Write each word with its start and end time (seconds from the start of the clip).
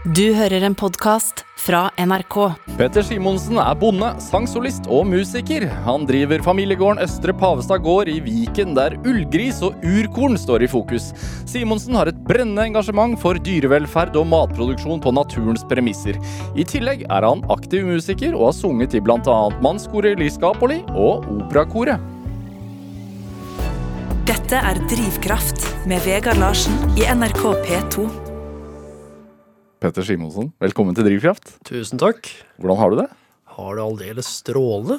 Du 0.00 0.30
hører 0.32 0.64
en 0.64 0.72
podkast 0.72 1.42
fra 1.60 1.90
NRK. 2.00 2.34
Petter 2.78 3.04
Simonsen 3.04 3.58
er 3.60 3.74
bonde, 3.76 4.06
sangsolist 4.24 4.86
og 4.88 5.02
musiker. 5.10 5.66
Han 5.84 6.06
driver 6.08 6.40
familiegården 6.40 7.02
Østre 7.04 7.34
Pavestad 7.36 7.82
gård 7.84 8.08
i 8.08 8.14
Viken, 8.24 8.72
der 8.78 8.96
ullgris 9.04 9.58
og 9.60 9.76
urkorn 9.84 10.38
står 10.40 10.64
i 10.64 10.70
fokus. 10.72 11.10
Simonsen 11.44 11.98
har 12.00 12.08
et 12.08 12.22
brennende 12.24 12.64
engasjement 12.70 13.20
for 13.20 13.36
dyrevelferd 13.44 14.16
og 14.16 14.24
matproduksjon 14.32 15.04
på 15.04 15.12
naturens 15.18 15.66
premisser. 15.68 16.16
I 16.56 16.64
tillegg 16.64 17.04
er 17.04 17.28
han 17.28 17.44
aktiv 17.52 17.84
musiker 17.84 18.32
og 18.32 18.46
har 18.46 18.56
sunget 18.56 18.96
i 18.96 19.04
bl.a. 19.04 19.36
Mannskoret 19.60 20.16
Liscapoli 20.16 20.80
og 20.96 21.28
Operakoret. 21.36 22.00
Dette 24.32 24.64
er 24.64 24.80
Drivkraft 24.88 25.68
med 25.84 26.00
Vegard 26.08 26.40
Larsen 26.40 26.80
i 26.96 27.04
NRK 27.04 27.44
P2. 27.68 28.29
Petter 29.80 30.04
Simonsen, 30.04 30.50
velkommen 30.60 30.92
til 30.92 31.06
Drivkraft. 31.06 31.54
Tusen 31.64 31.96
takk. 32.00 32.26
Hvordan 32.60 32.76
har 32.76 32.90
du 32.92 32.98
det? 32.98 33.06
Har 33.56 33.78
det 33.78 33.84
aldeles 33.86 34.28
strålende. 34.42 34.98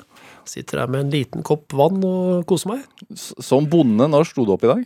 Sitter 0.50 0.82
her 0.82 0.90
med 0.90 1.04
en 1.04 1.12
liten 1.14 1.46
kopp 1.46 1.70
vann 1.78 2.00
og 2.02 2.42
koser 2.50 2.72
meg. 2.72 2.88
S 3.14 3.28
som 3.46 3.68
bonde, 3.70 4.08
når 4.10 4.26
sto 4.32 4.42
du 4.48 4.56
opp 4.56 4.66
i 4.66 4.72
dag? 4.72 4.82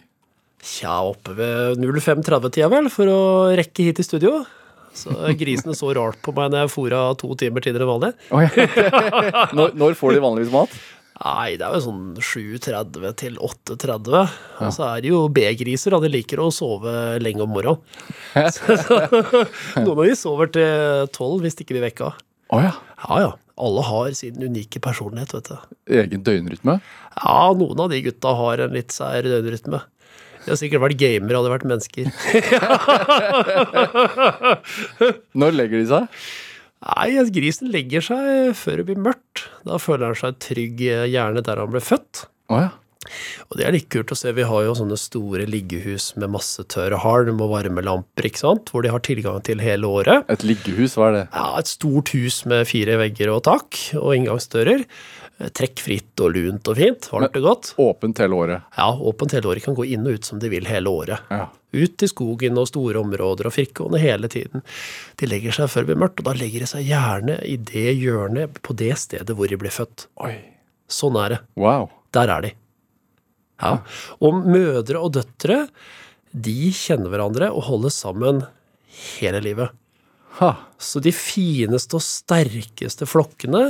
Tja, 0.65 0.97
oppe 1.13 1.37
ved 1.37 1.79
05.30-tida 1.79 2.67
vel, 2.73 2.91
for 2.91 3.07
å 3.07 3.21
rekke 3.55 3.87
hit 3.87 4.03
i 4.03 4.07
studio. 4.07 4.41
Så 4.95 5.15
grisene 5.39 5.75
så 5.79 5.93
rart 5.95 6.19
på 6.23 6.35
meg 6.35 6.51
når 6.51 6.65
jeg 6.65 6.73
fôra 6.75 7.05
to 7.19 7.31
timer 7.39 7.63
tidligere 7.63 7.87
enn 7.87 7.93
vanlig. 7.95 8.11
når, 9.61 9.79
når 9.79 9.95
får 9.99 10.17
de 10.17 10.25
vanligvis 10.27 10.53
mat? 10.55 10.75
Nei, 11.15 11.55
det 11.55 11.63
er 11.63 11.77
jo 11.77 11.83
sånn 11.85 12.01
7.30 12.19 13.13
til 13.21 13.37
8.30. 13.39 14.33
Og 14.65 14.73
så 14.75 14.83
er 14.89 15.05
det 15.05 15.13
jo 15.13 15.21
B-griser, 15.31 15.95
og 15.95 16.03
de 16.03 16.11
liker 16.11 16.41
å 16.43 16.49
sove 16.51 16.91
lenge 17.23 17.45
om 17.45 17.53
morgenen. 17.55 17.79
Noen 19.85 19.95
av 19.95 20.03
de 20.03 20.17
sover 20.19 20.51
til 20.57 21.07
12 21.15 21.45
hvis 21.45 21.55
ikke 21.63 21.77
blir 21.77 21.87
vekka. 21.87 22.11
Oh, 22.51 22.59
ja. 22.61 22.75
Ja 23.07 23.21
ja. 23.23 23.31
Alle 23.55 23.85
har 23.87 24.11
sin 24.19 24.41
unike 24.43 24.81
personlighet, 24.83 25.31
vet 25.37 25.47
du. 25.53 25.75
Egen 26.01 26.23
døgnrytme? 26.27 26.81
Ja, 27.15 27.53
noen 27.55 27.79
av 27.85 27.93
de 27.93 28.01
gutta 28.03 28.33
har 28.35 28.65
en 28.65 28.75
litt 28.75 28.91
sær 28.91 29.23
døgnrytme. 29.23 29.79
De 30.43 30.51
har 30.51 30.59
sikkert 30.59 30.83
vært 30.83 30.99
gamere, 30.99 31.39
hadde 31.39 31.53
vært 31.53 31.69
mennesker. 31.71 32.11
Når 35.39 35.55
legger 35.55 35.79
de 35.79 35.87
seg? 35.89 36.19
Nei, 36.85 37.09
grisen 37.33 37.71
legger 37.73 38.03
seg 38.05 38.53
før 38.57 38.81
det 38.81 38.87
blir 38.91 38.99
mørkt. 39.01 39.47
Da 39.65 39.79
føler 39.81 40.11
han 40.11 40.19
seg 40.19 40.37
trygg 40.43 40.81
gjerne 40.85 41.41
der 41.45 41.61
han 41.63 41.71
ble 41.73 41.81
født. 41.81 42.27
Oh, 42.53 42.59
ja. 42.61 42.73
Og 43.49 43.57
det 43.59 43.65
er 43.67 43.75
litt 43.75 43.89
kult 43.93 44.11
å 44.13 44.17
se. 44.17 44.31
Vi 44.33 44.45
har 44.49 44.63
jo 44.65 44.75
sånne 44.77 44.97
store 44.97 45.45
liggehus 45.49 46.11
med 46.19 46.31
masse 46.33 46.63
tørr 46.73 46.95
halm 47.03 47.41
og 47.43 47.51
varmelamper, 47.53 48.29
ikke 48.29 48.41
sant? 48.41 48.71
hvor 48.73 48.85
de 48.85 48.93
har 48.93 49.03
tilgang 49.05 49.41
til 49.45 49.61
hele 49.61 49.89
året. 49.89 50.25
Et 50.31 50.45
liggehus, 50.45 50.97
hva 50.97 51.11
er 51.11 51.17
det? 51.19 51.25
Ja, 51.33 51.45
Et 51.61 51.69
stort 51.69 52.13
hus 52.15 52.39
med 52.49 52.65
fire 52.69 52.97
vegger 53.01 53.33
og 53.35 53.43
tak, 53.49 53.77
og 53.99 54.15
inngangsdører. 54.17 54.85
Trekkfritt 55.35 56.21
og 56.23 56.31
lunt 56.37 56.69
og 56.71 56.77
fint. 56.79 57.09
Varmt 57.11 57.37
og 57.41 57.43
godt. 57.49 57.73
Åpent 57.81 58.21
hele 58.23 58.37
året. 58.39 58.67
Ja, 58.77 58.89
åpent 58.95 59.35
hele 59.35 59.51
året. 59.51 59.65
Kan 59.65 59.75
gå 59.77 59.85
inn 59.91 60.05
og 60.07 60.17
ut 60.21 60.29
som 60.29 60.39
de 60.41 60.49
vil 60.53 60.69
hele 60.69 60.89
året. 60.89 61.25
Ja. 61.33 61.49
Ut 61.75 62.05
i 62.05 62.09
skogen 62.09 62.59
og 62.61 62.69
store 62.71 63.01
områder 63.03 63.49
og 63.49 63.55
firkående 63.55 63.99
hele 64.01 64.29
tiden. 64.31 64.63
De 65.19 65.29
legger 65.29 65.55
seg 65.55 65.71
før 65.71 65.85
det 65.85 65.91
blir 65.91 66.01
mørkt, 66.05 66.21
og 66.21 66.29
da 66.29 66.35
legger 66.39 66.63
de 66.63 66.69
seg 66.71 66.87
gjerne 66.87 67.39
i 67.43 67.57
det 67.71 67.95
hjørnet 67.99 68.61
på 68.65 68.75
det 68.79 68.93
stedet 69.01 69.35
hvor 69.35 69.51
de 69.51 69.59
ble 69.59 69.73
født. 69.73 70.07
Oi. 70.23 70.35
Sånn 70.91 71.17
er 71.19 71.35
det. 71.35 71.41
Wow. 71.59 71.89
Der 72.15 72.31
er 72.31 72.45
de. 72.45 72.53
Ja. 73.61 73.77
Og 74.23 74.43
mødre 74.43 75.01
og 75.01 75.15
døtre, 75.15 75.65
de 76.31 76.71
kjenner 76.75 77.11
hverandre 77.11 77.51
og 77.55 77.67
holder 77.69 77.93
sammen 77.93 78.43
hele 79.19 79.41
livet. 79.43 79.71
Ha. 80.39 80.51
Så 80.77 80.99
de 81.03 81.13
fineste 81.15 81.95
og 81.97 82.03
sterkeste 82.03 83.07
flokkene 83.07 83.69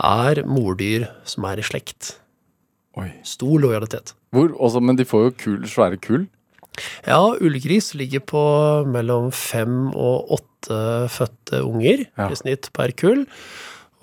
er 0.00 0.42
mordyr 0.48 1.06
som 1.28 1.44
er 1.50 1.60
i 1.60 1.66
slekt. 1.66 2.14
Oi. 2.98 3.10
Stor 3.26 3.60
lojalitet. 3.62 4.14
Hvor, 4.34 4.50
også, 4.56 4.80
men 4.82 4.98
de 4.98 5.06
får 5.06 5.26
jo 5.26 5.34
kul, 5.44 5.66
svære 5.68 6.00
kull. 6.02 6.24
Ja, 7.06 7.20
ullgris 7.40 7.92
ligger 7.98 8.22
på 8.24 8.42
mellom 8.88 9.30
fem 9.34 9.88
og 9.90 10.30
åtte 10.38 10.78
fødte 11.12 11.62
unger 11.66 12.06
Ja. 12.16 12.28
i 12.30 12.38
snitt 12.38 12.70
per 12.76 12.92
kull. 12.96 13.26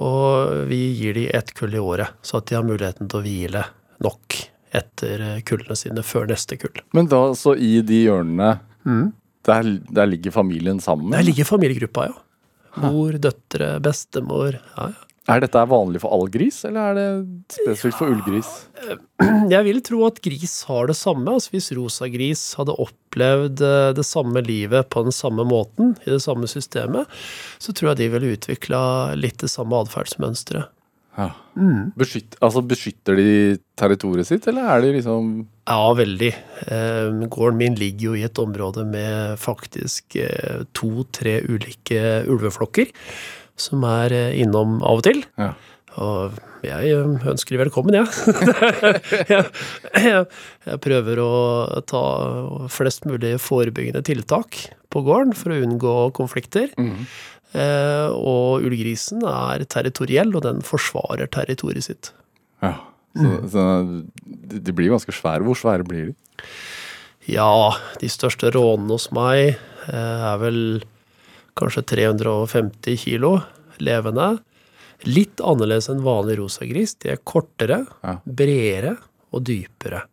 Og 0.04 0.68
vi 0.70 0.94
gir 0.94 1.14
de 1.18 1.28
ett 1.34 1.54
kull 1.58 1.74
i 1.74 1.82
året, 1.82 2.12
så 2.22 2.38
at 2.38 2.46
de 2.52 2.56
har 2.60 2.66
muligheten 2.68 3.10
til 3.10 3.20
å 3.20 3.24
hvile 3.26 3.64
nok 4.04 4.36
etter 4.78 5.24
kullene 5.48 5.78
sine 5.80 6.04
før 6.06 6.28
neste 6.30 6.58
kull. 6.62 6.76
Men 6.94 7.08
da, 7.10 7.32
så 7.34 7.56
i 7.58 7.80
de 7.82 8.04
hjørnene, 8.06 8.52
der, 9.48 9.72
der 9.90 10.06
ligger 10.12 10.36
familien 10.36 10.80
sammen? 10.84 11.10
Der 11.16 11.26
ligger 11.26 11.48
familiegruppa, 11.50 12.12
ja. 12.12 12.24
Mor, 12.78 13.16
døtre, 13.18 13.80
bestemor. 13.82 14.60
Ja, 14.78 14.92
ja. 14.94 15.07
Er 15.28 15.42
dette 15.44 15.60
vanlig 15.68 16.00
for 16.00 16.16
all 16.16 16.30
gris, 16.32 16.62
eller 16.68 16.94
er 16.94 16.96
det 16.96 17.56
spesifikt 17.58 17.98
for 18.00 18.14
ullgris? 18.14 18.52
Jeg 19.54 19.66
vil 19.66 19.82
tro 19.84 20.06
at 20.08 20.22
gris 20.24 20.54
har 20.70 20.88
det 20.88 20.96
samme. 20.96 21.34
altså 21.34 21.52
Hvis 21.52 21.68
rosagris 21.76 22.44
hadde 22.56 22.78
opplevd 22.80 23.64
eh, 23.66 23.90
det 23.98 24.06
samme 24.08 24.44
livet 24.46 24.88
på 24.94 25.04
den 25.04 25.16
samme 25.16 25.44
måten, 25.48 25.98
i 26.06 26.14
det 26.14 26.22
samme 26.24 26.48
systemet, 26.48 27.12
så 27.60 27.76
tror 27.76 27.92
jeg 27.92 28.00
de 28.00 28.10
ville 28.16 28.34
utvikla 28.38 28.82
litt 29.20 29.44
det 29.44 29.52
samme 29.52 29.84
atferdsmønsteret. 29.84 30.72
Ja. 31.18 31.32
Beskytt, 31.98 32.36
altså 32.46 32.62
beskytter 32.62 33.18
de 33.18 33.32
territoriet 33.80 34.30
sitt, 34.30 34.46
eller 34.48 34.68
er 34.70 34.84
de 34.86 34.92
liksom 35.00 35.32
Ja, 35.68 35.82
veldig. 35.98 36.30
Eh, 36.70 37.26
gården 37.34 37.58
min 37.58 37.76
ligger 37.76 38.12
jo 38.12 38.14
i 38.16 38.24
et 38.28 38.40
område 38.40 38.86
med 38.88 39.42
faktisk 39.42 40.16
eh, 40.22 40.62
to-tre 40.78 41.40
ulike 41.50 42.22
ulveflokker 42.30 42.94
som 43.60 43.84
er 43.88 44.16
eh, 44.16 44.36
innom 44.42 44.80
av 44.82 45.02
og 45.02 45.08
til. 45.08 45.24
Ja. 45.40 45.54
Og 45.98 46.38
jeg 46.66 46.92
eh, 46.94 47.30
ønsker 47.32 47.56
de 47.56 47.62
velkommen, 47.64 47.98
ja. 47.98 48.06
jeg, 49.32 49.46
jeg. 49.98 50.26
Jeg 50.68 50.82
prøver 50.84 51.22
å 51.24 51.32
ta 51.90 52.04
flest 52.74 53.08
mulig 53.10 53.36
forebyggende 53.42 54.04
tiltak 54.06 54.60
på 54.94 55.04
gården 55.06 55.34
for 55.38 55.54
å 55.54 55.62
unngå 55.66 55.96
konflikter. 56.18 56.72
Eh, 56.78 58.10
og 58.12 58.66
ullgrisen 58.68 59.24
er 59.28 59.66
territoriell, 59.72 60.36
og 60.38 60.46
den 60.46 60.62
forsvarer 60.66 61.30
territoriet 61.34 61.90
sitt. 61.90 62.14
ja. 62.66 62.78
Så, 63.18 63.30
så 63.50 63.62
de 64.22 64.60
de 64.62 64.74
blir 64.76 64.92
ganske 64.94 65.14
svære. 65.16 65.42
Hvor 65.42 65.58
svære 65.58 65.86
blir 65.88 66.12
de? 66.12 66.44
Ja, 67.28 67.74
de 67.98 68.10
største 68.12 68.52
rånene 68.54 68.94
hos 68.94 69.10
meg 69.16 69.56
eh, 69.90 70.28
er 70.30 70.38
vel 70.42 70.60
kanskje 71.58 71.84
350 71.94 72.98
kilo 73.02 73.34
levende. 73.84 74.38
Litt 75.06 75.42
annerledes 75.46 75.90
enn 75.94 76.02
vanlig 76.06 76.38
rosagris. 76.40 76.96
De 77.02 77.12
er 77.14 77.20
kortere, 77.28 77.84
Ja. 78.04 78.18
bredere 78.26 78.98
og 79.34 79.44
dypere. 79.46 80.04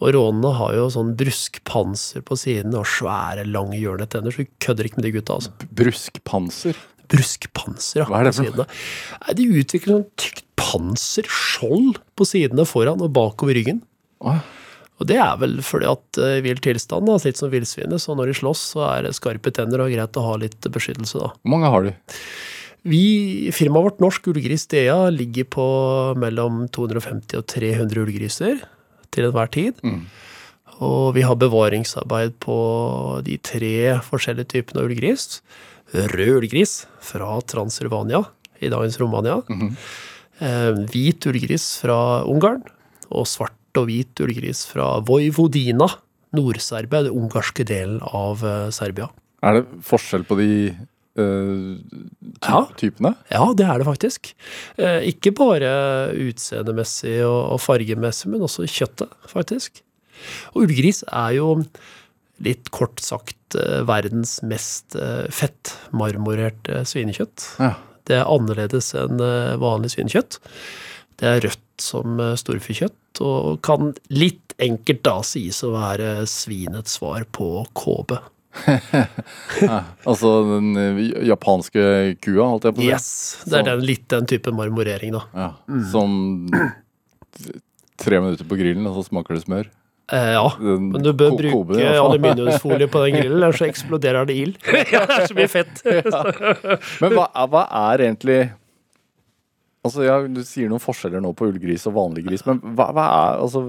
Og 0.00 0.14
rånene 0.16 0.54
har 0.56 0.72
jo 0.78 0.86
sånn 0.88 1.14
bruskpanser 1.14 2.22
på 2.24 2.36
siden 2.38 2.72
og 2.78 2.86
svære, 2.88 3.44
lange 3.44 3.76
hjørnetenner, 3.76 4.32
så 4.32 4.40
vi 4.44 4.48
kødder 4.64 4.86
ikke 4.88 4.96
med 4.96 5.04
de 5.04 5.12
gutta, 5.18 5.34
altså. 5.36 5.52
Bruskpanser? 5.76 6.76
Bruskpanser, 7.10 8.00
ja. 8.00 8.06
Hva 8.08 8.20
er 8.22 8.24
det 8.30 8.34
for 8.38 8.44
noe? 8.48 8.66
Nei, 9.26 9.34
De 9.36 9.46
utvikler 9.60 9.96
sånn 9.98 10.06
tykt 10.16 10.44
panser, 10.56 11.28
skjold, 11.28 11.98
på 12.16 12.24
sidene 12.28 12.64
foran 12.68 13.02
og 13.04 13.12
bakover 13.12 13.54
ryggen. 13.58 13.82
Å, 14.24 14.38
Og 15.00 15.08
det 15.08 15.16
er 15.16 15.36
vel 15.40 15.58
fordi 15.64 15.88
at 15.88 16.20
i 16.20 16.42
vill 16.44 16.60
tilstand, 16.60 17.08
da, 17.08 17.16
litt 17.24 17.40
som 17.40 17.48
villsvinet, 17.52 18.02
så 18.02 18.12
når 18.16 18.30
de 18.30 18.38
slåss, 18.42 18.64
så 18.74 18.82
er 18.90 19.06
det 19.06 19.14
skarpe 19.16 19.52
tenner 19.56 19.80
og 19.80 19.92
greit 19.94 20.18
å 20.20 20.24
ha 20.26 20.34
litt 20.42 20.60
beskyttelse, 20.68 21.18
da. 21.22 21.30
Hvor 21.40 21.54
mange 21.54 21.70
har 21.72 21.86
du? 21.86 21.92
Vi, 22.88 23.50
firmaet 23.52 23.86
vårt 23.86 24.00
Norsk 24.00 24.28
Ullgris 24.32 24.66
DA 24.72 24.98
ligger 25.12 25.44
på 25.52 25.66
mellom 26.20 26.66
250 26.72 27.40
og 27.40 27.46
300 27.48 28.00
ullgriser 28.04 28.62
til 29.12 29.26
enhver 29.28 29.50
tid. 29.52 29.80
Og 30.80 31.10
vi 31.16 31.24
har 31.26 31.36
bevaringsarbeid 31.36 32.38
på 32.40 32.56
de 33.26 33.36
tre 33.44 33.74
forskjellige 34.06 34.52
typene 34.54 34.80
av 34.80 34.88
ullgris. 34.88 35.40
Rød 35.92 36.38
ullgris 36.38 36.74
fra 37.04 37.34
Transylvania 37.50 38.22
i 38.64 38.70
dagens 38.72 38.96
Romania. 39.00 39.42
eh, 40.40 40.72
hvit 40.92 41.26
ullgris 41.28 41.66
fra 41.82 42.24
Ungarn. 42.24 42.62
Og 43.10 43.26
svart 43.28 43.56
og 43.78 43.86
hvit 43.90 44.20
ullgris 44.24 44.64
fra 44.70 44.96
Vojvodina, 45.06 45.86
Nord-Serbia, 46.36 47.04
den 47.06 47.16
ungarske 47.18 47.64
delen 47.66 48.00
av 48.06 48.42
eh, 48.46 48.68
Serbia. 48.74 49.08
Er 49.42 49.60
det 49.60 49.64
forskjell 49.86 50.24
på 50.28 50.36
de 50.38 50.48
eh, 50.70 51.76
ty 52.40 52.50
Ja. 52.50 52.60
typene? 52.78 53.14
Ja, 53.32 53.46
det 53.56 53.66
er 53.66 53.78
det 53.82 53.86
faktisk. 53.88 54.32
Eh, 54.78 55.00
ikke 55.10 55.32
bare 55.38 55.70
utseendemessig 56.14 57.18
og, 57.26 57.40
og 57.56 57.60
fargemessig, 57.64 58.30
men 58.34 58.44
også 58.46 58.66
kjøttet, 58.70 59.10
faktisk. 59.30 59.82
Og 60.54 60.66
ullgris 60.66 61.02
er 61.08 61.38
jo 61.38 61.48
litt 62.44 62.70
kort 62.74 63.00
sagt 63.04 63.56
eh, 63.58 63.80
verdens 63.88 64.38
mest 64.46 64.94
fettmarmorerte 65.34 66.84
svinekjøtt. 66.88 67.46
Ja. 67.60 67.74
Det 68.08 68.16
er 68.18 68.26
annerledes 68.30 68.92
enn 68.98 69.20
vanlig 69.60 69.92
svinekjøtt. 69.94 70.38
Det 71.20 71.28
er 71.28 71.42
rødt 71.44 71.84
som 71.84 72.16
storfekjøtt, 72.40 72.96
og 73.20 73.58
kan 73.66 73.90
litt 74.14 74.54
enkelt 74.60 75.02
da 75.06 75.16
sies 75.26 75.58
å 75.66 75.72
være 75.74 76.26
svinets 76.30 76.98
svar 77.00 77.24
på 77.34 77.64
KB. 77.74 78.18
Altså 80.10 80.30
den 80.48 80.70
eh, 80.78 81.00
japanske 81.28 81.82
kua, 82.22 82.46
holdt 82.52 82.68
jeg 82.68 82.76
på 82.76 82.80
å 82.80 82.84
si. 82.84 82.88
Yes, 82.92 83.10
Det 83.46 83.60
er 83.60 83.66
den, 83.72 83.84
litt 83.86 84.06
den 84.12 84.26
type 84.30 84.52
marmorering, 84.54 85.14
da. 85.16 85.22
Ja. 85.36 85.50
Som 85.92 86.48
tre 88.00 88.20
minutter 88.22 88.48
på 88.48 88.58
grillen, 88.60 88.86
og 88.88 88.96
så 89.00 89.06
smaker 89.10 89.36
det 89.36 89.44
smør. 89.44 89.68
Eh, 90.10 90.32
ja, 90.34 90.46
Den 90.58 90.88
men 90.90 91.04
du 91.06 91.12
bør 91.14 91.36
bruke 91.38 91.52
kobe, 91.54 91.76
i 91.78 91.84
aluminiumsfolie 92.04 92.88
på 92.90 93.04
den 93.06 93.14
grillen, 93.20 93.36
ellers 93.38 93.60
så 93.62 93.68
eksploderer 93.68 94.26
det 94.30 94.38
ild. 94.42 94.56
ja, 94.90 95.04
det 95.06 95.18
er 95.20 95.28
så 95.30 95.36
mye 95.38 95.50
fett. 95.52 95.84
Men 95.86 97.14
hva, 97.14 97.28
er- 97.30 97.52
hva 97.52 97.66
er 97.92 98.06
egentlig 98.08 98.40
Altså, 99.86 100.04
ja, 100.04 100.18
Du 100.28 100.42
sier 100.44 100.68
noen 100.68 100.82
forskjeller 100.82 101.22
nå 101.24 101.32
på 101.36 101.48
ullgris 101.48 101.86
og 101.88 101.96
vanlig 101.96 102.26
gris, 102.26 102.44
men 102.48 102.60
hva, 102.76 102.90
hva 102.96 103.04
er 103.08 103.44
altså, 103.46 103.62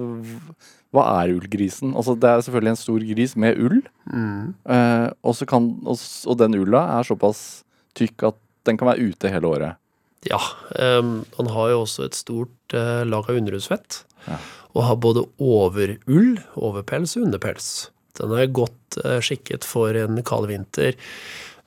hva 0.92 1.06
er 1.22 1.36
ullgrisen? 1.38 1.94
Altså, 1.96 2.18
Det 2.20 2.30
er 2.30 2.44
selvfølgelig 2.44 2.74
en 2.74 2.82
stor 2.82 3.06
gris 3.14 3.36
med 3.40 3.62
ull, 3.64 3.78
eh, 4.12 5.08
og, 5.24 5.36
så 5.38 5.48
kan, 5.48 5.70
og, 5.88 6.02
og 6.28 6.42
den 6.42 6.58
ulla 6.60 6.84
er 6.98 7.08
såpass 7.08 7.64
tykk 7.96 8.28
at 8.32 8.42
den 8.68 8.78
kan 8.78 8.92
være 8.92 9.12
ute 9.12 9.32
hele 9.32 9.48
året. 9.48 9.80
Ja, 10.28 10.42
Um, 10.80 11.26
han 11.36 11.50
har 11.52 11.72
jo 11.74 11.82
også 11.84 12.06
et 12.06 12.16
stort 12.16 12.74
uh, 12.74 13.04
lag 13.04 13.28
av 13.28 13.36
underhudsfett. 13.36 14.06
Ja. 14.24 14.38
Og 14.72 14.86
har 14.88 15.00
både 15.04 15.26
overull, 15.42 16.38
overpels 16.56 17.18
og 17.18 17.26
underpels. 17.28 17.68
Den 18.16 18.32
er 18.38 18.54
godt 18.56 19.00
uh, 19.04 19.20
skikket 19.20 19.68
for 19.68 19.98
en 20.00 20.22
kald 20.24 20.48
vinter. 20.48 20.96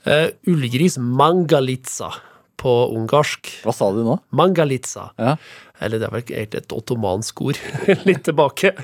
Uh, 0.08 0.32
ullgris 0.48 0.96
mangalitsa 0.96 2.14
på 2.60 2.72
ungarsk. 2.94 3.50
Hva 3.64 3.74
sa 3.74 3.90
du 3.94 4.02
nå? 4.06 4.18
Mangalitsa. 4.36 5.10
Ja. 5.20 5.36
Eller 5.82 6.00
det 6.00 6.08
er 6.08 6.14
vel 6.14 6.24
egentlig 6.24 6.62
et 6.62 6.74
ottomansk 6.74 7.42
ord 7.44 7.60
litt 8.08 8.24
tilbake. 8.26 8.74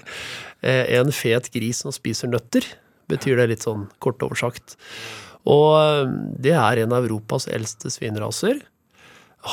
Eh, 0.60 0.84
en 0.98 1.12
fet 1.14 1.50
gris 1.54 1.82
som 1.84 1.94
spiser 1.94 2.30
nøtter, 2.32 2.66
betyr 3.10 3.40
det 3.40 3.48
litt 3.54 3.66
sånn 3.66 3.88
kort 4.02 4.22
oversagt. 4.26 4.76
Og 5.48 5.70
eh, 5.78 6.12
det 6.48 6.54
er 6.58 6.82
en 6.82 6.96
av 6.96 7.06
Europas 7.08 7.48
eldste 7.50 7.92
svinraser. 7.92 8.60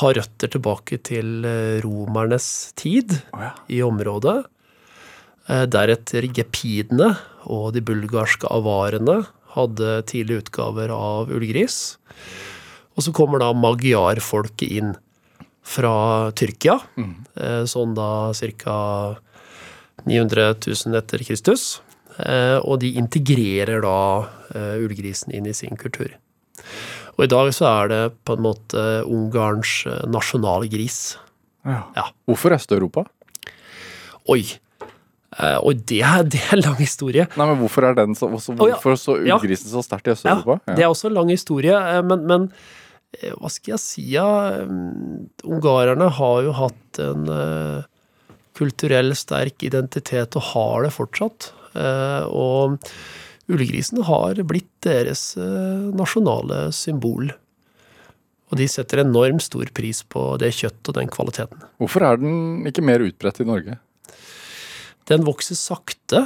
Har 0.02 0.18
røtter 0.18 0.52
tilbake 0.52 1.00
til 1.08 1.48
eh, 1.48 1.80
romernes 1.86 2.74
tid 2.80 3.20
ja. 3.32 3.54
i 3.72 3.82
området. 3.86 4.44
Deretter 5.48 6.26
gepidene 6.36 7.14
og 7.48 7.70
de 7.72 7.80
bulgarske 7.88 8.50
avarene 8.52 9.22
hadde 9.54 10.02
tidlige 10.12 10.44
utgaver 10.44 10.92
av 10.92 11.32
ullgris. 11.32 11.96
Og 12.98 13.06
så 13.06 13.14
kommer 13.14 13.40
da 13.44 13.52
magyarfolket 13.54 14.72
inn 14.80 14.96
fra 15.68 16.32
Tyrkia, 16.34 16.78
mm. 16.98 17.14
sånn 17.70 17.92
da 17.98 18.32
ca. 18.64 18.78
900 20.08 20.56
000 20.64 20.96
etter 20.98 21.24
Kristus. 21.28 21.82
Eh, 22.18 22.58
Og 22.64 22.80
de 22.82 22.94
integrerer 22.98 23.82
da 23.84 23.98
eh, 24.56 24.78
ullgrisen 24.82 25.34
inn 25.36 25.46
i 25.50 25.54
sin 25.54 25.76
kultur. 25.78 26.16
Og 27.18 27.26
i 27.26 27.30
dag 27.30 27.50
så 27.54 27.68
er 27.84 27.92
det 27.92 28.02
på 28.26 28.38
en 28.38 28.46
måte 28.46 28.86
Ungarns 29.06 29.84
nasjonalgris. 30.10 31.18
Ja. 31.68 32.08
Hvorfor 32.30 32.56
Øst-Europa? 32.56 33.04
Oi. 34.32 34.42
Eh, 35.38 35.60
Oi, 35.62 35.74
det 35.90 36.02
er, 36.06 36.24
det 36.26 36.42
er 36.54 36.62
lang 36.64 36.78
historie. 36.80 37.28
Nei, 37.38 37.48
men 37.52 37.60
Hvorfor 37.62 37.90
er 37.90 37.98
den 37.98 38.16
så, 38.18 38.30
ja. 38.32 38.56
hvorfor 38.56 38.96
så 38.98 39.18
Ja. 39.28 39.38
ullgrisen 39.38 39.70
så 39.70 39.84
sterkt 39.86 40.08
i 40.08 40.14
Ja, 40.14 40.16
Øst-Europa? 40.16 40.60
det 40.76 40.84
er 40.86 40.90
også 40.90 41.10
en 41.12 41.18
lang 41.20 41.30
historie, 41.30 41.78
men, 42.04 42.26
men 42.30 42.50
hva 43.16 43.50
skal 43.50 43.76
jeg 43.76 43.82
si, 43.82 44.04
ja 44.14 44.28
mm, 44.68 45.46
Ungarerne 45.48 46.10
har 46.18 46.42
jo 46.46 46.56
hatt 46.58 47.00
en 47.02 47.30
eh, 47.32 47.86
kulturell 48.58 49.14
sterk 49.18 49.64
identitet, 49.66 50.36
og 50.38 50.50
har 50.52 50.88
det 50.88 50.94
fortsatt. 50.96 51.52
Eh, 51.78 52.24
og 52.28 52.78
ullgrisen 53.48 54.04
har 54.08 54.40
blitt 54.48 54.72
deres 54.86 55.32
eh, 55.40 55.88
nasjonale 55.98 56.68
symbol. 56.76 57.32
Og 58.48 58.60
de 58.60 58.68
setter 58.72 59.04
enormt 59.04 59.44
stor 59.44 59.70
pris 59.76 60.02
på 60.08 60.30
det 60.42 60.54
kjøttet 60.56 60.92
og 60.92 60.98
den 61.00 61.12
kvaliteten. 61.12 61.64
Hvorfor 61.82 62.06
er 62.08 62.20
den 62.22 62.68
ikke 62.70 62.86
mer 62.86 63.04
utbredt 63.04 63.42
i 63.44 63.48
Norge? 63.48 63.80
Den 65.08 65.24
vokser 65.28 65.60
sakte. 65.60 66.26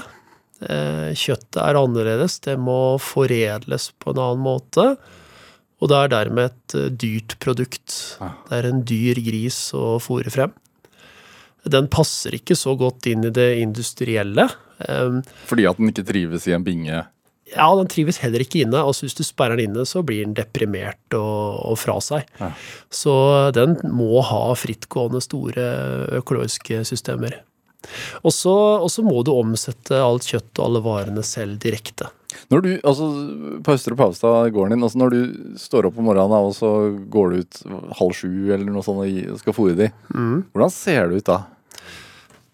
Eh, 0.62 1.12
Kjøttet 1.18 1.62
er 1.62 1.80
annerledes. 1.80 2.40
Det 2.46 2.58
må 2.62 2.98
foredles 3.02 3.90
på 4.02 4.14
en 4.14 4.22
annen 4.22 4.46
måte. 4.46 4.86
Og 5.82 5.90
det 5.90 5.98
er 5.98 6.12
dermed 6.14 6.52
et 6.52 6.76
eh, 6.78 6.90
dyrt 6.94 7.38
produkt. 7.42 7.96
Det 8.20 8.60
er 8.60 8.70
en 8.70 8.84
dyr 8.88 9.22
gris 9.26 9.58
å 9.78 9.96
fòre 10.04 10.34
frem. 10.34 10.54
Den 11.70 11.90
passer 11.94 12.34
ikke 12.38 12.58
så 12.58 12.74
godt 12.78 13.06
inn 13.10 13.26
i 13.28 13.34
det 13.34 13.50
industrielle. 13.62 14.48
Eh, 14.86 15.18
Fordi 15.50 15.66
at 15.70 15.82
den 15.82 15.92
ikke 15.92 16.06
trives 16.08 16.48
i 16.50 16.56
en 16.58 16.66
binge? 16.66 17.02
Ja, 17.52 17.68
den 17.76 17.90
trives 17.92 18.22
heller 18.24 18.44
ikke 18.46 18.62
inne. 18.64 18.80
Altså 18.80 19.06
Hvis 19.08 19.18
du 19.18 19.26
sperrer 19.28 19.60
den 19.60 19.72
inne, 19.72 19.86
så 19.90 20.06
blir 20.06 20.24
den 20.24 20.38
deprimert 20.38 21.18
og, 21.18 21.60
og 21.74 21.78
fra 21.82 21.98
seg. 22.04 22.30
Ja. 22.40 22.54
Så 22.94 23.14
den 23.58 23.76
må 23.92 24.22
ha 24.26 24.44
frittgående, 24.56 25.22
store 25.26 25.66
økologiske 26.22 26.86
systemer. 26.88 27.42
Og 28.22 28.34
så 28.36 28.54
og 28.54 28.90
så 28.94 29.04
må 29.04 29.24
du 29.26 29.34
omsette 29.34 29.98
alt 29.98 30.28
kjøtt 30.30 30.60
og 30.60 30.68
alle 30.68 30.84
varene 30.86 31.24
selv 31.26 31.58
direkte. 31.64 32.12
Når 32.52 32.62
du, 32.66 32.70
altså 32.88 33.08
På 33.66 33.74
Østre 33.76 33.96
Pavstad, 34.00 34.52
gården 34.56 34.76
din, 34.76 34.84
altså 34.88 35.00
når 35.02 35.10
du 35.16 35.56
står 35.60 35.88
opp 35.90 35.98
om 36.00 36.06
morgenen 36.08 36.36
og 36.38 36.54
så 36.56 36.70
går 37.12 37.34
du 37.34 37.42
ut 37.44 37.62
halv 38.00 38.14
sju 38.18 38.32
eller 38.54 38.68
noe 38.72 38.84
sånt 38.86 39.04
og 39.04 39.40
skal 39.42 39.56
fôre 39.58 39.76
de, 39.80 39.90
Mm. 40.14 40.44
hvordan 40.54 40.72
ser 40.74 41.10
det 41.12 41.22
ut 41.24 41.30
da? 41.32 41.40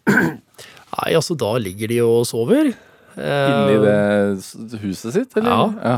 Nei, 0.08 1.14
altså 1.14 1.36
da 1.38 1.54
ligger 1.62 1.92
de 1.92 1.98
og 2.06 2.24
sover. 2.30 2.72
Eh, 3.18 3.50
Inni 3.52 3.80
det 3.84 4.82
huset 4.84 5.14
sitt, 5.16 5.36
Ja, 5.38 5.42
eller? 5.42 5.80
ja. 5.84 5.96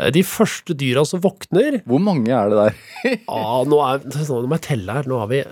ja. 0.00 0.10
De 0.14 0.22
første 0.24 0.72
dyra 0.80 1.02
som 1.04 1.20
våkner 1.20 1.82
Hvor 1.84 2.00
mange 2.00 2.32
er 2.32 2.48
det 2.48 2.56
der? 2.56 2.78
Ja, 3.28 3.58
nå, 3.68 3.80
er, 3.84 4.00
nå 4.08 4.38
må 4.48 4.56
jeg 4.56 4.64
telle 4.70 4.94
her. 4.96 5.08
Nå 5.10 5.18
har 5.20 5.28
vi 5.28 5.42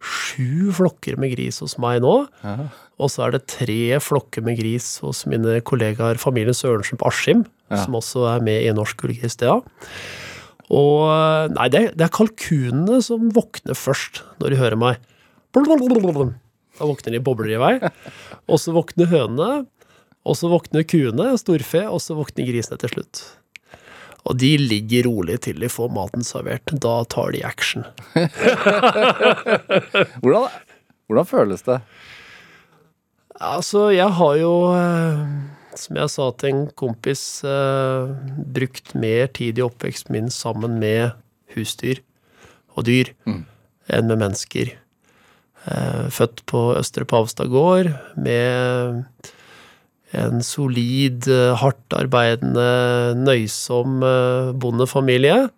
sju 0.00 0.70
flokker 0.72 1.18
med 1.20 1.34
gris 1.34 1.58
hos 1.60 1.74
meg 1.82 2.00
nå. 2.00 2.14
Og 3.00 3.08
så 3.12 3.24
er 3.26 3.34
det 3.36 3.46
tre 3.48 3.96
flokker 4.04 4.44
med 4.44 4.58
gris 4.60 4.98
hos 5.00 5.22
mine 5.30 5.58
kollegaer 5.64 6.20
familien 6.20 6.56
Sørensen 6.56 7.00
på 7.00 7.08
Askim, 7.08 7.46
Ja. 7.70 7.78
som 7.84 7.94
også 7.94 8.26
er 8.34 8.40
med 8.44 8.64
i 8.66 8.72
Norsk 8.76 9.04
Ullgris 9.06 9.36
DA. 9.40 9.54
Og 10.70 11.50
Nei, 11.54 11.68
det, 11.72 11.84
det 11.98 12.04
er 12.06 12.12
kalkunene 12.14 13.00
som 13.02 13.30
våkner 13.34 13.78
først 13.78 14.20
når 14.42 14.50
de 14.52 14.58
hører 14.60 14.78
meg. 14.78 15.00
Da 16.78 16.86
våkner 16.86 17.14
de 17.16 17.20
bobler 17.24 17.54
i 17.56 17.60
vei. 17.62 17.72
Og 18.50 18.58
så 18.62 18.74
våkner 18.76 19.08
hønene. 19.10 19.50
Og 20.28 20.36
så 20.36 20.50
våkner 20.52 20.84
kuene, 20.84 21.30
storfe, 21.40 21.80
og 21.88 21.96
så 22.04 22.12
våkner 22.18 22.44
grisene 22.50 22.76
til 22.82 22.90
slutt. 22.92 23.22
Og 24.28 24.36
de 24.36 24.50
ligger 24.60 25.06
rolig 25.08 25.38
til 25.46 25.56
de 25.62 25.70
får 25.72 25.88
maten 25.96 26.20
servert. 26.26 26.68
Da 26.76 26.98
tar 27.08 27.32
de 27.32 27.40
action. 27.48 27.86
Hvordan, 30.20 30.48
hvordan 31.08 31.26
føles 31.30 31.64
det? 31.66 31.78
Altså, 33.40 33.86
jeg 33.94 34.08
har 34.18 34.34
jo, 34.36 34.52
eh, 34.76 35.20
som 35.80 35.96
jeg 35.96 36.12
sa 36.12 36.26
til 36.36 36.50
en 36.52 36.66
kompis, 36.76 37.22
eh, 37.44 38.10
brukt 38.52 38.94
mer 38.94 39.30
tid 39.32 39.58
i 39.58 39.64
oppveksten 39.64 40.12
min 40.12 40.28
sammen 40.28 40.78
med 40.78 41.12
husdyr 41.54 42.00
og 42.76 42.84
dyr 42.84 43.14
Mm. 43.26 43.46
enn 43.88 44.06
med 44.08 44.18
mennesker. 44.18 44.72
Eh, 45.66 46.08
Født 46.10 46.44
på 46.46 46.76
Østre 46.76 47.04
Pavstad 47.04 47.48
gård 47.48 47.88
med 48.16 49.04
en 50.12 50.42
solid, 50.42 51.22
hardtarbeidende, 51.24 51.56
hardt 51.56 51.92
arbeidende, 51.92 53.24
nøysom 53.24 54.00
bondefamilie. 54.58 55.50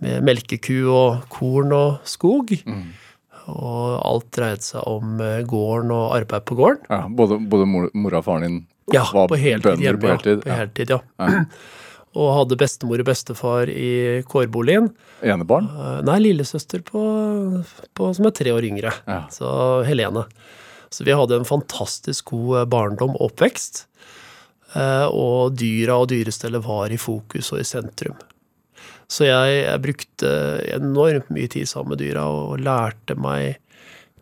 Med 0.00 0.22
melkeku 0.22 0.90
og 0.90 1.28
korn 1.30 1.72
og 1.72 2.00
skog. 2.04 2.50
Mm. 2.66 2.92
Og 3.50 3.98
alt 4.06 4.28
dreide 4.36 4.62
seg 4.62 4.84
om 4.86 5.16
eh, 5.20 5.40
gården 5.48 5.90
og 5.94 6.12
arbeid 6.18 6.44
på 6.46 6.54
gården. 6.58 6.84
Ja, 6.90 7.00
både, 7.10 7.38
både 7.50 7.66
mor, 7.66 7.88
mora 7.94 8.20
og 8.22 8.26
faren 8.28 8.44
din 8.46 8.58
Ja, 8.94 9.02
var 9.12 9.26
på 9.30 9.38
heltid 9.40 9.64
bønder 9.70 9.82
hjemme. 9.88 10.00
på 10.04 10.10
heltid? 10.12 10.42
Ja, 10.46 10.52
på 10.52 10.58
heltid, 10.60 10.92
ja. 10.94 11.00
Og 12.22 12.26
hadde 12.36 12.58
bestemor 12.60 13.00
og 13.00 13.06
bestefar 13.08 13.70
i 13.72 14.20
kårboligen. 14.28 14.90
Enebarn? 15.24 15.70
Eh, 15.72 16.00
Nei, 16.04 16.18
lillesøster 16.26 16.82
på, 16.84 17.02
på, 17.96 18.10
som 18.14 18.28
er 18.28 18.34
tre 18.36 18.52
år 18.52 18.66
yngre. 18.68 18.92
Ja. 19.08 19.22
Så 19.32 19.48
Helene. 19.88 20.26
Så 20.92 21.06
vi 21.08 21.14
hadde 21.16 21.38
en 21.40 21.48
fantastisk 21.48 22.34
god 22.34 22.58
eh, 22.60 22.68
barndom 22.68 23.14
og 23.16 23.30
oppvekst. 23.30 23.86
Og 25.12 25.52
dyra 25.60 25.98
og 26.00 26.06
dyrestellet 26.08 26.62
var 26.64 26.88
i 26.88 26.96
fokus 26.96 27.50
og 27.52 27.58
i 27.60 27.64
sentrum. 27.68 28.14
Så 29.10 29.26
jeg, 29.26 29.64
jeg 29.66 29.82
brukte 29.84 30.30
enormt 30.76 31.30
mye 31.34 31.48
tid 31.52 31.68
sammen 31.68 31.94
med 31.94 32.02
dyra 32.04 32.26
og 32.30 32.60
lærte 32.62 33.16
meg 33.18 33.58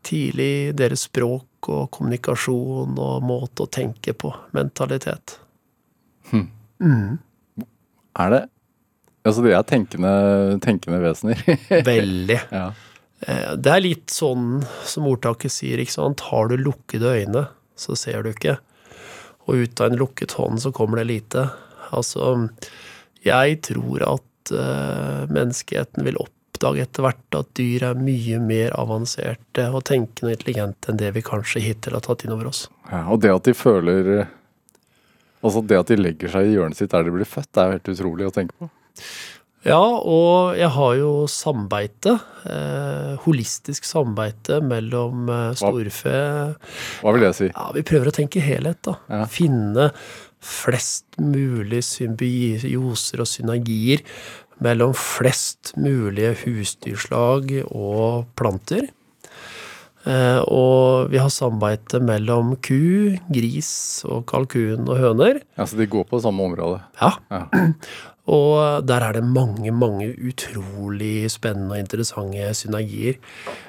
tidlig 0.06 0.72
deres 0.78 1.04
språk 1.08 1.68
og 1.68 1.90
kommunikasjon 1.92 2.96
og 2.98 3.22
måte 3.28 3.66
å 3.66 3.70
tenke 3.70 4.14
på. 4.16 4.32
Mentalitet. 4.56 5.36
Er 8.18 8.32
det 8.34 8.40
Altså, 9.20 9.42
de 9.44 9.50
er 9.52 9.64
tenkende, 9.68 10.10
tenkende 10.64 10.96
vesener. 11.02 11.36
Veldig. 11.84 12.38
ja. 12.50 12.70
Eh, 13.28 13.50
Det 13.60 13.68
er 13.74 13.82
litt 13.84 14.08
sånn 14.14 14.62
som 14.88 15.08
ordtaket 15.10 15.52
sier, 15.52 15.76
ikke 15.82 15.92
sant. 15.92 16.22
Har 16.30 16.48
du 16.48 16.54
lukkede 16.56 17.10
øyne, 17.18 17.42
så 17.76 17.92
ser 18.00 18.24
du 18.24 18.30
ikke. 18.32 18.54
Og 19.44 19.60
ut 19.66 19.82
av 19.84 19.90
en 19.92 20.00
lukket 20.00 20.32
hånd 20.40 20.62
så 20.64 20.72
kommer 20.72 21.02
det 21.02 21.10
lite. 21.10 21.44
Altså, 21.92 22.48
jeg 23.26 23.60
tror 23.68 24.06
at 24.08 24.24
eh, 24.54 25.24
menneskeheten 25.30 26.06
vil 26.06 26.18
oppdage 26.20 26.84
etter 26.84 27.06
hvert 27.06 27.38
at 27.38 27.52
dyr 27.58 27.86
er 27.90 28.00
mye 28.00 28.40
mer 28.42 28.74
avanserte 28.80 29.68
og 29.70 29.84
tenkende 29.88 30.32
og 30.32 30.36
intelligente 30.38 30.90
enn 30.90 31.00
det 31.00 31.12
vi 31.16 31.24
kanskje 31.24 31.62
hittil 31.64 31.96
har 31.96 32.04
tatt 32.06 32.24
inn 32.26 32.34
over 32.36 32.50
oss. 32.52 32.66
Ja, 32.90 33.06
og 33.08 33.22
det 33.24 33.32
at 33.34 33.48
de 33.48 33.56
føler 33.56 34.14
eh, 34.18 34.36
Altså 35.40 35.62
det 35.64 35.78
at 35.80 35.88
de 35.88 35.96
legger 35.96 36.28
seg 36.28 36.50
i 36.50 36.50
hjørnet 36.52 36.76
sitt 36.76 36.92
der 36.92 37.06
de 37.06 37.12
blir 37.14 37.24
født, 37.24 37.48
det 37.56 37.60
er 37.62 37.68
jo 37.70 37.76
helt 37.78 37.86
utrolig 37.94 38.26
å 38.28 38.32
tenke 38.34 38.52
på. 38.60 38.66
Ja, 39.64 39.80
og 39.80 40.56
jeg 40.56 40.70
har 40.72 40.94
jo 40.96 41.10
sambeite. 41.28 42.14
Eh, 42.48 43.16
holistisk 43.26 43.84
sambeite 43.84 44.62
mellom 44.64 45.28
eh, 45.28 45.50
storfe 45.60 46.14
Hva 47.02 47.12
vil 47.12 47.26
det 47.26 47.34
si? 47.36 47.50
Ja, 47.50 47.66
vi 47.76 47.84
prøver 47.84 48.08
å 48.08 48.14
tenke 48.16 48.40
helhet, 48.40 48.80
da. 48.88 48.96
Ja. 49.12 49.26
Finne 49.28 49.90
flest 50.40 51.18
mulig 51.20 51.82
symbioser 51.84 53.22
og 53.22 53.28
synergier 53.28 54.04
mellom 54.60 54.94
flest 54.96 55.74
mulige 55.80 56.34
husdyrslag 56.44 57.52
og 57.68 58.26
planter. 58.36 58.88
Eh, 60.08 60.40
og 60.48 61.10
vi 61.12 61.20
har 61.20 61.32
samarbeidet 61.32 62.00
mellom 62.04 62.54
ku, 62.64 63.16
gris 63.32 63.72
og 64.08 64.24
kalkun 64.30 64.88
og 64.88 64.96
høner. 64.96 65.42
Ja, 65.58 65.66
Så 65.68 65.76
de 65.76 65.88
går 65.90 66.06
på 66.08 66.20
samme 66.24 66.46
område. 66.48 66.80
Ja. 67.00 67.12
Ja. 67.30 67.44
Og 68.30 68.84
der 68.86 69.02
er 69.02 69.16
det 69.16 69.24
mange, 69.26 69.72
mange 69.74 70.12
utrolig 70.14 71.24
spennende 71.32 71.74
og 71.74 71.80
interessante 71.80 72.52
synergier. 72.54 73.16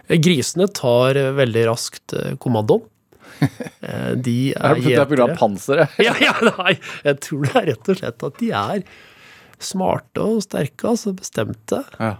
Eh, 0.08 0.20
Grisene 0.22 0.68
tar 0.70 1.18
veldig 1.34 1.64
raskt 1.72 2.14
eh, 2.14 2.36
kommandoen. 2.38 2.84
Eh, 3.82 4.12
De 4.22 4.36
er 4.54 4.76
er, 4.76 4.76
det 4.82 4.92
er 4.94 5.06
gjetere. 5.08 5.36
panseret. 5.40 5.96
Ja, 6.08 6.14
ja, 6.22 6.34
nei, 6.60 6.76
jeg 7.04 7.20
tror 7.26 7.48
det 7.48 7.56
er 7.62 7.66
rett 7.74 7.90
og 7.90 7.98
slett 7.98 8.24
at 8.28 8.38
de 8.40 8.52
er 8.54 8.84
smarte 9.62 10.22
og 10.24 10.42
sterke, 10.46 10.88
altså 10.94 11.14
bestemte. 11.18 11.84
Ja. 12.00 12.16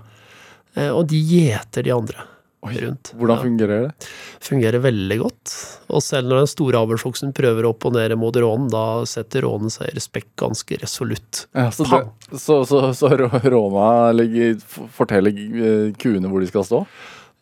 Eh, 0.76 0.90
Og 0.94 1.08
de 1.12 1.20
gjeter 1.22 1.84
de 1.88 1.94
andre 1.96 2.28
Oi, 2.62 2.76
rundt. 2.78 3.10
Hvordan 3.18 3.38
Ja. 3.40 3.42
fungerer 3.42 3.80
det? 3.88 4.08
Fungerer 4.46 4.82
veldig 4.84 5.16
godt. 5.18 5.54
Og 5.90 6.04
selv 6.06 6.28
når 6.30 6.44
den 6.44 6.50
store 6.52 6.78
avlsoksen 6.86 7.32
prøver 7.34 7.66
å 7.66 7.72
opponere 7.74 8.14
mot 8.16 8.36
rånen, 8.38 8.68
da 8.70 8.84
setter 9.10 9.42
rånen 9.48 9.72
seg 9.74 9.90
i 9.90 9.96
respekt 9.96 10.30
ganske 10.38 10.78
resolutt. 10.78 11.48
Ja, 11.58 11.72
så, 11.74 11.88
det, 11.90 12.38
så, 12.38 12.60
så, 12.70 12.84
så 12.94 13.10
råna 13.18 14.12
legger, 14.14 14.60
forteller 14.94 15.34
eh, 15.34 15.90
kuene 15.98 16.30
hvor 16.30 16.40
de 16.46 16.52
skal 16.54 16.68
stå? 16.70 16.84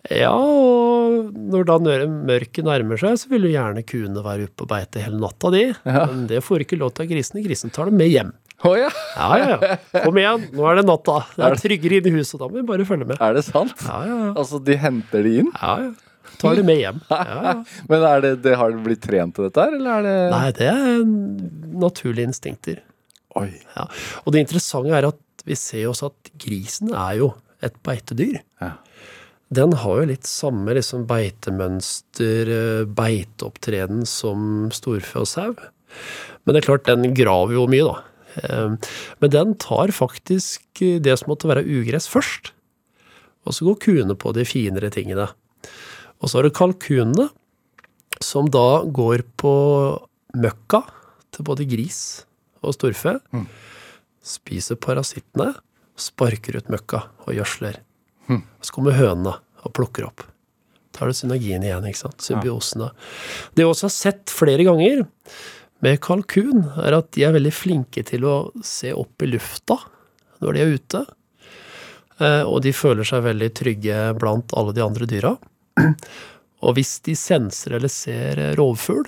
Ja, 0.07 0.31
og 0.31 1.33
når 1.35 1.65
da 1.67 1.75
mørket 2.07 2.63
nærmer 2.63 2.99
seg, 3.01 3.17
så 3.19 3.31
vil 3.31 3.49
jo 3.49 3.51
gjerne 3.51 3.83
kuene 3.83 4.23
være 4.23 4.47
oppe 4.47 4.63
og 4.63 4.69
beite 4.71 5.03
hele 5.03 5.19
natta, 5.19 5.51
de. 5.51 5.65
Ja. 5.83 6.05
Men 6.07 6.23
det 6.29 6.39
får 6.45 6.63
ikke 6.63 6.79
lov 6.79 6.93
til 6.95 7.05
av 7.05 7.11
grisene. 7.11 7.43
Grisene 7.43 7.75
tar 7.75 7.91
dem 7.91 7.99
med 7.99 8.07
hjem. 8.13 8.31
Å 8.67 8.73
ja! 8.75 8.89
Ja, 9.15 9.27
ja, 9.39 9.47
ja. 9.55 9.75
Kom 10.03 10.17
igjen, 10.19 10.49
nå 10.55 10.65
er 10.67 10.79
det 10.79 10.85
natta. 10.87 11.21
Det 11.35 11.45
er 11.47 11.61
tryggere 11.61 11.99
inne 11.99 12.11
i 12.11 12.19
huset, 12.19 12.39
da 12.41 12.47
må 12.47 12.59
vi 12.59 12.65
bare 12.67 12.87
følge 12.87 13.07
med. 13.07 13.19
Er 13.23 13.35
det 13.37 13.43
sant? 13.47 13.75
Ja, 13.85 13.99
ja, 14.07 14.17
ja. 14.25 14.31
Altså, 14.33 14.59
de 14.63 14.75
henter 14.79 15.23
de 15.27 15.35
inn? 15.43 15.51
ja, 15.55 15.75
ja. 15.87 15.91
Tar 16.39 16.55
de 16.55 16.63
med 16.63 16.77
hjem. 16.79 16.99
Ja, 17.09 17.37
ja. 17.43 17.53
Men 17.89 18.03
er 18.05 18.21
det, 18.23 18.33
det 18.45 18.53
har 18.59 18.71
det 18.71 18.83
blitt 18.85 19.01
trent 19.03 19.35
til 19.35 19.47
dette 19.47 19.63
her, 19.65 19.73
eller 19.75 19.97
er 19.97 20.05
det 20.05 20.17
Nei, 20.31 20.51
det 20.55 20.67
er 20.71 21.01
naturlige 21.83 22.29
instinkter. 22.29 22.83
Oi. 23.39 23.49
Ja. 23.75 23.87
Og 24.23 24.35
det 24.35 24.43
interessante 24.45 24.93
er 24.95 25.09
at 25.09 25.45
vi 25.47 25.57
ser 25.59 25.87
også 25.89 26.11
at 26.11 26.31
grisen 26.39 26.93
er 26.93 27.17
jo 27.19 27.31
et 27.65 27.75
beitedyr. 27.83 28.39
Ja. 28.61 28.75
Den 29.49 29.73
har 29.81 30.01
jo 30.01 30.09
litt 30.11 30.27
samme 30.29 30.75
liksom 30.77 31.07
beitemønster, 31.09 32.51
eh, 32.53 32.85
beiteopptreden 32.85 34.05
som 34.05 34.69
storfe 34.75 35.23
og 35.23 35.27
sau. 35.27 35.55
Men 36.45 36.53
det 36.53 36.61
er 36.61 36.67
klart, 36.67 36.85
den 36.85 37.15
graver 37.17 37.57
jo 37.57 37.65
mye, 37.67 37.87
da. 37.87 38.03
Eh, 38.43 38.77
Men 39.19 39.29
den 39.29 39.55
tar 39.55 39.87
faktisk 39.89 40.61
eh, 40.81 40.99
det 40.99 41.17
som 41.17 41.29
måtte 41.33 41.49
være 41.49 41.65
ugress 41.65 42.07
først. 42.07 42.51
Og 43.47 43.53
så 43.53 43.65
går 43.65 43.79
kuene 43.81 44.15
på 44.15 44.33
de 44.33 44.45
finere 44.45 44.91
tingene. 44.93 45.29
Og 46.21 46.29
så 46.29 46.37
har 46.37 46.43
du 46.43 46.51
kalkunene, 46.53 47.29
som 48.21 48.45
da 48.51 48.83
går 48.83 49.23
på 49.39 49.53
møkka 50.35 50.83
til 51.31 51.43
både 51.47 51.65
gris 51.65 52.25
og 52.61 52.75
storfe. 52.75 53.17
Spiser 54.21 54.75
parasittene, 54.75 55.55
sparker 55.97 56.57
ut 56.59 56.69
møkka 56.69 57.07
og 57.25 57.33
gjødsler. 57.33 57.79
Så 58.61 58.73
kommer 58.75 58.97
hønene 58.97 59.35
og 59.65 59.73
plukker 59.75 60.05
opp. 60.07 60.23
Da 60.93 61.05
er 61.05 61.11
det 61.11 61.17
synergien 61.19 61.63
igjen, 61.63 61.85
ikke 61.89 62.01
sant. 62.05 62.21
Symbiosene. 62.25 62.89
Det 63.55 63.63
jeg 63.63 63.69
også 63.71 63.87
har 63.87 63.95
sett 63.95 64.33
flere 64.33 64.63
ganger 64.67 65.05
med 65.85 65.99
kalkun, 66.03 66.65
er 66.83 66.97
at 66.97 67.11
de 67.15 67.23
er 67.23 67.35
veldig 67.35 67.53
flinke 67.55 68.03
til 68.07 68.25
å 68.27 68.35
se 68.65 68.91
opp 68.93 69.23
i 69.23 69.29
lufta 69.31 69.77
når 70.43 70.53
de 70.57 70.61
er 70.65 70.73
ute. 70.75 71.01
Eh, 72.19 72.43
Og 72.43 72.61
de 72.65 72.73
føler 72.75 73.07
seg 73.07 73.23
veldig 73.23 73.49
trygge 73.55 74.01
blant 74.19 74.51
alle 74.59 74.73
de 74.75 74.83
andre 74.83 75.07
dyra. 75.07 75.33
Og 76.65 76.75
hvis 76.75 76.97
de 77.07 77.15
senser 77.15 77.77
eller 77.77 77.87
ser 77.91 78.41
rovfugl, 78.59 79.07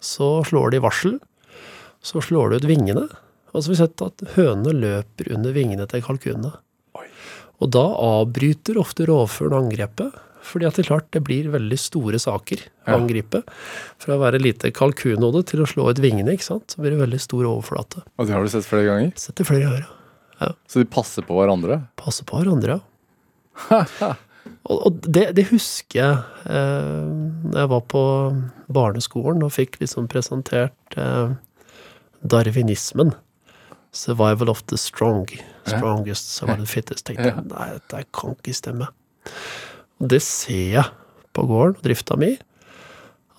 så 0.00 0.40
slår 0.48 0.70
de 0.72 0.80
varsel. 0.80 1.18
Så 2.00 2.22
slår 2.24 2.50
de 2.54 2.56
ut 2.62 2.68
vingene. 2.70 3.06
Og 3.52 3.60
så 3.60 3.68
har 3.68 3.74
vi 3.74 3.80
sett 3.82 4.04
at 4.04 4.24
hønene 4.36 4.72
løper 4.72 5.32
under 5.36 5.52
vingene 5.52 5.84
til 5.90 6.04
kalkunene. 6.04 6.54
Og 7.62 7.70
da 7.72 7.82
avbryter 7.96 8.76
ofte 8.80 9.06
rovfuglen 9.08 9.66
angrepet. 9.66 10.14
Fordi 10.46 10.66
at 10.68 10.76
det 10.78 10.84
klart 10.86 11.08
det 11.10 11.24
blir 11.26 11.48
veldig 11.50 11.76
store 11.80 12.18
saker 12.22 12.60
å 12.60 12.92
Ja. 12.92 12.94
angripe. 13.00 13.40
Fra 13.98 14.14
å 14.14 14.20
være 14.20 14.38
lite 14.38 14.70
kalkunhode 14.70 15.44
til 15.46 15.60
å 15.64 15.66
slå 15.66 15.88
ut 15.90 15.98
vingene, 15.98 16.36
ikke 16.36 16.46
sant. 16.46 16.68
Så 16.70 16.78
blir 16.78 16.92
det 16.94 17.00
veldig 17.02 17.18
stor 17.20 17.42
overflate. 17.48 18.04
Og 18.18 18.26
det 18.28 18.34
har 18.36 18.42
du 18.44 18.48
sett 18.52 18.64
flere 18.68 18.86
ganger? 18.86 19.12
Sett 19.18 19.34
det 19.40 19.46
flere 19.48 19.62
ganger, 19.66 19.86
ja. 20.40 20.52
Så 20.68 20.78
de 20.78 20.84
passer 20.84 21.22
på 21.26 21.34
hverandre? 21.34 21.88
Passer 21.96 22.24
på 22.28 22.38
hverandre, 22.38 22.78
ja. 22.78 24.14
Og, 24.70 24.78
og 24.86 25.00
det, 25.02 25.34
det 25.34 25.44
husker 25.50 25.98
jeg 25.98 26.16
eh, 26.46 27.50
da 27.50 27.60
jeg 27.64 27.68
var 27.70 27.80
på 27.90 28.00
barneskolen 28.70 29.42
og 29.46 29.50
fikk 29.54 29.78
liksom 29.80 30.06
presentert 30.10 30.96
eh, 30.98 31.34
darwinismen. 32.26 33.12
Survival 33.92 34.50
of 34.50 34.62
the 34.66 34.76
strong. 34.78 35.26
Strongest 35.66 36.32
det 36.46 36.68
fittest. 36.70 37.06
Tenkte 37.08 37.30
jeg, 37.30 37.44
nei, 37.50 37.68
dette 37.74 38.04
kan 38.14 38.36
ikke 38.36 38.54
stemme. 38.56 38.88
Og 40.00 40.10
det 40.12 40.22
ser 40.24 40.66
jeg 40.78 40.88
på 41.36 41.44
gården 41.48 41.78
og 41.78 41.84
drifta 41.84 42.16
mi. 42.20 42.34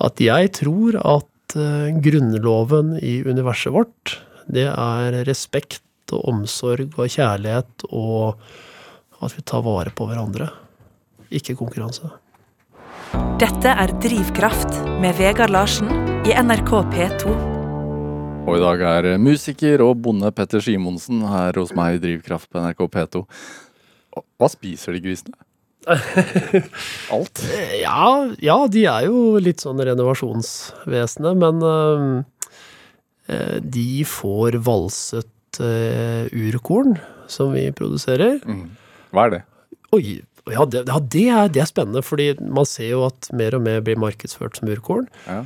At 0.04 0.22
jeg 0.22 0.52
tror 0.60 1.00
at 1.02 1.58
eh, 1.58 1.90
grunnloven 2.04 2.98
i 3.02 3.20
universet 3.26 3.74
vårt, 3.74 4.18
det 4.48 4.68
er 4.70 5.22
respekt 5.28 5.84
og 6.16 6.28
omsorg 6.32 6.96
og 6.96 7.12
kjærlighet 7.12 7.88
og 7.90 8.38
at 9.24 9.34
vi 9.34 9.44
tar 9.44 9.66
vare 9.66 9.92
på 9.96 10.08
hverandre. 10.08 10.52
Ikke 11.34 11.58
konkurranse. 11.60 12.14
Dette 13.42 13.74
er 13.74 13.94
Drivkraft 14.04 14.80
med 15.02 15.18
Vegard 15.20 15.54
Larsen 15.54 15.92
i 16.28 16.36
NRK 16.38 16.74
P2. 16.94 17.57
Og 18.48 18.56
i 18.56 18.63
dag 18.63 18.82
er 18.88 19.08
musiker 19.20 19.82
og 19.84 19.98
bonde 20.06 20.30
Petter 20.32 20.63
Simonsen 20.63 21.20
her 21.27 21.58
hos 21.60 21.74
meg 21.75 21.98
i 21.98 22.04
Drivkraft 22.06 22.48
på 22.48 22.62
NRK 22.63 22.86
P2. 22.94 23.24
Hva 24.39 24.50
spiser 24.50 24.96
de 24.96 25.01
grisene? 25.04 25.36
Alt? 27.16 27.44
Ja, 27.82 28.06
ja, 28.44 28.58
de 28.72 28.86
er 28.88 29.10
jo 29.10 29.36
litt 29.44 29.63
sånn 29.63 29.84
renovasjonsvesenet, 29.84 31.44
men 31.44 31.62
øh, 31.68 33.60
de 33.60 33.89
får 34.08 34.60
valset 34.63 35.62
øh, 35.63 36.32
urkorn 36.32 36.96
som 37.32 37.51
vi 37.51 37.68
produserer. 37.75 38.39
Mm. 38.48 38.66
Hva 39.12 39.27
er 39.27 39.36
det? 39.36 39.46
Oi, 39.96 40.04
ja, 40.56 40.63
det, 40.63 40.88
ja 40.88 41.01
det, 41.04 41.27
er, 41.27 41.51
det 41.51 41.63
er 41.66 41.72
spennende, 41.75 42.04
fordi 42.04 42.32
man 42.39 42.68
ser 42.68 42.94
jo 42.96 43.08
at 43.10 43.27
mer 43.36 43.60
og 43.60 43.68
mer 43.68 43.84
blir 43.84 44.00
markedsført 44.00 44.60
som 44.60 44.72
urkorn. 44.72 45.12
Ja. 45.27 45.44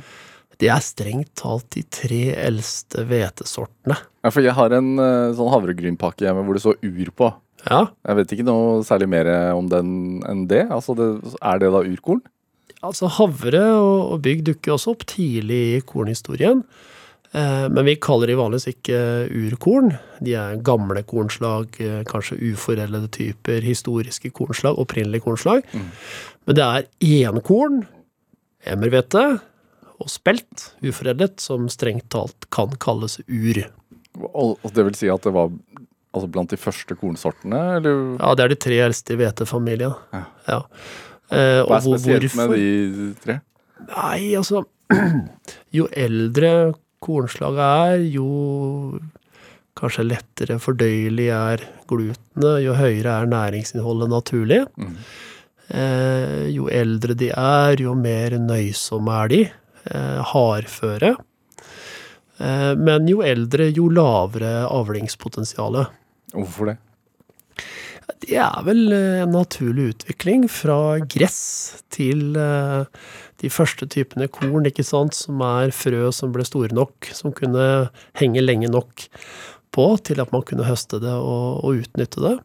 Det 0.62 0.68
er 0.70 0.82
strengt 0.84 1.32
talt 1.40 1.66
de 1.74 1.82
tre 1.90 2.20
eldste 2.38 3.02
hvetesortene. 3.08 3.96
Ja, 4.22 4.30
for 4.30 4.44
jeg 4.46 4.54
har 4.54 4.74
en 4.76 4.92
eh, 5.02 5.32
sånn 5.34 5.50
havregrynpakke 5.50 6.28
hjemme 6.28 6.44
hvor 6.46 6.54
det 6.58 6.62
står 6.62 6.78
ur 6.86 7.10
på. 7.18 7.32
Ja, 7.66 7.84
Jeg 8.06 8.18
vet 8.18 8.32
ikke 8.34 8.46
noe 8.46 8.80
særlig 8.86 9.06
mer 9.10 9.28
om 9.54 9.66
den 9.70 10.22
enn 10.26 10.46
det. 10.50 10.64
Altså, 10.70 10.94
det, 10.98 11.10
Er 11.42 11.58
det 11.62 11.72
da 11.74 11.82
urkorn? 11.86 12.22
altså 12.82 13.06
havre 13.14 13.60
og, 13.78 13.98
og 14.16 14.22
bygg 14.24 14.40
dukker 14.48 14.72
også 14.74 14.90
opp 14.96 15.04
tidlig 15.06 15.58
i 15.76 15.82
kornhistorien. 15.86 16.64
Eh, 17.32 17.68
men 17.70 17.86
vi 17.86 17.94
kaller 18.02 18.26
de 18.32 18.34
vanligvis 18.40 18.72
ikke 18.72 18.98
urkorn. 19.30 19.92
De 20.20 20.34
er 20.34 20.58
gamle 20.66 21.04
kornslag, 21.06 21.78
eh, 21.78 22.00
kanskje 22.10 22.40
uforeldede 22.52 23.06
typer, 23.14 23.62
historiske 23.62 24.32
kornslag, 24.34 24.78
opprinnelige 24.82 25.22
kornslag. 25.24 25.62
Men 25.72 26.58
det 26.58 26.66
er 26.66 26.90
enkorn, 27.30 27.84
emmerhvete 28.66 29.24
og 30.02 30.10
spelt, 30.10 30.72
uforedlet, 30.84 31.38
som 31.42 31.68
strengt 31.72 32.08
talt 32.12 32.48
kan 32.54 32.74
kalles 32.82 33.20
ur. 33.26 33.62
Og, 34.32 34.58
det 34.74 34.84
vil 34.90 34.98
si 34.98 35.08
at 35.12 35.24
det 35.24 35.32
var 35.34 35.48
altså, 36.12 36.28
blant 36.28 36.52
de 36.52 36.60
første 36.60 36.96
kornsortene? 36.98 37.62
Eller 37.78 38.02
Ja, 38.18 38.34
det 38.36 38.44
er 38.44 38.52
de 38.52 38.60
tre 38.66 38.82
eldste 38.88 39.14
i 39.14 39.22
hvetefamilien. 39.22 39.96
Ja. 40.12 40.24
Ja. 40.50 40.60
Eh, 41.32 41.62
hva 41.64 41.78
er 41.78 41.86
spesielt 41.86 42.28
hvorfor? 42.28 42.52
med 42.52 42.58
de 42.58 43.08
tre? 43.22 43.40
Nei, 43.88 44.34
altså 44.38 44.66
Jo 45.76 45.88
eldre 45.96 46.52
kornslaget 47.02 47.64
er, 47.64 48.06
jo 48.12 49.00
Kanskje 49.72 50.04
lettere 50.04 50.58
fordøyelig 50.60 51.30
er 51.32 51.62
glutene, 51.88 52.50
jo 52.60 52.74
høyere 52.76 53.14
er 53.22 53.30
næringsinnholdet 53.30 54.10
naturlig. 54.12 54.58
Mm. 54.76 54.98
Eh, 55.72 56.42
jo 56.52 56.68
eldre 56.68 57.16
de 57.16 57.30
er, 57.32 57.80
jo 57.80 57.94
mer 57.96 58.36
nøysomme 58.36 59.16
er 59.22 59.32
de. 59.32 59.40
Eh, 59.90 60.22
hardføre. 60.30 61.16
Eh, 62.38 62.72
men 62.78 63.08
jo 63.10 63.22
eldre, 63.26 63.66
jo 63.74 63.88
lavere 63.90 64.62
avlingspotensialet. 64.70 65.90
Hvorfor 66.36 66.70
det? 66.70 66.76
Det 68.22 68.36
er 68.38 68.62
vel 68.66 68.94
eh, 68.94 69.22
en 69.24 69.34
naturlig 69.34 69.88
utvikling 69.96 70.46
fra 70.50 71.00
gress 71.02 71.82
til 71.92 72.36
de 72.36 73.50
første 73.50 73.88
typene 73.90 74.30
korn, 74.30 74.68
ikke 74.70 74.86
sant, 74.86 75.18
som 75.18 75.42
er 75.42 75.74
frø 75.74 76.12
som 76.14 76.30
ble 76.34 76.46
store 76.46 76.70
nok, 76.74 77.10
som 77.10 77.34
kunne 77.34 77.88
henge 78.20 78.44
lenge 78.44 78.70
nok 78.70 79.08
på 79.74 79.86
til 80.06 80.22
at 80.22 80.30
man 80.30 80.44
kunne 80.46 80.68
høste 80.68 81.00
det 81.02 81.12
og, 81.16 81.64
og 81.64 81.82
utnytte 81.82 82.22
det. 82.22 82.36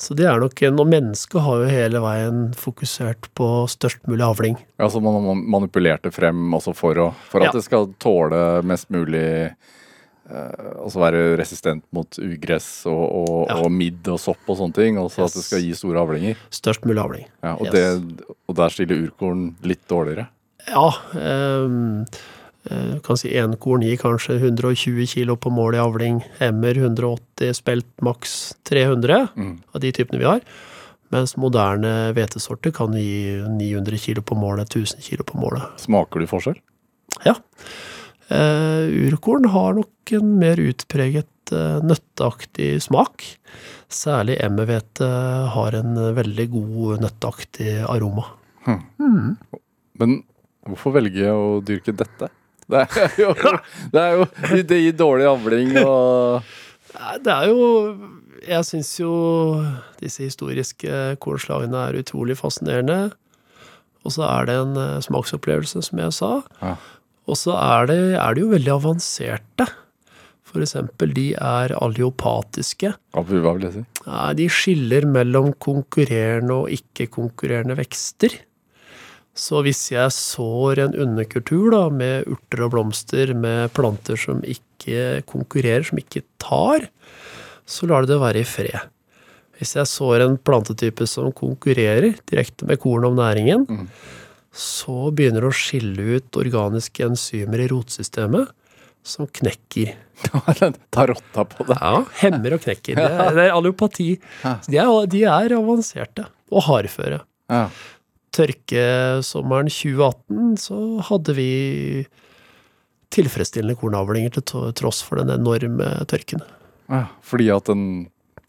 Så 0.00 0.14
det 0.16 0.24
er 0.24 0.40
nok 0.40 0.62
Og 0.72 0.86
mennesket 0.88 1.42
har 1.44 1.60
jo 1.60 1.68
hele 1.68 2.00
veien 2.00 2.38
fokusert 2.56 3.28
på 3.36 3.46
størst 3.68 4.06
mulig 4.08 4.24
avling. 4.24 4.56
Altså 4.80 5.02
man 5.04 5.18
har 5.26 5.34
manipulert 5.56 6.02
det 6.06 6.14
frem 6.16 6.54
også 6.56 6.72
for, 6.74 6.94
å, 6.96 7.10
for 7.28 7.44
at 7.44 7.50
Ja. 7.50 7.58
det 7.58 7.64
skal 7.66 7.90
tåle 8.00 8.62
mest 8.64 8.88
mulig 8.90 9.26
eh, 9.50 10.72
Altså 10.80 11.02
være 11.02 11.36
resistent 11.40 11.84
mot 11.92 12.18
ugress 12.22 12.86
og, 12.88 13.04
og, 13.20 13.46
Ja. 13.50 13.58
og 13.60 13.70
midd 13.74 14.08
og 14.08 14.18
sopp 14.22 14.48
og 14.48 14.56
sånne 14.60 14.74
ting. 14.80 14.96
Også 15.02 15.24
at 15.26 15.34
det 15.36 15.44
skal 15.44 15.60
gi 15.64 15.72
store 15.76 16.00
avlinger. 16.00 16.36
Størst 16.54 16.86
mulig 16.88 17.02
avling. 17.02 17.26
Ja, 17.42 17.54
og, 17.58 17.66
Yes. 17.66 17.72
det, 17.74 18.26
og 18.48 18.56
der 18.56 18.68
stiller 18.70 19.04
urkorn 19.04 19.50
litt 19.62 19.84
dårligere. 19.90 20.28
Ja. 20.68 20.88
ehm, 21.18 22.06
eh, 22.08 22.20
kan 23.02 23.16
si 23.16 23.30
enkorn 23.40 23.80
gir 23.86 23.96
kanskje 23.96 24.34
120 24.36 25.06
kilo 25.08 25.36
på 25.40 25.48
mål 25.50 25.74
i 25.78 25.80
avling. 25.80 26.18
Emmer 26.44 26.76
180, 26.76 27.54
spelt 27.56 27.88
maks 28.04 28.54
300 28.68 29.28
Mm. 29.36 29.54
av 29.74 29.80
de 29.80 29.92
typene 29.92 30.18
vi 30.20 30.28
har. 30.28 30.40
Mens 31.10 31.36
moderne 31.40 32.12
hvetesorter 32.14 32.70
kan 32.70 32.92
gi 32.94 33.40
900 33.48 33.98
kilo 33.98 34.22
på 34.22 34.36
målet, 34.38 34.68
1000 34.70 35.00
kilo 35.02 35.24
på 35.24 35.40
målet. 35.40 35.62
Smaker 35.80 36.20
du 36.20 36.26
forskjell? 36.30 36.60
Ja. 37.24 37.34
Uh, 38.30 38.86
urkorn 39.08 39.48
har 39.50 39.74
nok 39.74 40.12
en 40.14 40.36
mer 40.38 40.60
utpreget 40.62 41.50
uh, 41.52 41.80
nøtteaktig 41.82 42.76
smak. 42.84 43.24
Særlig 43.90 44.36
emmerhvete 44.44 45.08
har 45.50 45.74
en 45.80 45.96
veldig 46.14 46.46
god 46.52 47.00
nøtteaktig 47.02 47.80
aroma. 47.90 48.28
Men 49.98 50.20
hvorfor 50.68 50.94
velge 50.94 51.26
å 51.34 51.58
dyrke 51.66 51.90
dette? 51.96 52.30
Det 52.70 52.86
er 52.86 53.18
jo, 53.18 53.34
det 53.94 54.02
er 54.02 54.18
jo 54.18 54.26
Det 54.68 54.80
gir 54.80 54.96
dårlig 54.98 55.28
avling 55.30 55.72
og 55.82 56.46
Det 57.24 57.34
er 57.34 57.50
jo 57.50 57.66
Jeg 58.46 58.66
syns 58.68 58.92
jo 59.00 59.14
disse 60.00 60.24
historiske 60.24 61.18
kornslagene 61.20 61.82
er 61.90 61.98
utrolig 62.00 62.38
fascinerende. 62.38 63.10
Og 64.00 64.14
så 64.14 64.24
er 64.24 64.48
det 64.48 64.54
en 64.56 64.78
eh, 64.80 65.02
smaksopplevelse, 65.04 65.82
som 65.84 66.00
jeg 66.00 66.14
sa. 66.16 66.30
Ja. 66.62 66.72
Og 67.28 67.36
så 67.36 67.52
er 67.52 67.90
det, 67.90 67.98
er 68.16 68.34
det 68.34 68.44
jo 68.46 68.52
veldig 68.54 68.72
avanserte. 68.78 69.66
For 70.50 70.64
eksempel, 70.64 71.12
de 71.14 71.28
er 71.36 71.74
alliopatiske. 71.78 72.94
Hva 73.14 73.22
vil 73.28 73.66
jeg 73.68 73.74
si? 73.76 73.84
De 74.40 74.46
skiller 74.50 75.06
mellom 75.06 75.52
konkurrerende 75.62 76.56
og 76.64 76.72
ikke-konkurrerende 76.74 77.76
vekster. 77.78 78.34
Så 79.36 79.60
hvis 79.64 79.82
jeg 79.92 80.12
sår 80.12 80.80
en 80.84 80.96
underkultur 81.06 81.70
da, 81.72 81.84
med 81.94 82.26
urter 82.30 82.64
og 82.66 82.72
blomster 82.74 83.32
med 83.38 83.70
planter 83.76 84.18
som 84.18 84.40
ikke 84.42 85.22
konkurrerer, 85.30 85.86
som 85.86 86.00
ikke 86.02 86.24
tar, 86.42 86.88
så 87.70 87.86
lar 87.86 88.04
det 88.04 88.14
det 88.14 88.22
være 88.22 88.42
i 88.42 88.48
fred. 88.48 88.88
Hvis 89.60 89.76
jeg 89.76 89.88
sår 89.90 90.24
en 90.24 90.38
plantetype 90.40 91.06
som 91.08 91.30
konkurrerer 91.36 92.16
direkte 92.30 92.66
med 92.68 92.80
korn 92.82 93.06
om 93.06 93.18
næringen, 93.18 93.66
så 94.50 95.10
begynner 95.14 95.44
det 95.44 95.52
å 95.52 95.56
skille 95.56 96.16
ut 96.16 96.38
organiske 96.40 97.04
enzymer 97.06 97.62
i 97.62 97.68
rotsystemet 97.70 98.50
som 99.06 99.28
knekker 99.30 99.94
Ta 100.92 101.06
rotta 101.08 101.44
på 101.48 101.64
det. 101.64 101.76
ja, 101.80 101.92
hemmer 102.20 102.56
og 102.58 102.64
knekker. 102.66 102.98
Det 103.00 103.06
er, 103.08 103.30
det 103.36 103.44
er 103.46 103.54
allopati. 103.54 104.08
De, 104.66 104.76
er, 104.76 104.90
de 105.08 105.22
er 105.24 105.54
avanserte 105.56 106.26
og 106.50 106.66
hardføre. 106.66 107.22
Ja. 107.48 107.62
Tørkesommeren 108.36 109.70
2018 109.72 110.56
så 110.62 110.78
hadde 111.08 111.34
vi 111.34 111.50
tilfredsstillende 113.10 113.78
kornavlinger 113.78 114.36
til 114.38 114.70
tross 114.78 115.02
for 115.02 115.18
den 115.20 115.32
enorme 115.34 115.90
tørken. 116.10 116.44
Ja, 116.90 117.04
fordi 117.26 117.48
at 117.54 117.66
den 117.70 117.84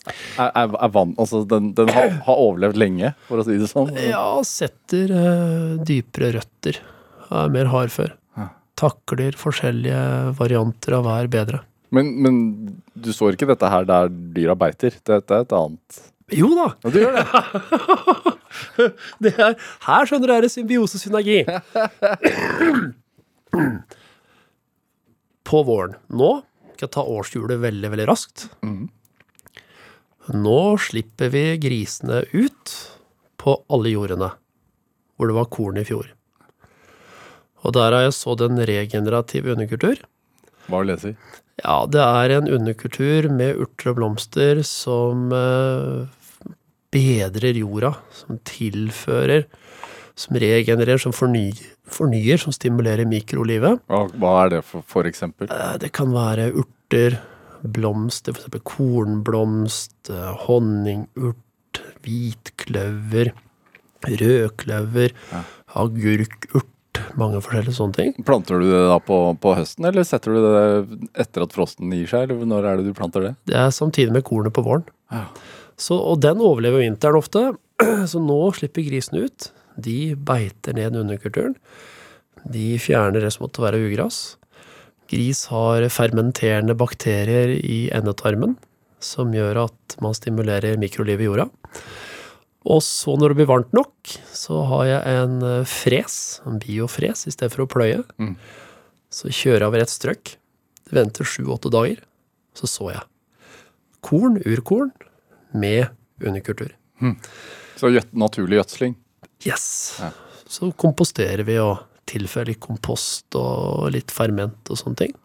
er, 0.10 0.50
er, 0.50 0.72
er 0.74 0.94
vann 0.94 1.14
Altså, 1.22 1.44
den, 1.46 1.72
den 1.78 1.90
har, 1.94 2.14
har 2.26 2.40
overlevd 2.46 2.80
lenge, 2.82 3.14
for 3.28 3.42
å 3.42 3.46
si 3.46 3.58
det 3.62 3.70
sånn. 3.70 3.92
Ja, 4.02 4.26
setter 4.46 5.14
uh, 5.14 5.82
dypere 5.86 6.34
røtter. 6.38 6.82
Er 7.32 7.52
mer 7.54 7.70
hardfør. 7.72 8.16
Ja. 8.38 8.50
Takler 8.80 9.38
forskjellige 9.40 10.02
varianter 10.40 10.98
av 10.98 11.06
hver 11.08 11.30
bedre. 11.32 11.62
Men, 11.96 12.14
men 12.24 12.36
du 12.96 13.12
så 13.14 13.30
ikke 13.32 13.50
dette 13.50 13.70
her 13.72 13.86
der 13.88 14.12
dyra 14.36 14.56
beiter. 14.58 14.96
Dette 15.08 15.38
er 15.38 15.46
et 15.46 15.56
annet 15.56 16.02
Jo 16.32 16.52
da! 16.56 16.68
Ja, 16.84 16.92
du 16.94 17.00
gjør 17.02 17.18
det. 17.18 17.26
Det 19.24 19.32
er, 19.40 19.56
her 19.86 20.08
skjønner 20.08 20.28
du 20.28 20.34
er 20.36 20.44
det 20.46 20.52
symbiosesynergi. 20.52 21.40
På 25.48 25.62
våren. 25.68 25.96
Nå 26.12 26.32
skal 26.74 26.88
jeg 26.88 26.94
ta 26.96 27.06
årshjulet 27.06 27.62
veldig, 27.62 27.92
veldig 27.94 28.08
raskt. 28.10 28.48
Mm. 28.66 28.90
Nå 30.36 30.60
slipper 30.82 31.32
vi 31.34 31.44
grisene 31.62 32.24
ut 32.34 32.76
på 33.42 33.56
alle 33.74 33.94
jordene 33.94 34.32
hvor 35.16 35.30
det 35.30 35.38
var 35.38 35.52
korn 35.54 35.78
i 35.78 35.86
fjor. 35.86 36.08
Og 37.62 37.76
der 37.78 37.94
har 37.94 38.08
jeg 38.08 38.18
sådd 38.18 38.42
en 38.48 38.62
regenerativ 38.66 39.50
underkultur. 39.54 40.02
Hva 40.66 40.82
vil 40.82 40.96
jeg 40.96 41.02
si? 41.04 41.12
Ja, 41.62 41.84
det 41.86 42.02
er 42.02 42.34
en 42.40 42.50
underkultur 42.50 43.28
med 43.30 43.60
urter 43.62 43.92
og 43.92 44.00
blomster 44.00 44.64
som 44.66 45.30
eh, 45.36 46.10
bedrer 46.92 47.58
jorda, 47.62 47.94
som 48.14 48.40
tilfører, 48.48 49.46
som 50.16 50.36
regenererer, 50.42 51.00
som 51.02 51.14
fornyer, 51.16 51.60
fornyer, 51.92 52.38
som 52.42 52.52
stimulerer 52.56 53.08
mikrolivet. 53.10 53.80
Og 53.90 54.12
hva 54.20 54.34
er 54.46 54.50
det 54.58 54.64
for, 54.68 54.84
for 54.88 55.08
eksempel? 55.10 55.48
Eh, 55.52 55.78
Det 55.82 55.92
kan 55.96 56.12
være 56.14 56.50
urter, 56.54 57.20
blomster, 57.64 58.34
eksempel 58.36 58.62
kornblomst, 58.66 60.10
eh, 60.10 60.34
honningurt, 60.48 61.82
hvitkløver, 62.04 63.32
rødkløver, 64.08 65.12
Ja. 65.32 65.44
agurkurt, 65.76 66.68
mange 67.16 67.40
forskjellige 67.42 67.76
sånne 67.78 67.96
ting. 67.96 68.14
Planter 68.26 68.60
du 68.60 68.66
det 68.70 68.82
da 68.90 68.98
på, 69.00 69.18
på 69.40 69.56
høsten, 69.56 69.86
eller 69.88 70.04
setter 70.04 70.34
du 70.36 70.42
det 70.44 71.00
etter 71.24 71.46
at 71.46 71.54
frosten 71.56 71.92
gir 71.96 72.08
seg? 72.10 72.30
Eller 72.30 72.46
når 72.50 72.66
er 72.68 72.78
det 72.82 72.86
du 72.90 72.94
planter 72.98 73.22
det? 73.30 73.36
Det 73.48 73.56
er 73.56 73.70
samtidig 73.72 74.12
med 74.12 74.24
kornet 74.28 74.54
på 74.54 74.64
våren. 74.66 74.84
Ja. 75.12 75.26
Så, 75.80 75.98
og 75.98 76.22
den 76.24 76.42
overlever 76.44 76.84
vinteren 76.84 77.20
ofte, 77.20 77.52
så 78.12 78.22
nå 78.22 78.40
slipper 78.58 78.86
grisen 78.88 79.24
ut. 79.26 79.50
De 79.82 80.14
beiter 80.16 80.76
ned 80.78 80.98
underkulturen. 81.00 81.56
De 82.44 82.76
fjerner 82.82 83.24
det 83.24 83.32
som 83.36 83.46
måtte 83.46 83.64
være 83.64 83.82
ugras. 83.86 84.36
Gris 85.12 85.46
har 85.52 85.84
fermenterende 85.92 86.76
bakterier 86.78 87.58
i 87.60 87.90
endetarmen, 87.94 88.56
som 89.04 89.34
gjør 89.36 89.66
at 89.66 89.98
man 90.04 90.16
stimulerer 90.16 90.80
mikrolivet 90.80 91.26
i 91.26 91.28
jorda. 91.28 91.50
Og 92.72 92.84
så 92.86 93.16
når 93.18 93.34
det 93.34 93.40
blir 93.42 93.50
varmt 93.50 93.72
nok, 93.74 94.14
så 94.38 94.62
har 94.70 94.86
jeg 94.88 95.16
en 95.18 95.40
eh, 95.48 95.70
fres, 95.70 96.16
en 96.46 96.60
biofres, 96.62 97.26
i 97.26 97.34
stedet 97.34 97.54
for 97.56 97.66
å 97.66 97.72
pløye. 97.72 98.04
Mm. 98.22 98.36
Så 99.12 99.34
kjører 99.34 99.66
jeg 99.66 99.72
over 99.72 99.84
et 99.84 99.94
strøk. 99.94 100.36
Det 100.86 100.96
venter 100.96 101.28
sju-åtte 101.28 101.72
dager. 101.74 102.04
Så 102.58 102.70
så 102.70 102.92
jeg. 102.94 103.04
Korn, 104.06 104.38
urkorn, 104.46 104.94
med 105.54 105.88
underkultur. 106.22 106.74
Så 107.80 107.90
gjøt, 107.94 108.12
naturlig 108.14 108.60
gjødsling. 108.60 108.98
Yes! 109.48 109.66
Ja. 110.02 110.12
Så 110.52 110.70
komposterer 110.78 111.46
vi 111.48 111.56
og 111.64 111.80
tilfører 112.12 112.52
litt 112.52 112.62
kompost 112.64 113.38
og 113.40 113.88
litt 113.96 114.12
ferment 114.12 114.70
og 114.70 114.80
sånne 114.80 115.00
ting. 115.06 115.16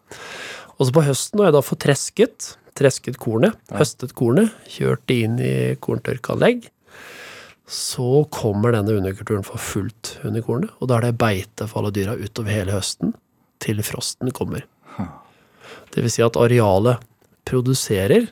Og 0.77 0.87
så 0.87 0.93
på 0.95 1.03
høsten, 1.03 1.39
når 1.39 1.49
jeg 1.49 1.55
da 1.57 1.61
får 1.65 1.79
tresket, 1.83 2.47
tresket 2.77 3.19
kornet, 3.21 3.57
høstet 3.73 4.13
kornet, 4.17 4.53
kjørt 4.71 5.03
det 5.09 5.19
inn 5.25 5.37
i 5.41 5.53
korntørkeanlegg, 5.83 6.69
så 7.67 8.23
kommer 8.31 8.71
denne 8.71 8.95
underkulturen 8.95 9.43
for 9.43 9.59
fullt 9.59 10.13
under 10.23 10.45
kornet, 10.45 10.71
og 10.79 10.87
da 10.87 10.99
er 10.99 11.09
det 11.09 11.19
beite 11.19 11.67
for 11.67 11.81
alle 11.81 11.91
dyra 11.97 12.15
utover 12.15 12.53
hele 12.53 12.77
høsten, 12.77 13.11
til 13.59 13.81
frosten 13.83 14.31
kommer. 14.37 14.63
Det 15.91 16.03
vil 16.05 16.13
si 16.13 16.21
at 16.23 16.37
arealet 16.39 17.01
produserer 17.47 18.29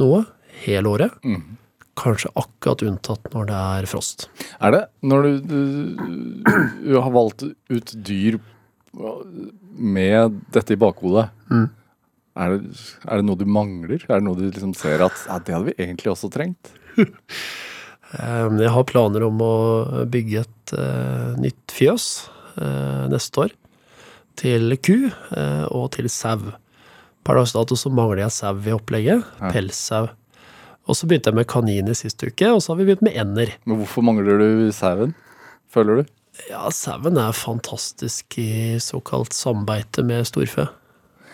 noe 0.00 0.22
hele 0.64 0.88
året, 0.88 1.12
Mm. 1.24 1.56
kanskje 1.96 2.30
akkurat 2.34 2.82
unntatt 2.82 3.30
når 3.34 3.46
det 3.50 3.60
er 3.78 3.86
frost. 3.86 4.28
Er 4.60 4.70
det 4.74 4.82
når 5.02 5.22
du, 5.22 5.32
du, 5.40 5.60
du 6.82 6.96
har 7.00 7.10
valgt 7.14 7.44
ut 7.44 7.94
dyr 8.06 8.38
med 9.74 10.40
dette 10.54 10.74
i 10.74 10.80
bakhodet? 10.80 11.28
Mm. 11.50 11.68
Er 12.34 12.50
det, 12.56 12.72
er 13.06 13.20
det 13.20 13.26
noe 13.28 13.38
du 13.38 13.46
mangler? 13.46 14.02
Er 14.08 14.18
det 14.18 14.24
noe 14.26 14.38
du 14.38 14.48
liksom 14.48 14.74
ser 14.74 15.04
at 15.06 15.14
ja, 15.28 15.38
det 15.38 15.54
hadde 15.54 15.68
vi 15.70 15.76
egentlig 15.78 16.10
også 16.10 16.30
trengt? 16.34 16.72
Eh, 16.98 18.48
Jeg 18.64 18.72
har 18.74 18.86
planer 18.90 19.26
om 19.26 19.38
å 19.42 19.54
bygge 20.10 20.42
et 20.42 20.74
uh, 20.78 21.34
nytt 21.38 21.74
fjøs 21.74 22.08
uh, 22.58 23.06
neste 23.10 23.46
år. 23.46 23.54
Til 24.38 24.74
ku 24.82 24.96
uh, 25.06 25.66
og 25.70 25.92
til 25.94 26.10
sau. 26.10 26.50
Per 27.24 27.38
dags 27.38 27.54
dato 27.54 27.78
så 27.78 27.90
mangler 27.94 28.24
jeg 28.24 28.34
sau 28.34 28.58
i 28.58 28.74
opplegget. 28.74 29.22
Pelssau. 29.54 30.10
Og 30.84 30.98
så 30.98 31.08
begynte 31.08 31.32
jeg 31.32 31.38
med 31.38 31.48
kaniner 31.48 31.96
sist 31.96 32.20
uke, 32.20 32.50
og 32.52 32.60
så 32.60 32.72
har 32.72 32.80
vi 32.80 32.88
begynt 32.90 33.04
med 33.06 33.16
ender. 33.20 33.54
Men 33.64 33.80
hvorfor 33.80 34.04
mangler 34.04 34.40
du 34.40 34.48
sauen, 34.76 35.14
føler 35.72 36.02
du? 36.02 36.12
Ja, 36.50 36.66
sauen 36.74 37.18
er 37.20 37.36
fantastisk 37.36 38.38
i 38.42 38.76
såkalt 38.82 39.36
sambeite 39.36 40.04
med 40.04 40.26
storfe. 40.28 40.68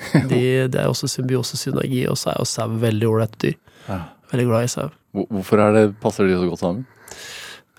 De, 0.30 0.40
det 0.70 0.78
er 0.80 0.88
også 0.88 1.10
symbiosesynergi, 1.10 2.06
og 2.08 2.16
så 2.20 2.32
er 2.32 2.40
jo 2.40 2.48
sau 2.48 2.78
veldig 2.80 3.08
ålreit 3.10 3.36
dyr. 3.42 3.58
Ja. 3.88 4.00
Veldig 4.30 4.46
glad 4.48 4.64
i 4.64 4.72
sau. 4.72 4.88
Hvorfor 5.12 5.60
det, 5.74 5.84
passer 6.00 6.28
de 6.28 6.38
så 6.38 6.46
godt 6.46 6.62
sammen? 6.62 6.86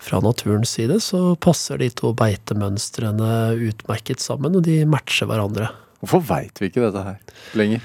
Fra 0.02 0.18
naturens 0.22 0.72
side 0.76 0.98
så 1.02 1.20
passer 1.40 1.78
de 1.78 1.88
to 1.94 2.10
beitemønstrene 2.18 3.32
utmerket 3.70 4.22
sammen, 4.22 4.58
og 4.58 4.66
de 4.66 4.82
matcher 4.88 5.30
hverandre. 5.30 5.70
Hvorfor 6.02 6.24
veit 6.26 6.58
vi 6.58 6.68
ikke 6.68 6.82
dette 6.82 7.04
her 7.06 7.20
lenger? 7.58 7.84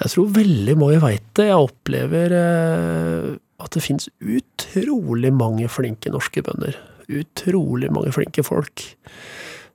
Jeg 0.00 0.14
tror 0.14 0.34
veldig 0.38 0.74
mange 0.80 1.00
veit 1.02 1.24
det. 1.36 1.48
Jeg 1.50 1.68
opplever 1.68 2.34
eh, 2.36 3.28
at 3.62 3.76
det 3.76 3.84
fins 3.84 4.08
utrolig 4.20 5.32
mange 5.36 5.68
flinke 5.70 6.12
norske 6.12 6.42
bønder. 6.44 6.78
Utrolig 7.12 7.90
mange 7.92 8.12
flinke 8.14 8.44
folk. 8.46 8.86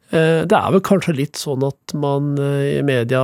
Eh, 0.10 0.43
det 0.47 0.58
er 0.58 0.73
vel 0.73 0.84
kanskje 0.86 1.15
litt 1.17 1.39
sånn 1.39 1.65
at 1.67 1.93
man 1.99 2.34
eh, 2.41 2.80
i 2.80 2.86
media 2.88 3.21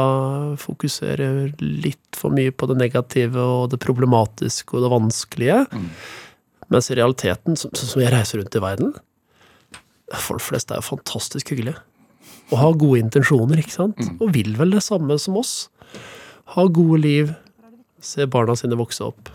fokuserer 0.60 1.54
litt 1.60 2.20
for 2.20 2.36
mye 2.36 2.54
på 2.54 2.70
det 2.70 2.78
negative 2.80 3.42
og 3.42 3.72
det 3.74 3.82
problematiske 3.84 4.78
og 4.78 4.86
det 4.86 4.94
vanskelige. 4.94 5.64
Mm. 5.74 5.90
Mens 6.74 6.92
i 6.92 7.00
realiteten, 7.00 7.58
som, 7.60 7.74
som 7.76 8.02
jeg 8.02 8.14
reiser 8.14 8.40
rundt 8.40 8.56
i 8.56 8.62
verden 8.64 8.94
Folk 10.14 10.44
flest 10.46 10.70
er 10.70 10.78
jo 10.78 10.86
fantastisk 10.86 11.50
hyggelige. 11.50 11.80
Og 12.52 12.60
har 12.60 12.76
gode 12.78 13.00
intensjoner, 13.02 13.58
ikke 13.58 13.74
sant? 13.74 13.98
Og 14.22 14.30
vil 14.36 14.52
vel 14.60 14.76
det 14.76 14.84
samme 14.86 15.16
som 15.18 15.40
oss 15.40 15.54
ha 16.52 16.68
gode 16.68 17.00
liv, 17.02 17.34
se 18.04 18.28
barna 18.28 18.56
sine 18.60 18.78
vokse 18.80 19.04
opp, 19.06 19.32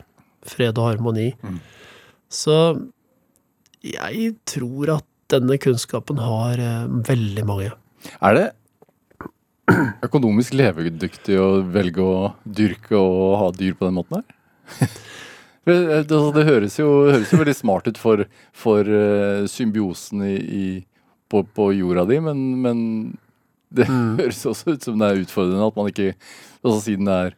fred 0.46 0.78
og 0.78 0.90
harmoni. 0.90 1.30
Så 2.28 2.56
jeg 3.84 4.34
tror 4.48 4.98
at 4.98 5.06
denne 5.32 5.58
kunnskapen 5.60 6.20
har 6.20 6.60
eh, 6.60 6.88
veldig 7.08 7.44
mange. 7.48 7.72
Er 8.24 8.36
det 8.36 8.46
økonomisk 10.04 10.54
levedyktig 10.56 11.36
å 11.40 11.48
velge 11.68 12.04
å 12.04 12.32
dyrke 12.44 12.96
og 12.96 13.34
ha 13.42 13.48
dyr 13.56 13.76
på 13.76 13.88
den 13.88 13.98
måten 14.00 14.20
her? 14.20 14.98
Det, 15.68 15.74
det, 15.84 15.96
altså, 16.00 16.30
det 16.32 16.42
høres, 16.48 16.74
jo, 16.78 16.86
høres 17.10 17.28
jo 17.28 17.38
veldig 17.42 17.52
smart 17.52 17.88
ut 17.90 17.98
for, 18.00 18.22
for 18.56 18.88
eh, 18.88 19.42
symbiosen 19.52 20.22
i, 20.24 20.36
i, 20.40 20.68
på, 21.28 21.42
på 21.44 21.66
jorda 21.76 22.06
di, 22.08 22.16
men, 22.24 22.38
men 22.64 22.78
det 23.74 23.86
høres 23.90 24.40
også 24.48 24.74
ut 24.76 24.86
som 24.86 24.98
det 25.00 25.08
er 25.12 25.22
utfordrende 25.24 25.66
at 25.68 25.76
man 25.76 25.90
ikke 25.92 26.14
altså 26.62 26.78
Siden 26.86 27.08
det 27.08 27.16
er 27.26 27.34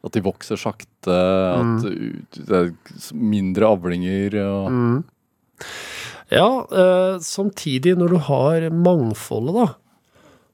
at 0.00 0.14
de 0.16 0.22
vokser 0.24 0.56
sakte, 0.56 1.12
at 1.12 1.82
ut- 1.84 2.38
det 2.48 2.56
er 2.56 2.70
mindre 3.12 3.68
avlinger 3.68 4.36
og 4.40 5.02
Ja, 6.30 6.46
eh, 6.70 7.18
samtidig, 7.20 7.96
når 7.98 8.08
du 8.14 8.18
har 8.30 8.64
mangfoldet, 8.72 9.56
da, 9.58 9.66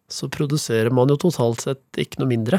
så 0.08 0.26
produserer 0.32 0.90
man 0.90 1.12
jo 1.12 1.18
totalt 1.20 1.62
sett 1.66 2.00
ikke 2.00 2.18
noe 2.22 2.30
mindre. 2.32 2.58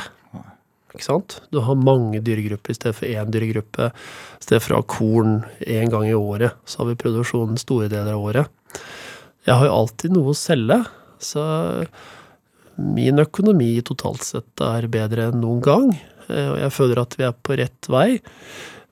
Ikke 0.93 1.03
sant? 1.03 1.39
Du 1.51 1.59
har 1.65 1.75
mange 1.75 2.21
dyregrupper 2.23 2.71
i 2.71 2.77
stedet 2.77 2.95
for 2.95 3.09
én 3.09 3.29
dyregruppe. 3.33 3.89
I 3.91 4.45
stedet 4.45 4.63
for 4.63 4.77
å 4.77 4.79
ha 4.79 4.87
korn 4.87 5.33
én 5.65 5.91
gang 5.91 6.05
i 6.07 6.15
året, 6.15 6.55
så 6.65 6.83
har 6.83 6.91
vi 6.93 6.99
produksjonen 7.03 7.59
store 7.59 7.89
deler 7.91 8.13
av 8.15 8.23
året. 8.31 8.47
Jeg 9.49 9.57
har 9.59 9.67
jo 9.67 9.75
alltid 9.81 10.15
noe 10.15 10.31
å 10.31 10.37
selge, 10.37 10.79
så 11.19 11.43
min 12.77 13.19
økonomi 13.21 13.73
totalt 13.85 14.23
sett 14.25 14.63
er 14.63 14.87
bedre 14.91 15.29
enn 15.31 15.41
noen 15.41 15.61
gang. 15.65 15.91
eh, 16.29 16.49
Og 16.53 16.57
jeg 16.61 16.73
føler 16.75 17.01
at 17.01 17.15
vi 17.17 17.25
er 17.27 17.33
på 17.33 17.57
rett 17.57 17.89
vei. 17.89 18.19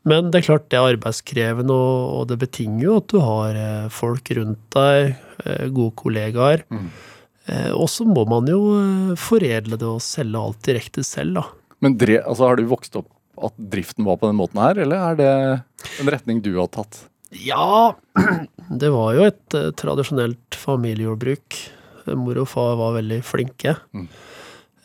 Men 0.05 0.29
det 0.29 0.41
er 0.41 0.47
klart 0.49 0.69
det 0.69 0.77
er 0.77 0.91
arbeidskrevende, 0.93 1.73
og, 1.73 2.27
det 2.29 2.37
betinger 2.43 2.83
jo 2.83 2.97
at 2.99 3.07
du 3.09 3.19
har 3.23 3.57
eh, 3.57 3.89
folk 3.89 4.29
rundt 4.37 4.61
deg, 4.75 5.15
eh, 5.45 5.67
gode 5.69 5.95
kollegaer. 5.97 6.65
Mm. 6.69 6.89
og 7.77 7.85
så 7.93 8.01
må 8.09 8.23
man 8.25 8.47
jo 8.49 8.59
foredle 9.21 9.77
det 9.77 9.85
og 9.85 10.01
selge 10.01 10.39
alt 10.39 10.63
direkte 10.65 11.03
selv, 11.05 11.35
da. 11.37 11.43
Men 11.85 11.93
dre, 12.01 12.15
altså, 12.25 12.47
har 12.47 12.57
du 12.57 12.65
vokst 12.65 12.95
opp 12.97 13.11
at 13.37 13.53
driften 13.59 14.05
var 14.07 14.17
på 14.17 14.31
den 14.31 14.39
måten 14.39 14.57
her, 14.63 14.79
eller 14.81 14.97
er 15.11 15.19
det 15.19 15.29
en 16.01 16.09
retning 16.09 16.41
du 16.41 16.55
har 16.57 16.71
tatt? 16.73 17.03
Ja, 17.37 17.93
det 18.81 18.89
var 18.89 19.13
jo 19.13 19.27
et 19.27 19.57
tradisjonelt 19.77 20.57
familiejordbruk. 20.57 21.59
Mor 22.13 22.37
og 22.43 22.49
far 22.51 22.75
var 22.79 22.95
veldig 22.99 23.19
flinke. 23.25 23.75
Mm. 23.95 24.07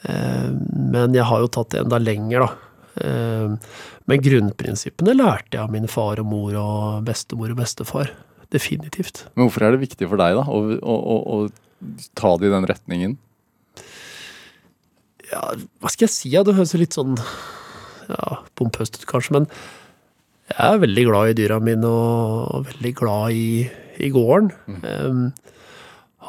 Eh, 0.08 0.50
men 0.94 1.16
jeg 1.16 1.26
har 1.28 1.42
jo 1.42 1.50
tatt 1.52 1.74
det 1.74 1.82
enda 1.84 2.00
lenger, 2.00 2.46
da. 2.46 2.50
Eh, 3.04 3.78
men 4.10 4.24
grunnprinsippene 4.24 5.14
lærte 5.14 5.58
jeg 5.58 5.62
av 5.62 5.72
min 5.74 5.88
far 5.90 6.22
og 6.22 6.30
mor 6.30 6.56
og 6.58 7.06
bestemor 7.06 7.52
og 7.52 7.60
bestefar. 7.60 8.14
Definitivt. 8.50 9.26
Men 9.36 9.46
hvorfor 9.46 9.66
er 9.66 9.76
det 9.76 9.84
viktig 9.84 10.08
for 10.10 10.18
deg 10.18 10.38
da, 10.40 10.46
å, 10.50 10.62
å, 10.80 10.94
å, 11.14 11.18
å 11.36 12.06
ta 12.18 12.32
det 12.40 12.48
i 12.48 12.54
den 12.54 12.66
retningen? 12.66 13.18
Ja, 15.30 15.44
hva 15.78 15.92
skal 15.92 16.08
jeg 16.08 16.14
si? 16.16 16.32
Det 16.34 16.56
høres 16.56 16.74
litt 16.74 16.96
sånn 16.96 17.14
ja, 18.10 18.40
pompøst 18.58 18.98
ut, 18.98 19.06
kanskje, 19.06 19.36
men 19.38 19.46
jeg 20.50 20.66
er 20.66 20.82
veldig 20.82 21.04
glad 21.06 21.30
i 21.30 21.36
dyra 21.38 21.60
mine 21.62 21.86
og, 21.86 22.64
veldig 22.72 22.90
glad 22.98 23.36
i, 23.38 23.68
i 24.02 24.10
gården. 24.10 24.50
Em, 24.82 25.28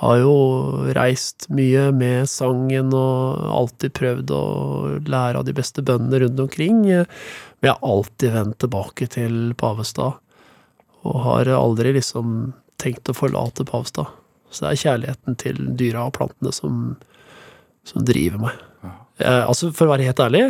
har 0.02 0.18
jo 0.18 0.32
reist 0.98 1.46
mye 1.54 1.88
med 1.94 2.26
sangen 2.30 2.90
og 2.98 3.44
alltid 3.54 3.94
prøvd 4.00 4.32
å 4.34 4.42
lære 5.06 5.38
av 5.42 5.46
de 5.46 5.54
beste 5.54 5.84
bøndene 5.86 6.24
rundt 6.24 6.42
omkring. 6.42 6.80
eh, 6.90 7.06
Men 7.62 7.70
jeg 7.70 7.76
har 7.78 7.92
alltid 7.94 8.34
vendt 8.34 8.58
tilbake 8.64 9.08
til 9.14 9.36
Pavestad, 9.62 10.18
og 11.06 11.20
har 11.26 11.52
aldri 11.54 11.94
liksom 12.00 12.54
tenkt 12.82 13.10
å 13.10 13.18
forlate 13.18 13.66
Pavestad. 13.70 14.10
Så 14.52 14.66
det 14.66 14.72
er 14.74 14.82
kjærligheten 14.84 15.38
til 15.40 15.62
dyra 15.80 16.08
og 16.10 16.16
plantene 16.18 16.52
som, 16.52 16.82
som 17.88 18.04
driver 18.06 18.42
meg. 18.48 18.58
Jeg, 19.22 19.44
altså, 19.46 19.70
for 19.72 19.86
å 19.86 19.94
være 19.94 20.08
helt 20.10 20.20
ærlig, 20.26 20.44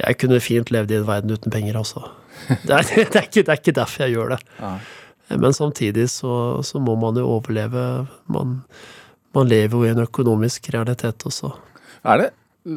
jeg 0.00 0.16
kunne 0.20 0.40
fint 0.44 0.70
levd 0.72 0.92
i 0.92 0.98
en 1.00 1.08
verden 1.08 1.32
uten 1.32 1.52
penger, 1.52 1.80
altså. 1.80 2.04
Det 2.68 2.76
er, 2.76 2.84
det 3.12 3.16
er, 3.16 3.24
ikke, 3.26 3.42
det 3.42 3.48
er 3.54 3.58
ikke 3.62 3.76
derfor 3.80 4.04
jeg 4.04 4.14
gjør 4.18 4.34
det. 4.36 4.40
Men 5.38 5.54
samtidig 5.54 6.08
så, 6.10 6.32
så 6.66 6.80
må 6.82 6.96
man 6.98 7.18
jo 7.18 7.28
overleve. 7.36 7.84
Man, 8.32 8.60
man 9.36 9.50
lever 9.50 9.76
jo 9.76 9.86
i 9.86 9.92
en 9.92 10.02
økonomisk 10.02 10.70
realitet 10.74 11.26
også. 11.28 11.52
Er 12.02 12.24
det, 12.24 12.28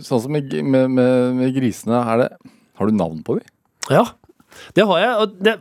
sånn 0.05 0.21
som 0.25 0.33
med, 0.35 0.53
med, 0.61 0.91
med, 0.93 1.33
med 1.39 1.55
grisene, 1.55 2.03
er 2.13 2.23
det, 2.23 2.29
har 2.77 2.89
du 2.89 2.97
navn 2.97 3.23
på 3.25 3.39
dem? 3.39 3.49
Ja, 3.93 4.05
det 4.77 4.85
har 4.89 5.01
jeg. 5.01 5.13
Og 5.23 5.37
det, 5.43 5.55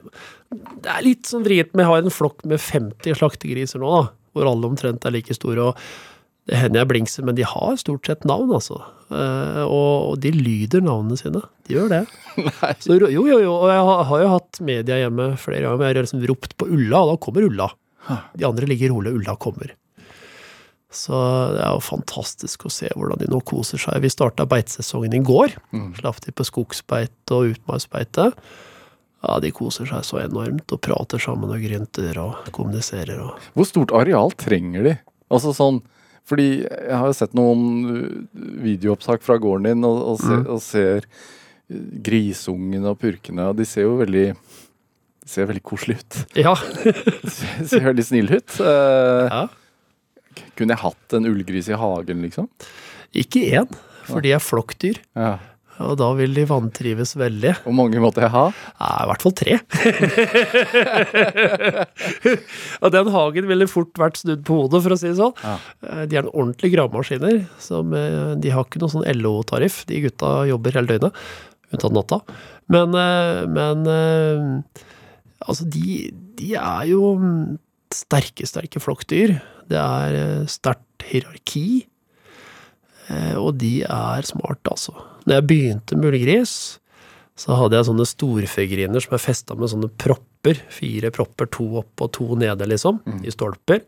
det 0.84 0.92
er 0.92 1.06
litt 1.06 1.28
sånn 1.30 1.46
vrient, 1.46 1.72
men 1.72 1.86
jeg 1.86 1.92
har 1.94 2.04
en 2.04 2.14
flokk 2.14 2.44
med 2.48 2.60
50 2.60 3.20
slaktegriser 3.20 3.82
nå, 3.82 3.92
da. 3.96 4.10
Hvor 4.32 4.48
alle 4.48 4.68
omtrent 4.68 5.04
er 5.04 5.12
like 5.12 5.34
store. 5.36 5.70
og 5.72 6.11
det 6.50 6.58
hender 6.58 6.82
jeg 6.82 6.90
blingser, 6.90 7.26
men 7.26 7.36
de 7.38 7.44
har 7.46 7.76
stort 7.78 8.08
sett 8.08 8.24
navn, 8.26 8.50
altså. 8.56 8.80
Uh, 9.12 9.62
og, 9.62 9.92
og 10.12 10.16
de 10.24 10.32
lyder 10.34 10.82
navnene 10.82 11.18
sine. 11.20 11.42
De 11.68 11.76
gjør 11.76 11.92
det. 11.92 12.00
Så, 12.82 12.96
jo, 12.98 13.10
jo, 13.12 13.38
jo. 13.38 13.52
Og 13.52 13.68
jeg 13.70 13.84
har, 13.88 14.02
har 14.08 14.24
jo 14.24 14.32
hatt 14.32 14.62
media 14.64 14.98
hjemme 15.04 15.28
flere 15.38 15.62
ganger, 15.62 15.78
men 15.78 15.86
jeg 15.86 15.94
har 15.94 16.08
liksom 16.08 16.26
ropt 16.32 16.56
på 16.58 16.66
Ulla, 16.66 17.04
og 17.04 17.12
da 17.12 17.20
kommer 17.22 17.46
Ulla. 17.46 17.70
De 18.34 18.48
andre 18.48 18.66
ligger 18.66 18.90
rolig, 18.90 19.14
Ulla 19.14 19.36
kommer. 19.38 19.76
Så 20.92 21.16
det 21.54 21.62
er 21.62 21.72
jo 21.72 21.84
fantastisk 21.84 22.66
å 22.68 22.72
se 22.72 22.90
hvordan 22.92 23.22
de 23.22 23.30
nå 23.32 23.38
koser 23.48 23.80
seg. 23.80 24.02
Vi 24.04 24.10
starta 24.12 24.44
beitesesongen 24.48 25.14
i 25.16 25.22
går. 25.24 25.54
Slapp 25.96 26.20
de 26.26 26.34
på 26.36 26.44
skogsbeite 26.44 27.38
og 27.38 27.54
utmarksbeite. 27.54 28.28
Ja, 29.22 29.38
de 29.40 29.52
koser 29.54 29.86
seg 29.88 30.04
så 30.04 30.18
enormt 30.20 30.74
og 30.74 30.82
prater 30.84 31.22
sammen 31.22 31.54
og 31.54 31.62
grynter 31.62 32.18
og 32.20 32.50
kommuniserer 32.52 33.22
og 33.22 33.48
Hvor 33.54 33.68
stort 33.68 33.94
areal 33.94 34.34
trenger 34.36 34.88
de? 34.88 34.94
Altså 35.32 35.54
sånn, 35.56 35.78
fordi 36.28 36.48
jeg 36.62 36.96
har 36.96 37.08
jo 37.08 37.16
sett 37.18 37.36
noen 37.36 38.26
videoopptak 38.62 39.24
fra 39.26 39.38
gården 39.42 39.68
din 39.72 39.86
og, 39.88 40.02
og, 40.12 40.20
se, 40.22 40.38
og 40.46 40.60
ser 40.64 41.08
grisungene 42.04 42.92
og 42.92 43.00
purkene, 43.00 43.48
og 43.50 43.58
de 43.58 43.66
ser 43.68 43.88
jo 43.88 43.96
veldig 44.00 44.26
de 45.22 45.30
ser 45.30 45.46
veldig 45.46 45.62
koselige 45.62 46.02
ut. 46.02 46.16
Ja. 46.34 46.56
De 47.22 47.30
ser, 47.30 47.60
ser 47.70 47.84
veldig 47.86 48.04
snille 48.04 48.40
ut. 48.40 48.56
Eh, 48.58 49.28
ja. 49.30 50.40
kunne 50.58 50.74
jeg 50.74 50.82
hatt 50.82 51.14
en 51.14 51.28
ullgris 51.30 51.68
i 51.70 51.78
hagen, 51.78 52.24
liksom? 52.26 52.48
Ikke 53.14 53.44
én, 53.54 53.68
for 54.08 54.24
de 54.24 54.32
er 54.34 54.42
flokkdyr. 54.42 54.98
Ja. 55.14 55.36
Og 55.80 55.94
da 55.96 56.10
vil 56.18 56.34
de 56.36 56.42
vantrives 56.46 57.14
veldig. 57.16 57.54
Hvor 57.64 57.72
mange 57.74 58.00
måtte 58.02 58.20
jeg 58.22 58.30
ha? 58.34 58.42
Ja, 58.52 58.90
I 59.02 59.06
hvert 59.08 59.22
fall 59.24 59.32
tre. 59.38 59.54
og 62.82 62.92
den 62.94 63.08
hagen 63.14 63.48
ville 63.48 63.66
fort 63.70 63.98
vært 64.00 64.18
snudd 64.20 64.42
på 64.46 64.54
hodet, 64.60 64.82
for 64.84 64.94
å 64.94 64.98
si 65.00 65.08
det 65.10 65.18
sånn. 65.18 65.34
Ja. 65.42 65.54
Eh, 65.88 66.02
De 66.10 66.18
er 66.18 66.22
en 66.26 66.32
ordentlig 66.32 66.70
gravemaskiner. 66.74 67.36
Som, 67.62 67.94
eh, 67.96 68.34
de 68.42 68.48
har 68.52 68.64
ikke 68.68 68.82
noe 68.82 68.92
sånn 68.92 69.08
LO-tariff. 69.16 69.76
De 69.88 70.02
gutta 70.04 70.28
jobber 70.50 70.76
hele 70.76 70.90
døgnet, 70.92 71.14
unntatt 71.72 71.96
natta. 71.96 72.18
Men, 72.72 72.88
eh, 72.94 73.42
men 73.50 73.78
altså, 75.48 75.64
de, 75.66 76.12
de 76.38 76.52
er 76.54 76.84
jo 76.92 77.14
mm, 77.18 77.56
sterke, 77.96 78.46
sterke 78.48 78.78
flokkdyr. 78.82 79.30
Det 79.72 79.80
er 79.80 80.44
sterkt 80.52 81.02
hierarki. 81.08 81.66
Og 83.36 83.58
de 83.60 83.82
er 83.84 84.22
smarte, 84.24 84.70
altså. 84.72 84.94
Når 85.26 85.38
jeg 85.38 85.48
begynte 85.48 85.98
med 85.98 86.12
ullgris, 86.12 86.54
så 87.38 87.56
hadde 87.58 87.78
jeg 87.78 87.88
sånne 87.88 88.06
storfegriner 88.08 89.02
som 89.02 89.16
er 89.16 89.22
festa 89.22 89.56
med 89.58 89.72
sånne 89.72 89.90
propper. 90.00 90.58
Fire 90.72 91.12
propper, 91.14 91.48
to 91.54 91.68
opp 91.80 92.04
og 92.04 92.12
to 92.16 92.28
nede, 92.38 92.66
liksom. 92.68 93.00
I 93.22 93.34
stolper. 93.34 93.84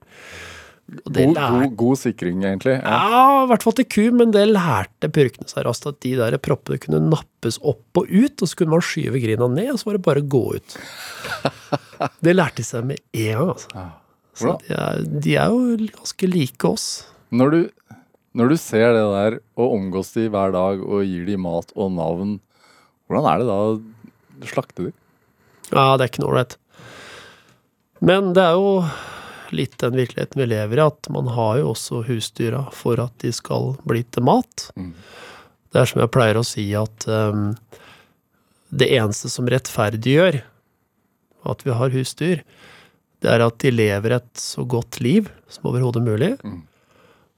God, 0.84 1.32
god, 1.34 1.70
god 1.80 1.96
sikring, 1.96 2.42
egentlig. 2.44 2.74
Ja. 2.76 2.96
ja, 3.08 3.20
i 3.44 3.48
hvert 3.48 3.64
fall 3.64 3.76
til 3.78 3.86
ku, 3.88 4.02
men 4.12 4.34
det 4.34 4.42
lærte 4.50 5.08
purkene 5.08 5.48
seg 5.48 5.64
raskt, 5.64 5.88
at 5.88 6.00
de 6.04 6.12
der 6.18 6.36
proppene 6.44 6.76
kunne 6.82 7.00
nappes 7.06 7.56
opp 7.64 8.00
og 8.00 8.10
ut, 8.10 8.36
og 8.36 8.50
så 8.50 8.58
kunne 8.60 8.76
man 8.76 8.84
skyve 8.84 9.22
grina 9.22 9.48
ned, 9.48 9.72
og 9.72 9.80
så 9.80 9.88
var 9.88 9.98
det 9.98 10.04
bare 10.04 10.24
å 10.24 10.28
gå 10.34 10.44
ut. 10.58 10.78
Det 12.24 12.34
lærte 12.34 12.60
de 12.60 12.66
seg 12.66 12.84
med 12.84 13.00
en 13.16 13.30
gang, 13.38 13.52
altså. 13.54 13.70
Ja. 13.72 13.86
Så 14.34 14.56
de 14.66 14.74
er, 14.74 15.02
de 15.24 15.34
er 15.38 15.52
jo 15.54 15.90
ganske 15.94 16.28
like 16.28 16.66
oss. 16.68 16.86
Når, 17.34 17.54
du, 17.54 17.94
når 18.34 18.50
du 18.50 18.56
ser 18.58 18.88
det 18.96 19.04
der, 19.14 19.38
og 19.54 19.76
omgås 19.76 20.12
de 20.16 20.26
hver 20.32 20.54
dag, 20.54 20.82
og 20.82 21.06
gir 21.06 21.26
de 21.28 21.38
mat 21.38 21.70
og 21.78 21.92
navn, 21.94 22.36
hvordan 23.06 23.28
er 23.30 23.42
det 23.42 23.48
da 23.48 23.58
å 23.70 24.48
slakte 24.50 24.88
de? 24.88 24.92
Ja, 25.70 25.94
det 25.94 26.04
er 26.04 26.10
ikke 26.10 26.24
noe 26.24 26.32
ålreit. 26.32 26.56
Men 28.04 28.32
det 28.36 28.42
er 28.42 28.58
jo 28.58 28.72
litt 29.54 29.76
den 29.78 29.96
virkeligheten 29.96 30.40
vi 30.42 30.48
lever 30.50 30.80
i, 30.80 30.86
at 30.88 31.08
man 31.14 31.30
har 31.36 31.60
jo 31.60 31.70
også 31.72 32.02
husdyra 32.08 32.64
for 32.74 33.00
at 33.02 33.14
de 33.22 33.30
skal 33.34 33.74
bli 33.86 34.02
til 34.12 34.26
mat. 34.26 34.68
Mm. 34.74 34.92
Det 35.70 35.80
er 35.80 35.90
som 35.90 36.02
jeg 36.02 36.12
pleier 36.14 36.38
å 36.38 36.46
si, 36.46 36.66
at 36.78 37.06
um, 37.10 37.52
det 38.74 38.90
eneste 38.98 39.30
som 39.30 39.48
rettferdiggjør 39.50 40.42
at 41.50 41.64
vi 41.66 41.74
har 41.76 41.94
husdyr, 41.94 42.44
det 43.24 43.30
er 43.30 43.44
at 43.44 43.58
de 43.62 43.72
lever 43.72 44.16
et 44.18 44.30
så 44.40 44.64
godt 44.68 44.98
liv 45.04 45.30
som 45.52 45.70
overhodet 45.70 46.02
mulig, 46.04 46.34
Mm. 46.44 46.62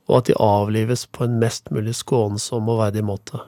Og 0.08 0.18
at 0.20 0.28
de 0.30 0.34
avlives 0.38 1.06
på 1.10 1.24
en 1.26 1.38
mest 1.42 1.70
mulig 1.74 1.94
skånsom 1.98 2.68
og 2.70 2.78
verdig 2.84 3.02
måte. 3.04 3.40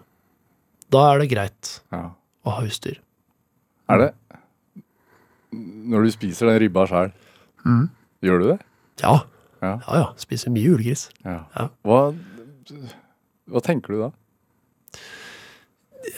Da 0.90 1.12
er 1.14 1.18
det 1.22 1.30
greit 1.30 1.80
Ja. 1.92 2.10
å 2.44 2.50
ha 2.56 2.62
husdyr. 2.64 2.98
Er 3.88 3.98
det 3.98 4.14
Når 5.52 6.04
du 6.04 6.10
spiser 6.12 6.46
den 6.50 6.58
ribba 6.60 6.86
sjøl, 6.86 7.12
gjør 8.22 8.38
du 8.42 8.46
det? 8.52 8.58
Ja, 9.02 9.20
Ja. 9.62 9.78
ja, 9.88 9.94
ja. 9.96 10.12
Spiser 10.16 10.50
mye 10.50 10.62
julegris. 10.68 11.08
Ja. 11.24 11.44
Ja. 11.56 11.68
Hva, 11.84 12.14
hva 13.48 13.60
tenker 13.64 13.88
du 13.94 14.00
da? 14.02 14.10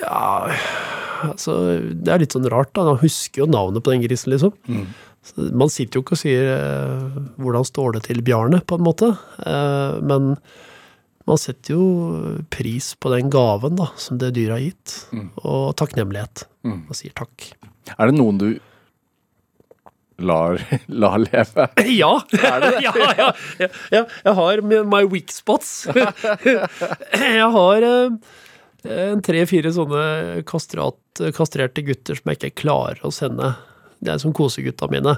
Ja, 0.00 0.50
altså 1.24 1.55
Det 1.94 2.09
er 2.12 2.18
litt 2.22 2.33
sånn 2.33 2.48
rart, 2.50 2.72
da. 2.74 2.85
Man 2.85 2.98
husker 3.03 3.42
jo 3.44 3.46
navnet 3.50 3.83
på 3.85 3.92
den 3.94 4.03
grisen, 4.05 4.31
liksom. 4.35 4.53
Så 4.66 4.87
man 5.37 5.70
sitter 5.70 5.98
jo 5.98 6.04
ikke 6.04 6.16
og 6.16 6.22
sier 6.22 6.48
eh, 6.54 7.20
'hvordan 7.38 7.66
står 7.68 7.96
det 7.96 8.02
til, 8.09 8.22
Bjarne', 8.24 8.62
på 8.64 8.78
en 8.78 8.87
måte. 8.87 9.12
Eh, 9.44 10.00
men 10.00 10.33
man 11.28 11.38
setter 11.38 11.76
jo 11.76 11.85
pris 12.50 12.94
på 12.96 13.12
den 13.12 13.30
gaven 13.30 13.76
da, 13.78 13.90
som 14.00 14.18
det 14.18 14.33
dyret 14.35 14.56
har 14.56 14.64
gitt, 14.64 14.96
og 15.44 15.76
takknemlighet. 15.78 16.46
Mm. 16.66 16.83
Og 16.88 16.96
sier 16.96 17.12
takk. 17.14 17.52
Er 17.98 18.11
det 18.11 18.16
noen 18.16 18.40
du 18.40 18.48
lar, 20.18 20.59
lar 21.02 21.18
leve? 21.22 21.68
Ja! 21.87 22.12
ja, 22.33 22.54
ja, 22.87 22.94
ja, 23.18 23.30
ja. 23.92 24.04
Jeg 24.24 24.37
har 24.40 24.62
my 24.64 25.04
weak 25.04 25.30
spots. 25.33 25.87
jeg 25.92 27.50
har 27.56 27.87
eh, 27.87 29.16
tre-fire 29.28 29.72
sånne 29.76 30.44
kastrat, 30.48 31.24
kastrerte 31.37 31.85
gutter 31.85 32.18
som 32.18 32.33
jeg 32.33 32.40
ikke 32.40 32.64
klarer 32.64 33.04
å 33.04 33.12
sende. 33.14 33.54
Det 34.01 34.15
er 34.15 34.21
som 34.23 34.33
kosegutta 34.37 34.89
mine. 34.93 35.17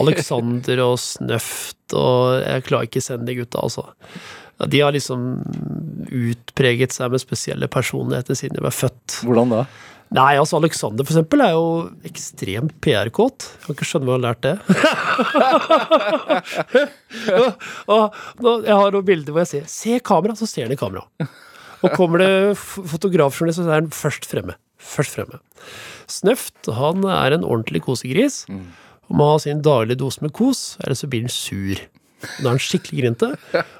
Alexander 0.00 0.80
og 0.86 0.96
Snøft 1.02 1.96
og 1.96 2.40
Jeg 2.40 2.64
klarer 2.68 2.88
ikke 2.88 3.02
å 3.02 3.04
sende 3.04 3.28
de 3.28 3.36
gutta, 3.40 3.60
altså. 3.64 3.84
De 4.66 4.80
har 4.82 4.94
liksom 4.94 5.26
utpreget 6.08 6.94
seg 6.94 7.12
med 7.12 7.22
spesielle 7.22 7.68
personligheter 7.70 8.34
siden 8.38 8.58
de 8.58 8.64
ble 8.64 8.72
født. 8.74 9.20
Hvordan 9.22 9.54
da? 9.54 9.62
Nei, 10.16 10.38
altså 10.40 10.56
Alexander 10.56 11.04
for 11.04 11.12
eksempel 11.12 11.42
er 11.44 11.52
jo 11.52 11.64
ekstremt 12.08 12.72
PR-kåt. 12.84 13.44
Kan 13.64 13.76
ikke 13.76 13.88
skjønne 13.88 14.08
hvor 14.08 14.16
han 14.16 14.24
har 14.24 14.32
lært 14.32 14.46
det. 14.46 14.54
og, 17.92 18.16
og 18.40 18.64
jeg 18.64 18.78
har 18.80 18.94
noen 18.94 19.08
bilder 19.10 19.36
hvor 19.36 19.44
jeg 19.44 19.50
sier 19.52 19.68
'se 19.68 20.00
kamera', 20.00 20.38
så 20.38 20.48
ser 20.48 20.64
han 20.64 20.72
i 20.72 20.80
kamera. 20.80 21.04
Og 21.84 21.92
kommer 21.94 22.24
det 22.24 22.56
fotografjournalist, 22.56 23.60
så 23.60 23.68
er 23.68 23.82
han 23.82 23.92
først 23.94 24.24
fremme. 24.26 24.56
Først 24.78 25.16
fremme. 25.18 25.40
Snøft 26.08 26.68
han 26.72 27.04
er 27.04 27.34
en 27.36 27.44
ordentlig 27.46 27.82
kosegris. 27.86 28.44
Og 29.08 29.16
må 29.16 29.30
ha 29.32 29.38
sin 29.42 29.62
daglige 29.64 29.98
dose 30.02 30.20
med 30.22 30.34
kos, 30.36 30.76
ellers 30.84 31.00
så 31.02 31.08
blir 31.10 31.24
han 31.24 31.32
sur. 31.32 31.80
Da 32.42 32.48
er 32.48 32.52
han 32.56 32.60
skikkelig 32.62 32.98
grinte, 33.02 33.28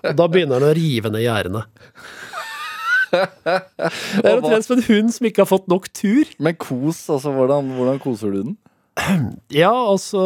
og 0.07 0.15
da 0.17 0.27
begynner 0.31 0.61
han 0.63 0.71
å 0.71 0.77
rive 0.79 1.11
ned 1.13 1.25
gjerdene. 1.27 1.65
Det 3.09 4.25
er 4.29 4.37
omtrent 4.37 4.67
som 4.67 4.77
en 4.77 4.85
hund 4.85 5.13
som 5.15 5.27
ikke 5.29 5.41
har 5.45 5.49
fått 5.49 5.69
nok 5.71 5.87
tur. 5.97 6.29
Men 6.45 6.57
kos, 6.61 7.07
altså 7.13 7.33
hvordan, 7.33 7.71
hvordan 7.79 8.01
koser 8.03 8.35
du 8.35 8.41
den? 8.51 8.57
Ja, 9.55 9.71
altså, 9.73 10.21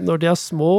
når 0.00 0.22
de 0.22 0.30
er 0.32 0.38
små, 0.40 0.72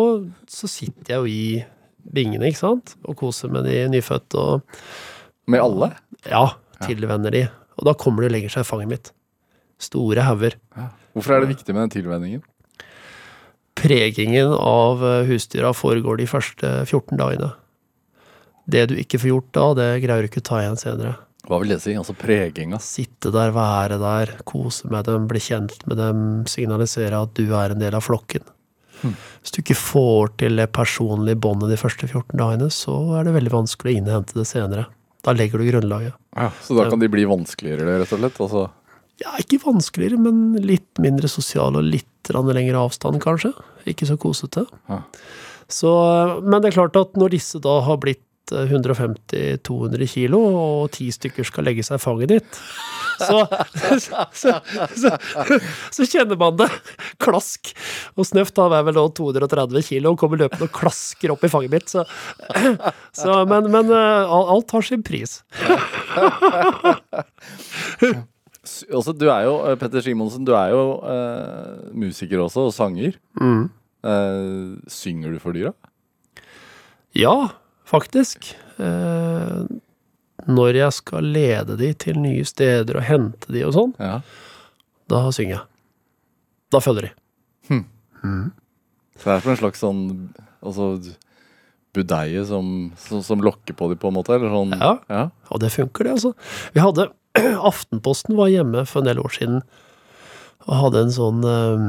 så 0.52 0.68
sitter 0.72 1.14
jeg 1.14 1.20
jo 1.22 1.30
i 1.32 2.12
bingene, 2.16 2.50
ikke 2.52 2.64
sant, 2.64 2.96
og 3.06 3.16
koser 3.22 3.52
med 3.54 3.68
de 3.70 3.78
nyfødte, 3.94 4.36
og 4.40 5.50
Med 5.52 5.62
alle? 5.64 5.92
ja, 6.28 6.48
tilvenner 6.84 7.32
de. 7.34 7.44
Og 7.80 7.88
da 7.88 7.94
kommer 7.98 8.24
de 8.26 8.32
og 8.32 8.36
legger 8.36 8.52
seg 8.56 8.66
i 8.66 8.68
fanget 8.68 8.92
mitt. 8.92 9.12
Store 9.82 10.26
hauger. 10.26 10.58
Hvorfor 11.16 11.36
er 11.36 11.44
det 11.44 11.54
viktig 11.56 11.76
med 11.76 11.86
den 11.86 11.96
tilvenningen? 11.98 12.44
Pregingen 13.76 14.54
av 14.56 15.04
eh, 15.04 15.28
husdyra 15.28 15.74
foregår 15.76 16.22
de 16.22 16.28
første 16.32 16.72
14 16.88 17.20
dagene. 17.20 17.52
Det 18.66 18.88
du 18.90 18.96
ikke 18.98 19.20
får 19.22 19.32
gjort 19.34 19.52
da, 19.54 19.66
det 19.78 19.90
greier 20.06 20.26
du 20.26 20.32
ikke 20.32 20.42
å 20.42 20.50
ta 20.50 20.62
igjen 20.64 20.80
senere. 20.80 21.14
Hva 21.46 21.60
vil 21.62 21.76
det 21.76 21.82
si? 21.84 21.94
Altså 21.94 22.16
preginga? 22.18 22.80
Sitte 22.82 23.30
der, 23.36 23.52
være 23.54 24.00
der, 24.02 24.32
kose 24.50 24.90
med 24.90 25.06
dem, 25.06 25.28
bli 25.30 25.42
kjent 25.44 25.84
med 25.86 26.00
dem, 26.02 26.20
signalisere 26.50 27.20
at 27.28 27.36
du 27.38 27.52
er 27.54 27.76
en 27.76 27.84
del 27.84 27.98
av 27.98 28.06
flokken. 28.08 28.48
Hvis 29.06 29.54
du 29.54 29.60
ikke 29.62 29.78
får 29.78 30.32
til 30.42 30.58
det 30.58 30.72
personlige 30.74 31.38
båndet 31.38 31.74
de 31.74 31.78
første 31.78 32.08
14 32.08 32.40
dagene, 32.40 32.72
så 32.74 32.96
er 33.20 33.28
det 33.28 33.36
veldig 33.36 33.54
vanskelig 33.54 33.94
å 33.94 34.00
innhente 34.00 34.38
det 34.38 34.48
senere. 34.50 34.88
Da 35.26 35.34
legger 35.36 35.62
du 35.62 35.68
grunnlaget. 35.68 36.16
Ja, 36.38 36.50
så 36.64 36.78
da 36.78 36.88
kan 36.90 37.02
de 37.02 37.10
bli 37.12 37.26
vanskeligere, 37.30 38.00
rett 38.02 38.14
og 38.14 38.22
slett? 38.22 38.42
Altså, 38.42 38.66
Ja, 39.24 39.32
ikke 39.40 39.62
vanskeligere, 39.64 40.18
men 40.20 40.58
litt 40.60 41.00
mindre 41.02 41.28
sosial 41.32 41.78
og 41.80 41.86
litt 41.88 42.08
lengre 42.34 42.80
avstand, 42.82 43.22
kanskje. 43.24 43.54
Ikke 43.88 44.06
så 44.10 44.18
kosete. 44.20 44.66
Ja. 44.90 44.98
Så, 45.72 45.92
men 46.44 46.62
det 46.62 46.68
er 46.72 46.76
klart 46.82 46.96
at 47.00 47.16
når 47.18 47.30
disse 47.38 47.60
da 47.64 47.80
har 47.86 47.98
blitt 48.02 48.52
eh, 48.54 48.68
150-200 48.68 50.08
kilo, 50.10 50.40
og 50.42 50.92
ti 50.98 51.08
stykker 51.14 51.44
skal 51.48 51.64
legge 51.70 51.84
seg 51.86 51.96
i 51.98 52.04
fanget 52.04 52.30
ditt, 52.34 52.52
så, 53.22 53.38
så, 54.04 54.26
så, 54.36 54.52
så, 55.96 56.04
kjenner 56.04 56.38
man 56.42 56.58
det. 56.60 56.70
Klask. 57.24 57.62
Og 58.20 58.24
Snøft 58.28 58.58
har 58.60 58.70
vel 58.76 58.96
nå 58.98 59.06
230 59.16 59.88
kilo 59.88 60.08
og 60.14 60.20
kommer 60.22 60.38
løpende 60.44 60.68
og 60.68 60.76
klasker 60.76 61.32
opp 61.34 61.44
i 61.48 61.54
fanget 61.54 61.72
mitt. 61.78 61.88
Så, 61.94 62.02
så, 63.22 63.32
men, 63.50 63.64
men 63.74 63.86
eh, 63.96 64.36
alt 64.36 64.70
har 64.76 64.84
sin 64.92 65.04
pris. 65.08 65.32
s- 68.68 68.86
altså, 68.92 69.14
du 69.18 69.28
er 69.32 69.44
jo, 69.48 69.56
eh, 69.70 69.76
Petter 69.82 70.02
Simonsen, 70.06 70.46
du 70.46 70.54
er 70.58 70.70
jo 70.74 70.84
uh, 71.04 71.90
musiker 71.94 72.42
også, 72.44 72.68
og 72.70 72.74
sanger. 72.76 73.16
Eh, 74.06 74.76
synger 74.92 75.34
du 75.34 75.40
for 75.42 75.56
dyra? 75.56 75.72
Ja, 77.16 77.36
faktisk. 77.88 78.52
Uh, 78.78 79.66
når 80.46 80.76
jeg 80.78 80.94
skal 80.94 81.24
lede 81.34 81.78
de 81.80 81.94
til 81.98 82.20
nye 82.22 82.44
steder 82.46 82.98
og 83.00 83.06
hente 83.08 83.54
de 83.56 83.64
og 83.66 83.74
sånn, 83.74 83.94
Ja. 84.04 84.20
da 85.10 85.24
synger 85.32 85.56
jeg. 85.56 85.66
Da 86.76 86.82
følger 86.84 87.08
de. 87.08 87.14
Så 89.16 89.24
det 89.24 89.32
er 89.32 89.40
som 89.46 89.52
en 89.54 89.58
slags 89.62 89.80
sånn 89.82 90.02
altså, 90.66 90.88
budeie 91.96 92.42
som, 92.50 92.92
som, 93.00 93.22
som 93.24 93.40
lokker 93.46 93.74
på 93.80 93.88
de 93.92 93.96
på 94.02 94.10
en 94.12 94.18
måte? 94.18 94.36
Eller 94.36 94.52
sånn? 94.52 94.74
Ja. 94.76 94.90
ja. 95.10 95.22
Og 95.54 95.62
det 95.64 95.72
funker, 95.72 96.04
det, 96.10 96.16
altså. 96.18 96.34
Vi 96.76 96.84
hadde 96.84 97.08
Aftenposten 97.72 98.38
var 98.38 98.52
hjemme 98.54 98.86
for 98.90 99.04
en 99.04 99.12
del 99.12 99.22
år 99.24 99.36
siden 99.36 99.62
og 100.66 100.78
hadde 100.82 101.06
en 101.06 101.14
sånn 101.14 101.46
eh, 101.46 101.88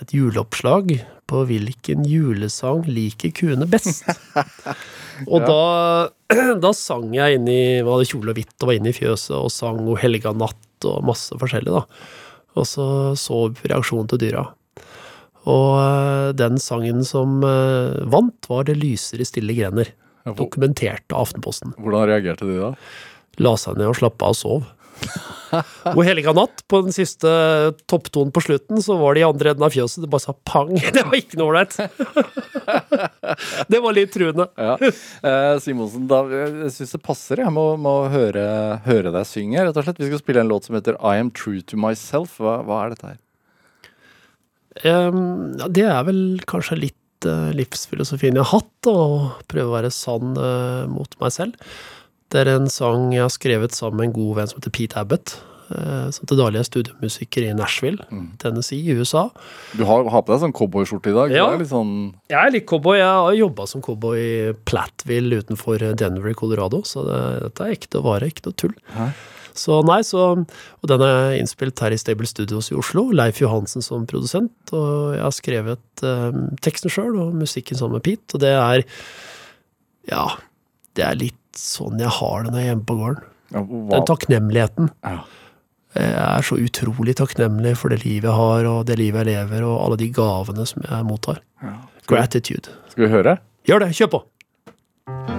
et 0.00 0.12
juleoppslag 0.14 0.92
på 1.26 1.42
hvilken 1.48 2.04
julesang 2.06 2.84
liker 2.88 3.32
kuene 3.34 3.66
best. 3.68 4.06
Og 5.32 5.42
da, 5.48 6.10
da 6.64 6.70
sang 6.76 7.08
jeg 7.16 7.38
inn 7.38 7.46
i 7.48 7.80
Var 7.80 8.02
det 8.02 8.08
kjole 8.10 8.34
og 8.34 8.36
hvitt 8.36 8.52
og 8.60 8.68
var 8.68 8.76
inne 8.76 8.92
i 8.92 8.96
fjøset 8.96 9.32
og 9.38 9.48
sang 9.52 9.80
O 9.88 9.96
helga 9.96 10.34
natt 10.36 10.86
og 10.86 11.06
masse 11.08 11.32
forskjellig, 11.40 11.72
da. 11.72 11.86
Og 12.56 12.68
så 12.68 12.86
så 13.16 13.46
reaksjonen 13.64 14.10
til 14.12 14.20
dyra. 14.26 14.44
Og 15.48 15.70
eh, 15.80 16.30
den 16.36 16.60
sangen 16.62 17.04
som 17.06 17.40
eh, 17.46 18.02
vant, 18.12 18.48
var 18.50 18.64
'Det 18.68 18.76
lyser 18.76 19.22
i 19.22 19.28
stille 19.28 19.56
grener'. 19.56 19.94
Ja, 20.26 20.34
Dokumentert 20.34 21.06
av 21.14 21.28
Aftenposten. 21.28 21.72
Hvordan 21.78 22.08
reagerte 22.10 22.48
de 22.48 22.58
da? 22.58 22.72
La 23.38 23.54
seg 23.56 23.78
ned 23.78 23.92
og 23.92 23.96
slappe 23.96 24.26
av 24.26 24.34
og 24.34 24.40
sov. 24.40 24.64
Og 25.92 26.02
helga 26.06 26.32
natt, 26.36 26.62
på 26.68 26.80
den 26.84 26.94
siste 26.94 27.30
topptonen 27.90 28.32
på 28.34 28.42
slutten, 28.44 28.80
så 28.82 28.96
var 29.00 29.14
det 29.14 29.22
i 29.22 29.26
andre 29.26 29.52
enden 29.52 29.66
av 29.66 29.74
fjøset. 29.74 30.02
Det 30.04 30.10
bare 30.12 30.24
sa 30.24 30.34
pang. 30.48 30.72
Det 30.96 31.04
var 31.06 31.18
ikke 31.18 31.38
noe 31.40 31.52
ålreit. 31.52 31.76
Det 33.70 33.80
var 33.82 33.94
litt 33.96 34.12
truende. 34.14 34.48
Ja. 34.58 34.74
Eh, 34.80 35.52
Simonsen, 35.62 36.08
da, 36.10 36.22
jeg 36.32 36.72
syns 36.74 36.96
det 36.96 37.02
passer 37.04 37.44
jeg 37.44 37.52
må, 37.54 37.68
må 37.80 37.94
høre, 38.12 38.46
høre 38.86 39.12
deg 39.14 39.28
synge. 39.28 39.62
rett 39.62 39.78
og 39.78 39.86
slett. 39.86 40.02
Vi 40.02 40.10
skal 40.10 40.22
spille 40.22 40.42
en 40.42 40.50
låt 40.50 40.68
som 40.68 40.78
heter 40.78 40.98
I 40.98 41.20
Am 41.22 41.30
True 41.36 41.62
To 41.70 41.78
Myself. 41.80 42.38
Hva, 42.42 42.58
hva 42.66 42.82
er 42.84 42.94
dette 42.94 43.12
her? 43.12 43.20
Um, 44.84 45.56
ja, 45.56 45.68
det 45.72 45.84
er 45.88 46.02
vel 46.08 46.22
kanskje 46.48 46.80
litt 46.82 47.28
uh, 47.28 47.48
livsfilosofien 47.56 48.36
jeg 48.36 48.44
har 48.44 48.60
hatt, 48.60 48.90
å 48.90 49.36
prøve 49.48 49.70
å 49.70 49.76
være 49.78 49.92
sann 49.94 50.34
uh, 50.36 50.84
mot 50.90 51.16
meg 51.22 51.32
selv. 51.32 51.56
Det 52.32 52.42
er 52.42 52.56
en 52.56 52.70
sang 52.72 53.12
jeg 53.14 53.22
har 53.22 53.34
skrevet 53.34 53.76
sammen 53.76 54.00
med 54.00 54.08
en 54.10 54.16
god 54.16 54.32
venn 54.40 54.48
som 54.50 54.58
heter 54.60 54.74
Pete 54.74 54.98
Abbott. 54.98 55.36
uh, 55.70 56.08
som 56.14 56.26
til 56.26 56.38
daglig 56.38 56.60
er 56.60 56.66
studiomusiker 56.68 57.42
i 57.42 57.54
Nashville, 57.58 58.04
Tennessee 58.38 58.82
i 58.86 58.94
USA. 58.94 59.24
Du 59.74 59.82
har, 59.86 60.06
har 60.10 60.22
på 60.22 60.30
deg 60.34 60.44
sånn 60.44 60.54
cowboyskjorte 60.54 61.10
i 61.10 61.16
dag. 61.16 61.32
Ja. 61.34 61.46
Er 61.54 61.64
sånn 61.66 61.94
Jeg 62.30 62.38
er 62.38 62.52
litt 62.54 62.68
cowboy. 62.70 62.98
Jeg 63.00 63.08
har 63.08 63.38
jobba 63.38 63.66
som 63.66 63.82
cowboy 63.82 64.20
i 64.20 64.52
Platville 64.68 65.40
utenfor 65.42 65.82
Denver 65.98 66.30
i 66.30 66.36
Colorado, 66.38 66.82
så 66.86 67.02
det, 67.06 67.22
dette 67.48 67.66
er 67.66 67.74
ekte 67.78 68.02
vare, 68.04 68.30
ikke 68.30 68.46
noe 68.46 68.60
tull. 68.62 68.76
Hæ? 68.94 69.10
Så 69.56 69.78
nei, 69.88 70.02
så 70.04 70.22
Og 70.36 70.90
den 70.90 71.02
er 71.02 71.38
innspilt 71.38 71.80
her 71.80 71.94
i 71.94 71.98
Stable 71.98 72.28
Studios 72.28 72.70
i 72.70 72.76
Oslo. 72.76 73.08
Leif 73.16 73.40
Johansen 73.40 73.82
som 73.82 74.04
produsent. 74.08 74.52
Og 74.76 75.16
jeg 75.16 75.24
har 75.24 75.34
skrevet 75.34 76.04
eh, 76.04 76.36
teksten 76.60 76.92
sjøl 76.92 77.16
og 77.22 77.34
musikken 77.40 77.78
sammen 77.78 77.96
med 77.98 78.04
Pete. 78.06 78.36
Og 78.36 78.44
det 78.44 78.52
er 78.52 78.84
Ja, 80.12 80.26
det 80.94 81.06
er 81.08 81.18
litt 81.18 81.40
sånn 81.60 81.98
jeg 82.02 82.12
har 82.18 82.44
det 82.44 82.52
når 82.52 82.58
jeg 82.60 82.66
er 82.66 82.72
hjemme 82.74 82.86
på 82.88 82.96
gården. 83.00 83.24
ja, 83.52 83.62
Den 83.96 84.06
takknemligheten. 84.12 84.90
ja. 85.04 85.18
Jeg 85.96 86.12
er 86.12 86.42
så 86.44 86.58
utrolig 86.60 87.14
takknemlig 87.16 87.70
for 87.80 87.88
det 87.88 88.02
livet 88.04 88.28
jeg 88.28 88.36
har, 88.36 88.66
og 88.68 88.82
det 88.84 88.98
livet 89.00 89.24
jeg 89.24 89.32
lever, 89.48 89.64
og 89.64 89.78
alle 89.80 89.96
de 90.02 90.10
gavene 90.12 90.66
som 90.68 90.84
jeg 90.84 91.06
mottar. 91.08 91.40
Ja. 91.64 91.72
Gratitude. 92.06 92.68
Skal 92.92 93.06
vi 93.06 93.10
høre? 93.14 93.38
Gjør 93.64 93.80
det! 93.86 93.94
Kjør 93.96 94.12
på! 94.12 95.35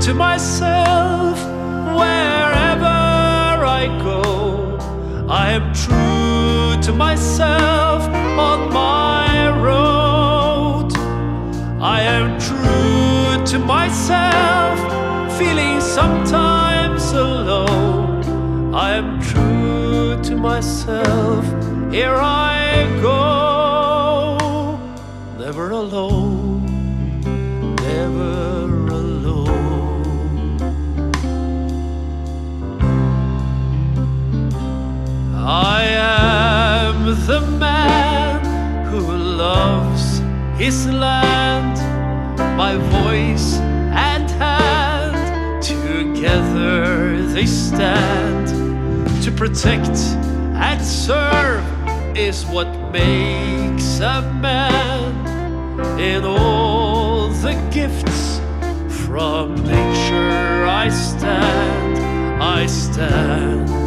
To 0.00 0.14
myself 0.14 1.36
wherever 1.94 2.86
I 3.80 3.86
go. 4.02 4.78
I 5.28 5.50
am 5.52 5.74
true 5.74 6.80
to 6.82 6.92
myself 6.92 8.08
on 8.48 8.72
my 8.72 9.50
road. 9.60 10.92
I 11.82 12.00
am 12.00 12.40
true 12.40 13.44
to 13.44 13.58
myself, 13.58 14.78
feeling 15.38 15.80
sometimes 15.82 17.12
alone. 17.12 18.74
I 18.74 18.92
am 18.92 19.20
true 19.20 20.18
to 20.22 20.34
myself, 20.34 21.44
here 21.92 22.14
I 22.14 22.49
loves 40.70 40.84
his 40.84 40.92
land, 40.92 41.76
my 42.56 42.76
voice 42.76 43.54
and 43.92 44.30
hand, 44.30 45.62
together 45.62 47.26
they 47.26 47.46
stand 47.46 48.46
to 49.22 49.32
protect 49.32 49.96
and 50.54 50.80
serve 50.80 51.64
is 52.16 52.46
what 52.46 52.68
makes 52.92 54.00
a 54.00 54.22
man 54.40 55.10
in 55.98 56.24
all 56.24 57.28
the 57.28 57.54
gifts 57.72 58.38
from 59.06 59.54
nature 59.64 60.66
I 60.66 60.88
stand, 60.88 61.98
I 62.42 62.66
stand. 62.66 63.79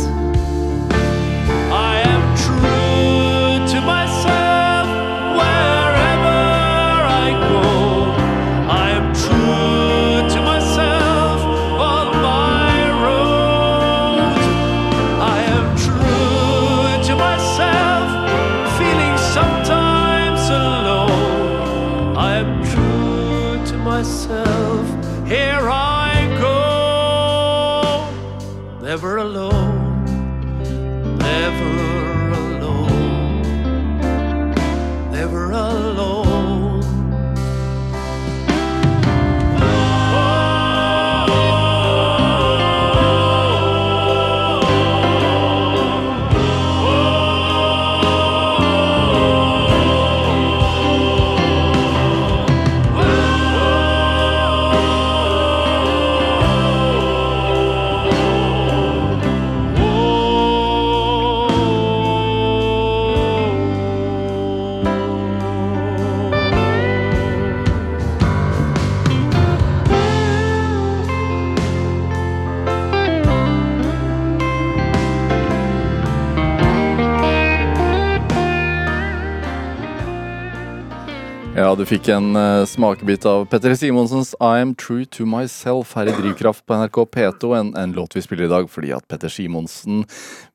Fikk 81.93 82.07
en 82.09 82.31
uh, 82.33 82.63
smakebit 82.65 83.25
av 83.29 83.43
Petter 83.51 83.75
Simonsens 83.77 84.31
I 84.41 84.63
Am 84.63 84.71
True 84.79 85.03
To 85.13 85.27
Myself 85.29 85.91
her 85.93 86.09
i 86.09 86.15
Drivkraft 86.15 86.63
på 86.65 86.77
NRK 86.79 86.97
P2. 87.13 87.51
En, 87.59 87.69
en, 87.77 87.91
låt 87.93 88.15
vi 88.17 88.23
spiller 88.25 88.47
i 88.47 88.49
dag 88.49 88.69
fordi 88.71 88.89
at 88.95 89.05
Petter 89.11 89.29
Simonsen, 89.29 90.01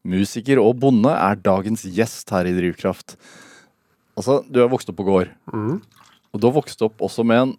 musiker 0.03 0.59
og 0.59 0.81
bonde, 0.83 1.13
er 1.13 1.39
dagens 1.39 1.85
gjest 1.95 2.33
her 2.35 2.49
i 2.49 2.57
Drivkraft. 2.57 3.15
Altså, 4.19 4.41
du 4.51 4.59
har 4.65 4.73
vokst 4.73 4.91
opp 4.91 4.99
på 4.99 5.07
gård. 5.07 5.31
Mm. 5.53 5.79
Og 6.33 6.43
du 6.43 6.49
har 6.49 6.57
vokst 6.59 6.83
opp 6.83 7.07
også 7.07 7.23
med 7.29 7.45
en 7.45 7.55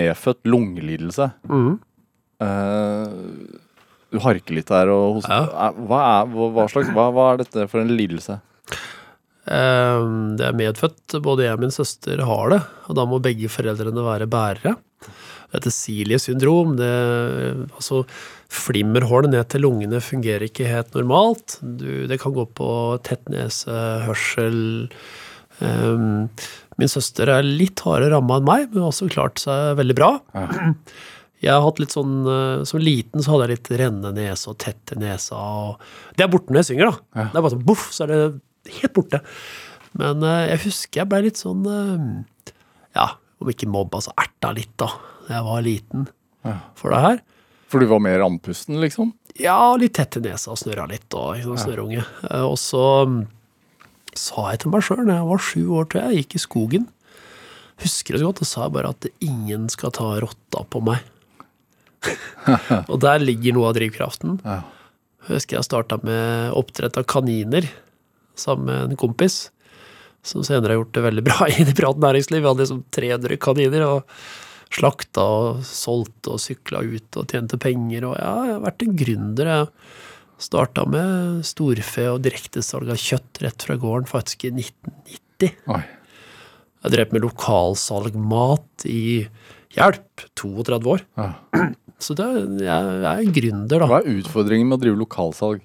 medfødt 0.00 0.42
lungelidelse. 0.48 1.30
Mm. 1.46 1.76
Uh, 2.42 3.06
du 4.10 4.18
harker 4.24 4.58
litt 4.58 4.74
her 4.74 4.90
og 4.90 5.20
hoster. 5.20 5.46
Ja. 5.54 5.70
Hva, 5.78 6.02
er, 6.16 6.34
hva, 6.58 6.66
slags, 6.74 6.90
hva, 6.96 7.12
hva 7.14 7.30
er 7.36 7.44
dette 7.44 7.70
for 7.70 7.84
en 7.84 7.94
lidelse? 7.94 8.40
Ehm, 9.46 10.34
det 10.38 10.48
er 10.48 10.58
medfødt. 10.58 11.18
Både 11.22 11.46
jeg 11.46 11.56
og 11.56 11.62
min 11.62 11.74
søster 11.74 12.22
har 12.26 12.52
det, 12.52 12.60
og 12.88 12.98
da 12.98 13.06
må 13.08 13.22
begge 13.22 13.50
foreldrene 13.52 14.04
være 14.06 14.28
bærere. 14.30 14.76
Dette 15.54 15.70
Silies 15.70 16.26
syndrom. 16.26 16.74
Det, 16.78 16.90
altså, 17.78 18.02
flimmerhull 18.52 19.30
ned 19.30 19.46
til 19.52 19.66
lungene 19.66 20.02
fungerer 20.02 20.48
ikke 20.48 20.68
helt 20.68 20.94
normalt. 20.98 21.58
Du, 21.62 22.06
det 22.10 22.20
kan 22.22 22.34
gå 22.36 22.46
på 22.58 22.68
tett 23.06 23.26
nese, 23.32 23.74
hørsel 24.06 24.60
um, 25.60 26.26
Min 26.76 26.90
søster 26.92 27.30
er 27.32 27.46
litt 27.46 27.80
hardere 27.86 28.12
ramma 28.12 28.36
enn 28.36 28.48
meg, 28.48 28.66
men 28.72 28.82
har 28.84 28.90
også 28.90 29.08
klart 29.08 29.40
seg 29.40 29.78
veldig 29.78 29.96
bra. 29.96 30.10
Ja. 30.36 30.72
Jeg 31.44 31.52
har 31.52 31.62
hatt 31.64 31.80
litt 31.80 31.92
sånn, 31.92 32.24
eh, 32.32 32.64
Som 32.68 32.80
liten 32.80 33.22
så 33.22 33.34
hadde 33.34 33.46
jeg 33.46 33.58
litt 33.58 33.70
rennende 33.80 34.12
nese 34.16 34.48
og 34.52 34.58
tett 34.62 34.94
nese. 34.96 35.36
Og 35.36 36.16
det 36.16 36.24
er 36.24 36.30
borte 36.32 36.52
når 36.52 36.62
jeg 36.62 36.68
synger, 36.70 36.90
da. 36.90 37.06
Ja. 37.20 37.26
Det 37.28 37.38
er 37.38 37.44
bare 37.44 37.54
sånn 37.54 37.66
boff, 37.68 37.86
så 37.92 38.04
er 38.06 38.12
det 38.12 38.20
helt 38.80 38.94
borte. 38.96 39.20
Men 39.96 40.22
eh, 40.26 40.48
jeg 40.52 40.64
husker 40.66 41.02
jeg 41.02 41.10
ble 41.12 41.22
litt 41.28 41.40
sånn 41.40 41.62
eh, 41.70 42.52
Ja, 42.98 43.06
om 43.40 43.50
ikke 43.52 43.68
mobba, 43.68 44.00
så 44.04 44.12
erta 44.18 44.52
litt, 44.56 44.72
da. 44.80 44.90
Da 45.28 45.38
jeg 45.38 45.46
var 45.48 45.64
liten 45.66 46.06
Ja. 46.46 46.58
for 46.78 46.94
det 46.94 47.00
her. 47.04 47.22
For 47.68 47.82
du 47.82 47.88
var 47.90 47.98
mer 48.04 48.22
andpusten, 48.22 48.78
liksom? 48.80 49.10
Ja, 49.42 49.74
litt 49.76 49.96
tett 49.98 50.16
i 50.16 50.22
nesa 50.24 50.52
og 50.54 50.60
snørra 50.60 50.84
litt, 50.88 51.08
og 51.18 51.34
liksom, 51.36 51.56
snørunge. 51.60 52.04
Eh, 52.30 52.44
Og 52.46 52.54
så 52.62 52.84
mm, 53.08 53.16
sa 54.16 54.50
jeg 54.52 54.60
til 54.62 54.70
meg 54.72 54.84
sjøl, 54.86 55.02
da 55.08 55.18
jeg 55.18 55.28
var 55.32 55.42
sju 55.48 55.62
år, 55.76 55.88
tror 55.90 56.02
jeg, 56.02 56.12
jeg 56.14 56.24
gikk 56.24 56.38
i 56.38 56.44
skogen 56.46 56.86
Husker 57.82 58.16
det 58.16 58.24
godt, 58.24 58.38
og 58.40 58.48
sa 58.48 58.62
jeg 58.64 58.72
bare 58.72 58.88
at 58.94 59.06
ingen 59.20 59.66
skal 59.68 59.90
ta 59.92 60.06
rotta 60.24 60.62
på 60.72 60.80
meg. 60.80 61.02
og 62.90 62.96
der 63.02 63.20
ligger 63.20 63.52
noe 63.56 63.68
av 63.68 63.74
drivkraften. 63.76 64.38
Ja. 64.46 64.62
Husker 65.28 65.58
jeg 65.58 65.66
starta 65.66 65.98
med 66.06 66.54
oppdrett 66.56 66.96
av 66.96 67.04
kaniner 67.10 67.66
sammen 68.40 68.68
med 68.70 68.90
en 68.90 69.00
kompis. 69.00 69.46
Som 70.26 70.42
senere 70.46 70.74
har 70.74 70.82
gjort 70.82 70.96
det 70.96 71.06
veldig 71.06 71.24
bra 71.26 71.46
i 71.52 71.64
det 71.66 71.76
private 71.78 72.02
næringsliv. 72.02 72.42
Vi 72.42 72.50
hadde 72.50 72.64
liksom 72.64 72.82
300 72.96 73.40
kaniner 73.42 73.86
og 73.86 74.18
slakta 74.74 75.22
og 75.22 75.62
solgte 75.66 76.34
og 76.34 76.42
sykla 76.42 76.82
ut 76.82 77.20
og 77.20 77.30
tjente 77.30 77.58
penger. 77.62 78.08
Og 78.10 78.16
ja, 78.18 78.32
jeg 78.48 78.56
har 78.56 78.64
vært 78.66 78.86
en 78.86 78.96
gründer. 79.02 79.52
Jeg 79.52 80.46
starta 80.46 80.84
med 80.90 81.44
storfe 81.48 82.08
og 82.12 82.22
direktesalg 82.26 82.90
av 82.92 83.00
kjøtt 83.00 83.44
rett 83.44 83.68
fra 83.68 83.78
gården 83.80 84.10
faktisk 84.10 84.48
i 84.48 84.52
1990. 84.56 85.62
Oi. 85.72 85.84
Jeg 86.86 86.92
drev 86.92 87.14
med 87.14 87.24
lokalsalg 87.24 88.18
mat 88.20 88.84
i 88.86 89.26
hjelp 89.74 90.26
32 90.38 90.92
år. 90.92 91.02
Ja. 91.18 91.30
Så 92.02 92.14
det, 92.16 92.26
jeg, 92.60 92.66
jeg 92.66 93.08
er 93.08 93.22
en 93.22 93.34
gründer, 93.38 93.80
da. 93.80 93.88
Hva 93.88 94.02
er 94.02 94.20
utfordringen 94.20 94.68
med 94.68 94.78
å 94.78 94.82
drive 94.82 95.00
lokalsalg? 95.00 95.64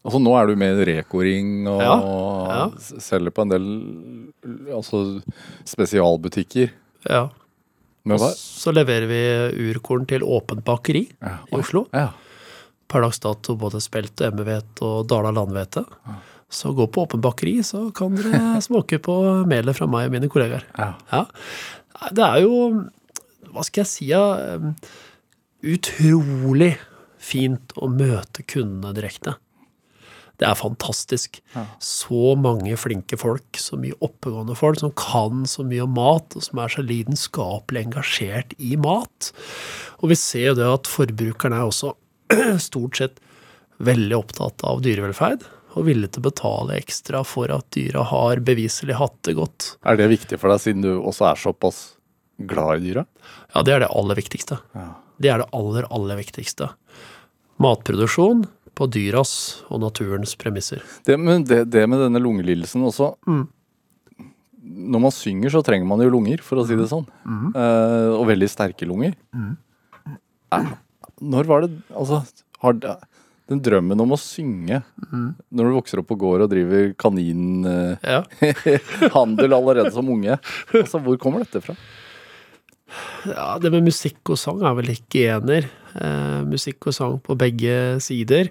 Altså 0.00 0.20
Nå 0.22 0.32
er 0.38 0.46
du 0.48 0.54
med 0.56 0.78
i 0.80 0.84
Reko-ring 0.88 1.66
og 1.68 1.80
Ja, 1.84 1.94
ja. 2.48 2.62
selger 3.04 3.34
på 3.36 3.42
en 3.44 3.50
del 3.52 3.66
altså, 4.72 5.00
spesialbutikker. 5.68 6.70
Ja. 7.10 7.26
Hva? 8.08 8.30
Så 8.32 8.72
leverer 8.72 9.04
vi 9.10 9.20
urkorn 9.70 10.06
til 10.08 10.24
Åpent 10.24 10.64
bakeri 10.64 11.02
Ja. 11.20 11.34
i 11.50 11.58
Oslo. 11.58 11.84
Ja. 11.92 12.08
Per 12.88 13.04
dags 13.04 13.20
dato 13.22 13.54
både 13.60 13.78
spelt 13.84 14.16
emmehvete 14.24 14.82
og 14.88 15.04
Dala 15.12 15.30
landhvete. 15.36 15.84
Så 16.50 16.72
gå 16.74 16.88
på 16.90 17.04
Åpent 17.04 17.22
bakeri, 17.22 17.58
så 17.62 17.90
kan 17.94 18.16
dere 18.16 18.56
smake 18.66 18.98
på 19.04 19.18
melet 19.46 19.76
fra 19.76 19.86
meg 19.86 20.08
og 20.08 20.16
mine 20.16 20.32
kollegaer. 20.32 20.64
Ja. 20.80 20.94
Ja. 21.12 21.26
Det 22.16 22.24
er 22.24 22.40
jo, 22.48 22.56
hva 23.52 23.62
skal 23.68 23.84
jeg 23.84 23.90
si, 23.92 24.08
ja, 24.08 24.24
utrolig 25.62 26.72
fint 27.20 27.74
å 27.76 27.88
møte 27.92 28.42
kundene 28.48 28.94
direkte. 28.96 29.36
Det 30.40 30.48
er 30.48 30.56
fantastisk. 30.56 31.40
Så 31.84 32.34
mange 32.40 32.76
flinke 32.80 33.18
folk, 33.20 33.58
så 33.60 33.76
mye 33.80 33.96
oppegående 34.00 34.56
folk, 34.56 34.80
som 34.80 34.94
kan 34.96 35.44
så 35.50 35.66
mye 35.68 35.84
om 35.84 35.92
mat, 35.98 36.36
og 36.36 36.46
som 36.46 36.62
er 36.62 36.72
så 36.72 36.84
lidenskapelig 36.84 37.84
engasjert 37.84 38.54
i 38.56 38.76
mat. 38.80 39.32
Og 40.00 40.14
vi 40.14 40.18
ser 40.18 40.52
jo 40.52 40.58
det 40.62 40.68
at 40.70 40.88
forbrukerne 40.88 41.60
er 41.60 41.68
også 41.68 41.92
stort 42.70 43.02
sett 43.02 43.20
veldig 43.84 44.16
opptatt 44.16 44.64
av 44.68 44.80
dyrevelferd, 44.84 45.44
og 45.76 45.86
villige 45.86 46.16
til 46.16 46.24
å 46.24 46.28
betale 46.30 46.80
ekstra 46.80 47.20
for 47.26 47.52
at 47.54 47.68
dyra 47.76 48.02
har 48.10 48.40
beviselig 48.44 48.96
hatt 48.98 49.20
det 49.28 49.36
godt. 49.38 49.74
Er 49.86 50.00
det 50.00 50.08
viktig 50.10 50.40
for 50.40 50.52
deg, 50.52 50.64
siden 50.64 50.84
du 50.84 50.92
også 50.96 51.30
er 51.30 51.40
såpass 51.44 51.82
glad 52.40 52.80
i 52.80 52.88
dyra? 52.88 53.04
Ja, 53.54 53.62
det 53.66 53.76
er 53.76 53.84
det 53.84 53.92
aller 53.92 54.18
viktigste. 54.18 54.58
Det 55.20 55.30
er 55.30 55.44
det 55.44 55.50
aller, 55.56 55.86
aller 55.92 56.18
viktigste. 56.18 56.72
Matproduksjon 57.60 58.46
på 58.74 58.86
dyras 58.90 59.32
og 59.70 59.80
naturens 59.82 60.34
premisser. 60.40 60.82
Det, 61.06 61.16
med, 61.20 61.46
det, 61.50 61.64
det 61.72 61.86
med 61.90 62.00
denne 62.06 62.22
lungelidelsen 62.22 62.84
også 62.90 63.14
Mm. 63.26 63.48
Når 64.70 65.00
man 65.02 65.10
synger, 65.12 65.50
så 65.50 65.62
trenger 65.66 65.86
man 65.88 65.98
jo 66.04 66.10
lunger, 66.12 66.38
for 66.44 66.60
å 66.60 66.64
si 66.68 66.76
det 66.78 66.86
sånn. 66.90 67.06
Mm. 67.26 67.46
Eh, 67.58 68.10
og 68.14 68.26
veldig 68.28 68.46
sterke 68.52 68.86
lunger. 68.86 69.16
Eh, 70.54 70.68
når 71.20 71.48
var 71.48 71.64
det 71.64 71.70
Altså, 71.90 72.20
har 72.62 72.76
den 73.50 73.62
drømmen 73.64 74.00
om 74.04 74.14
å 74.14 74.18
synge 74.20 74.82
Mm. 75.10 75.34
når 75.50 75.64
du 75.64 75.74
vokser 75.74 75.98
opp 75.98 76.06
på 76.12 76.18
gård 76.20 76.44
og 76.44 76.50
driver 76.52 76.92
kaninhandel 76.94 77.98
Ja. 78.06 78.22
allerede 79.58 79.90
som 79.92 80.08
unge, 80.08 80.38
altså, 80.72 81.02
hvor 81.02 81.18
kommer 81.18 81.42
dette 81.42 81.60
fra? 81.64 81.74
ja, 83.26 83.58
det 83.58 83.70
med 83.72 83.84
musikk 83.86 84.32
og 84.32 84.38
sang 84.38 84.62
er 84.62 84.74
vel 84.78 84.90
ikke 84.94 85.26
ener. 85.36 85.66
Eh, 85.94 86.40
musikk 86.46 86.86
og 86.90 86.94
sang 86.94 87.18
på 87.22 87.36
begge 87.38 88.00
sider. 88.02 88.50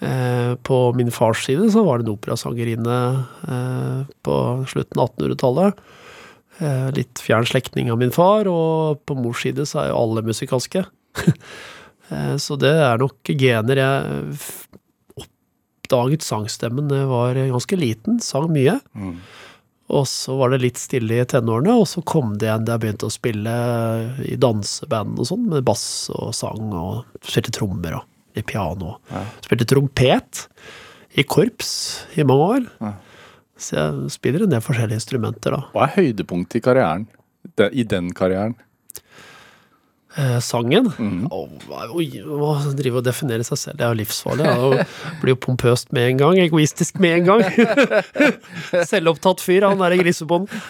Eh, 0.00 0.54
på 0.54 0.92
min 0.92 1.10
fars 1.12 1.44
side 1.44 1.70
så 1.72 1.82
var 1.84 1.98
det 1.98 2.06
en 2.08 2.14
operasangerinne 2.14 3.00
eh, 3.48 3.98
på 4.24 4.36
slutten 4.68 5.00
av 5.00 5.10
1800-tallet. 5.12 5.82
Eh, 6.58 6.86
litt 6.96 7.20
fjern 7.20 7.48
slektning 7.48 7.90
av 7.92 8.00
min 8.00 8.14
far, 8.14 8.48
og 8.48 9.02
på 9.04 9.16
mors 9.18 9.44
side 9.44 9.68
så 9.68 9.82
er 9.82 9.90
jo 9.90 10.00
alle 10.00 10.24
musikalske. 10.24 10.86
så 12.44 12.56
det 12.58 12.72
er 12.80 13.02
nok 13.02 13.32
gener. 13.38 13.82
Jeg 13.82 14.40
oppdaget 15.20 16.24
sangstemmen 16.24 16.88
da 16.90 17.02
jeg 17.02 17.12
var 17.12 17.44
ganske 17.52 17.78
liten, 17.78 18.20
sang 18.24 18.48
mye. 18.54 18.80
Og 19.90 20.06
så 20.06 20.36
var 20.38 20.52
det 20.52 20.62
litt 20.62 20.78
stille 20.78 21.18
i 21.18 21.26
tenårene, 21.28 21.74
og 21.82 21.88
så 21.90 22.02
kom 22.06 22.36
det 22.38 22.46
igjen 22.48 22.64
da 22.66 22.76
jeg 22.76 22.84
begynte 22.84 23.10
å 23.10 23.14
spille 23.14 23.54
i 24.22 24.38
danseband 24.38 25.18
og 25.18 25.28
sånn, 25.28 25.48
med 25.50 25.66
bass 25.66 25.84
og 26.14 26.30
sang 26.36 26.70
og 26.70 27.20
spilte 27.26 27.52
trommer 27.58 27.98
og 27.98 28.09
i 28.38 28.42
piano. 28.46 28.98
Spilte 29.44 29.66
trompet 29.68 30.44
i 31.18 31.24
korps 31.26 31.70
i 32.14 32.26
mange 32.26 32.48
år. 32.56 32.66
Ja. 32.80 32.92
Så 33.60 33.76
jeg 33.76 34.10
spiller 34.14 34.46
en 34.46 34.52
del 34.54 34.62
forskjellige 34.64 35.00
instrumenter, 35.02 35.52
da. 35.56 35.64
Hva 35.74 35.88
er 35.88 35.96
høydepunktet 35.98 36.60
i 36.60 36.64
karrieren? 36.64 37.06
I 37.72 37.84
den 37.88 38.12
karrieren? 38.16 38.54
Eh, 40.18 40.40
sangen 40.42 40.88
Mm. 40.98 41.28
Å, 41.30 41.44
å 41.94 42.72
drive 42.74 42.98
og 42.98 43.04
definere 43.06 43.44
seg 43.46 43.58
selv, 43.60 43.76
det 43.78 43.84
er 43.86 43.92
jo 43.92 43.98
livsfarlig. 44.00 44.46
Ja. 44.48 44.86
Blir 45.22 45.36
jo 45.36 45.38
pompøst 45.44 45.92
med 45.94 46.08
en 46.08 46.18
gang, 46.24 46.40
egoistisk 46.42 46.98
med 47.02 47.20
en 47.20 47.28
gang. 47.28 47.44
Selvopptatt 48.90 49.44
fyr, 49.44 49.68
han 49.68 49.78
derre 49.82 50.00
grisebonden. 50.00 50.50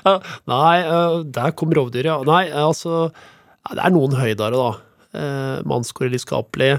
Ja, 0.00 0.14
Nei, 0.48 0.76
eh, 0.80 1.18
der 1.36 1.52
kom 1.58 1.74
rovdyret, 1.76 2.08
ja. 2.08 2.16
Nei, 2.24 2.46
altså 2.54 3.10
ja, 3.10 3.74
Det 3.74 3.82
er 3.84 3.92
noen 3.92 4.16
høydere, 4.16 4.56
da. 4.56 4.70
Eh, 5.12 5.58
Mannskåret 5.64 6.10
lidenskapelig. 6.10 6.78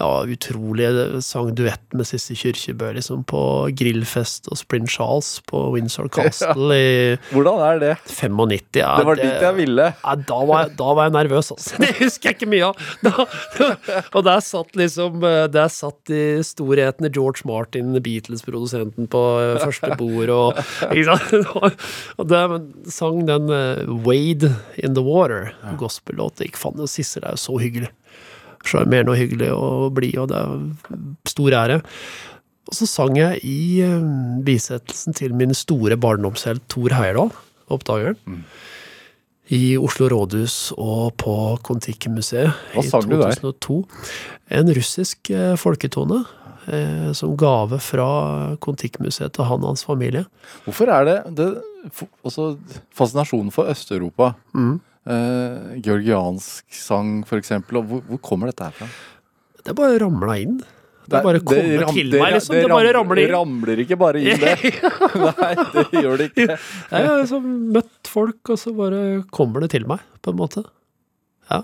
Ja, 0.00 0.22
utrolig. 0.24 0.86
Sang 1.24 1.50
duett 1.54 1.92
med 1.92 2.06
Sissy 2.08 2.32
Kyrkjebø 2.40 2.88
liksom 2.96 3.20
på 3.28 3.40
grillfest 3.76 4.48
og 4.48 4.56
Sprint 4.56 4.88
Charles 4.88 5.28
på 5.50 5.60
Windsor 5.74 6.08
Castle 6.14 6.72
i 6.72 6.92
Hvordan 7.34 7.60
er 7.66 7.82
det? 7.82 7.90
95. 8.08 8.80
Ja, 8.80 8.94
Det 8.96 9.06
var 9.10 9.20
dit 9.20 9.44
jeg 9.44 9.56
ville. 9.58 9.90
ja, 9.92 10.14
da, 10.30 10.38
var 10.48 10.62
jeg, 10.64 10.72
da 10.80 10.88
var 10.96 11.10
jeg 11.10 11.16
nervøs, 11.18 11.50
altså. 11.52 11.76
Det 11.84 11.90
husker 12.00 12.30
jeg 12.32 12.38
ikke 12.38 12.50
mye 12.54 12.70
av. 12.70 12.88
Da, 13.04 13.26
og 14.16 14.24
der 14.26 14.40
satt 14.44 14.74
liksom 14.78 15.20
eh, 15.26 15.44
Der 15.52 15.68
satt 15.72 15.98
de 16.08 16.22
storhetene 16.46 17.12
George 17.12 17.44
Martin, 17.48 17.92
Beatles-produsenten, 18.00 19.08
på 19.12 19.22
eh, 19.42 19.58
første 19.66 19.92
bord, 20.00 20.32
og 20.32 20.64
ikke 20.94 21.18
sant? 21.20 21.86
Og 22.16 22.30
det, 22.32 22.42
sang 22.96 23.24
den 23.28 23.52
eh, 23.52 23.84
Wade 24.06 24.54
in 24.80 24.96
the 24.96 25.04
Water, 25.04 25.52
gospel-låt. 25.80 26.40
Det 26.40 26.54
faen, 26.56 26.80
Sissel 26.88 27.26
er 27.28 27.36
jo 27.36 27.44
så 27.44 27.60
hyggelig. 27.60 27.92
Sjarmerende 28.66 29.14
og 29.14 29.20
hyggelig 29.20 29.52
og 29.54 29.94
blid, 29.96 30.18
og 30.20 30.30
det 30.32 30.40
er 30.40 31.04
stor 31.30 31.56
ære. 31.62 31.80
Og 32.70 32.76
så 32.76 32.86
sang 32.86 33.16
jeg 33.18 33.40
i 33.46 33.82
eh, 33.82 34.10
bisettelsen 34.46 35.16
til 35.16 35.34
min 35.34 35.54
store 35.56 35.96
barndomshelt 36.00 36.62
Thor 36.70 36.94
Heyerdahl, 36.94 37.32
oppdageren. 37.70 38.44
I 39.50 39.74
Oslo 39.82 40.06
rådhus 40.12 40.70
og 40.78 41.16
på 41.18 41.32
Kon-Tiki-museet 41.66 42.52
i 42.78 42.84
sang 42.86 43.08
der? 43.10 43.32
2002. 43.40 43.80
En 44.60 44.70
russisk 44.76 45.32
eh, 45.34 45.56
folketone 45.58 46.20
eh, 46.70 47.10
som 47.18 47.34
gave 47.38 47.80
fra 47.82 48.10
Kon-Tiki-museet 48.62 49.34
til 49.34 49.48
han 49.48 49.64
og 49.64 49.72
hans 49.72 49.82
familie. 49.88 50.28
Hvorfor 50.68 50.92
er 50.94 51.08
det, 51.08 51.18
det 51.40 51.48
altså, 52.22 52.52
fascinasjonen 52.94 53.50
for 53.50 53.66
Øst-Europa? 53.72 54.32
Mm. 54.54 54.78
Eh, 55.06 55.78
georgiansk 55.80 56.66
sang, 56.76 57.22
eksempel. 57.40 57.80
Hvor, 57.88 58.02
hvor 58.08 58.20
kommer 58.20 58.50
dette 58.50 58.66
her 58.68 58.76
fra? 58.76 58.88
Det 59.64 59.74
bare 59.76 59.98
ramla 60.02 60.36
inn. 60.42 60.58
Det 61.10 61.22
bare 61.24 61.40
kommer 61.42 61.80
ram- 61.86 61.94
til 61.96 62.10
det- 62.12 62.20
meg, 62.20 62.34
liksom. 62.36 62.54
Det, 62.54 62.68
bare 62.70 62.92
ramler 62.94 63.16
Det 63.18 63.24
inn. 63.24 63.32
ramler 63.34 63.80
ikke 63.82 63.96
bare 63.98 64.20
inn, 64.20 64.38
det. 64.44 64.54
Nei, 64.60 65.54
det 65.72 65.86
gjør 66.04 66.16
det 66.20 66.28
ikke. 66.30 66.46
Jeg 66.92 67.08
har 67.08 67.18
liksom 67.22 67.48
møtt 67.74 68.06
folk, 68.12 68.52
og 68.54 68.60
så 68.60 68.74
bare 68.76 69.00
kommer 69.34 69.64
det 69.64 69.70
til 69.74 69.88
meg, 69.90 69.98
på 70.22 70.30
en 70.34 70.38
måte. 70.38 70.62
Ja. 71.50 71.62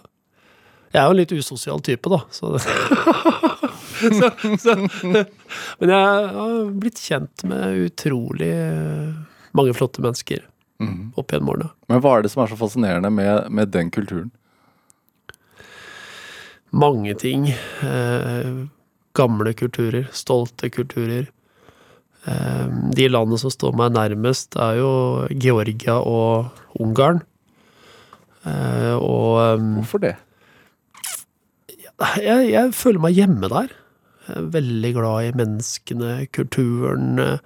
Jeg 0.94 1.02
er 1.02 1.06
jo 1.06 1.12
en 1.14 1.20
litt 1.20 1.32
usosial 1.36 1.80
type, 1.84 2.08
da, 2.10 2.22
så, 2.32 2.56
så, 4.16 4.30
så 4.58 4.74
Men 4.80 5.92
jeg 5.92 6.28
har 6.40 6.70
blitt 6.80 7.00
kjent 7.02 7.44
med 7.50 7.84
utrolig 7.90 8.50
mange 9.56 9.74
flotte 9.76 10.02
mennesker 10.04 10.42
Mhm. 10.82 11.12
opp 11.16 11.32
gjennom 11.32 11.48
årene. 11.54 11.70
Men 11.88 12.00
hva 12.04 12.16
er 12.18 12.22
det 12.22 12.30
som 12.32 12.42
er 12.42 12.50
så 12.52 12.56
fascinerende 12.60 13.10
med, 13.12 13.50
med 13.50 13.70
den 13.72 13.90
kulturen? 13.90 14.30
Mange 16.72 17.14
ting. 17.16 17.48
Eh, 17.82 18.66
gamle 19.16 19.54
kulturer, 19.56 20.08
stolte 20.12 20.68
kulturer. 20.70 21.30
Eh, 22.26 22.66
de 22.92 23.08
landene 23.08 23.38
som 23.40 23.50
står 23.54 23.72
meg 23.78 23.94
nærmest, 23.94 24.56
er 24.60 24.80
jo 24.82 24.92
Georgia 25.30 25.96
og 26.02 26.50
Ungarn. 26.82 27.22
Eh, 28.44 28.94
og 28.98 29.40
eh, 29.40 29.66
Hvorfor 29.78 29.98
det? 30.04 30.16
jeg, 32.20 32.50
jeg 32.52 32.74
føler 32.76 33.00
meg 33.00 33.16
hjemme 33.16 33.48
der. 33.48 33.72
Jeg 34.26 34.36
er 34.42 34.50
veldig 34.58 34.92
glad 34.96 35.28
i 35.28 35.36
menneskene, 35.38 36.10
kulturen 36.34 37.20
eh, 37.22 37.38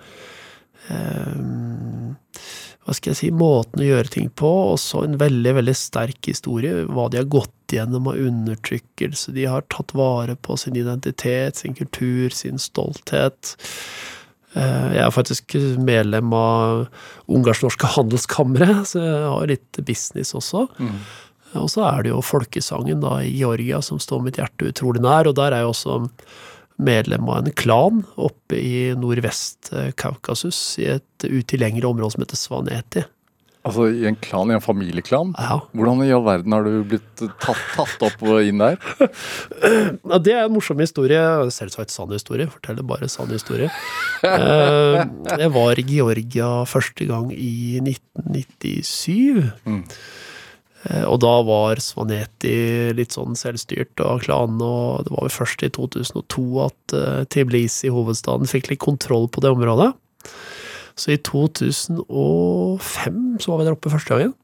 Hva 2.91 2.97
skal 2.99 3.13
jeg 3.13 3.19
si 3.21 3.29
Måten 3.31 3.85
å 3.85 3.87
gjøre 3.87 4.11
ting 4.11 4.29
på. 4.35 4.49
og 4.73 4.79
så 4.83 5.05
en 5.07 5.15
veldig, 5.21 5.53
veldig 5.61 5.75
sterk 5.79 6.27
historie. 6.27 6.81
Hva 6.91 7.05
de 7.13 7.21
har 7.21 7.29
gått 7.31 7.55
gjennom 7.71 8.09
av 8.11 8.19
undertrykkelse. 8.19 9.31
De 9.37 9.45
har 9.47 9.63
tatt 9.71 9.95
vare 9.95 10.35
på 10.35 10.57
sin 10.59 10.75
identitet, 10.75 11.61
sin 11.63 11.77
kultur, 11.79 12.35
sin 12.35 12.59
stolthet. 12.59 13.55
Eh, 14.57 14.89
Jeg 14.97 15.05
er 15.07 15.15
faktisk 15.15 15.55
medlem 15.79 16.33
av 16.35 16.89
Ungarsk-norske 17.31 17.87
handelskammeret, 17.95 18.83
så 18.91 18.99
jeg 19.07 19.29
har 19.37 19.47
litt 19.47 19.83
business 19.87 20.35
også. 20.35 20.67
Og 21.55 21.71
så 21.71 21.87
er 21.87 22.03
det 22.03 22.11
jo 22.11 22.21
folkesangen 22.23 23.01
da 23.03 23.21
i 23.23 23.31
Georgia 23.39 23.79
som 23.83 23.99
står 24.03 24.23
mitt 24.27 24.37
hjerte 24.43 24.67
utrolig 24.73 25.01
nær, 25.03 25.31
og 25.31 25.35
der 25.39 25.55
er 25.55 25.63
jo 25.63 25.71
også 25.71 26.11
medlem 26.81 27.29
av 27.29 27.45
en 27.45 27.53
klan 27.57 28.03
oppe 28.17 28.57
i 28.59 28.91
nordvest-Kaukasus, 28.99 30.61
i 30.83 30.87
et 30.97 31.27
utilgjengelig 31.29 31.89
område 31.91 32.15
som 32.17 32.25
heter 32.25 32.41
Svaneti. 32.41 33.03
Altså 33.69 33.91
i 33.93 34.07
en 34.09 34.17
klan, 34.25 34.49
i 34.49 34.55
en 34.57 34.63
familieklan? 34.65 35.35
Ja. 35.37 35.59
Hvordan 35.77 36.01
i 36.07 36.13
all 36.17 36.23
verden 36.25 36.55
har 36.57 36.65
du 36.65 36.79
blitt 36.89 37.21
tatt, 37.45 37.61
tatt 37.75 38.05
opp 38.07 38.23
og 38.25 38.39
inn 38.49 38.63
der? 38.63 38.79
Ja, 39.61 40.17
det 40.17 40.33
er 40.33 40.47
en 40.47 40.55
morsom 40.55 40.81
historie. 40.81 41.21
Selvsagt 41.53 41.93
sann 41.93 42.09
historie. 42.17 42.49
Forteller 42.49 42.87
bare 42.89 43.11
sann 43.13 43.29
historie. 43.35 43.69
Eh, 44.25 45.03
Jeg 45.43 45.53
var 45.53 45.77
i 45.77 45.85
Georgia 45.93 46.49
første 46.69 47.05
gang 47.11 47.29
i 47.37 47.77
1997. 47.85 49.53
Mm. 49.69 49.85
Eh, 50.89 51.05
Og 51.05 51.19
da 51.21 51.43
var 51.45 51.77
Svaneti 51.83 52.95
litt 52.97 53.13
sånn 53.13 53.37
selvstyrt 53.37 54.01
av 54.01 54.23
klanen, 54.25 54.63
og 54.65 55.05
det 55.05 55.13
var 55.13 55.27
vel 55.27 55.35
først 55.35 55.61
i 55.67 55.69
2002 55.77 56.45
at 56.65 56.95
Tiblisi, 57.29 57.35
Tbilisi, 57.35 57.91
hovedstaden, 57.93 58.49
fikk 58.49 58.71
litt 58.71 58.81
kontroll 58.81 59.29
på 59.29 59.43
det 59.45 59.53
området. 59.53 59.91
Så 60.97 61.13
i 61.15 61.19
2005 61.25 63.41
så 63.41 63.51
var 63.51 63.61
vi 63.61 63.67
der 63.69 63.77
oppe 63.77 63.93
første 63.93 64.15
gangen. 64.15 64.35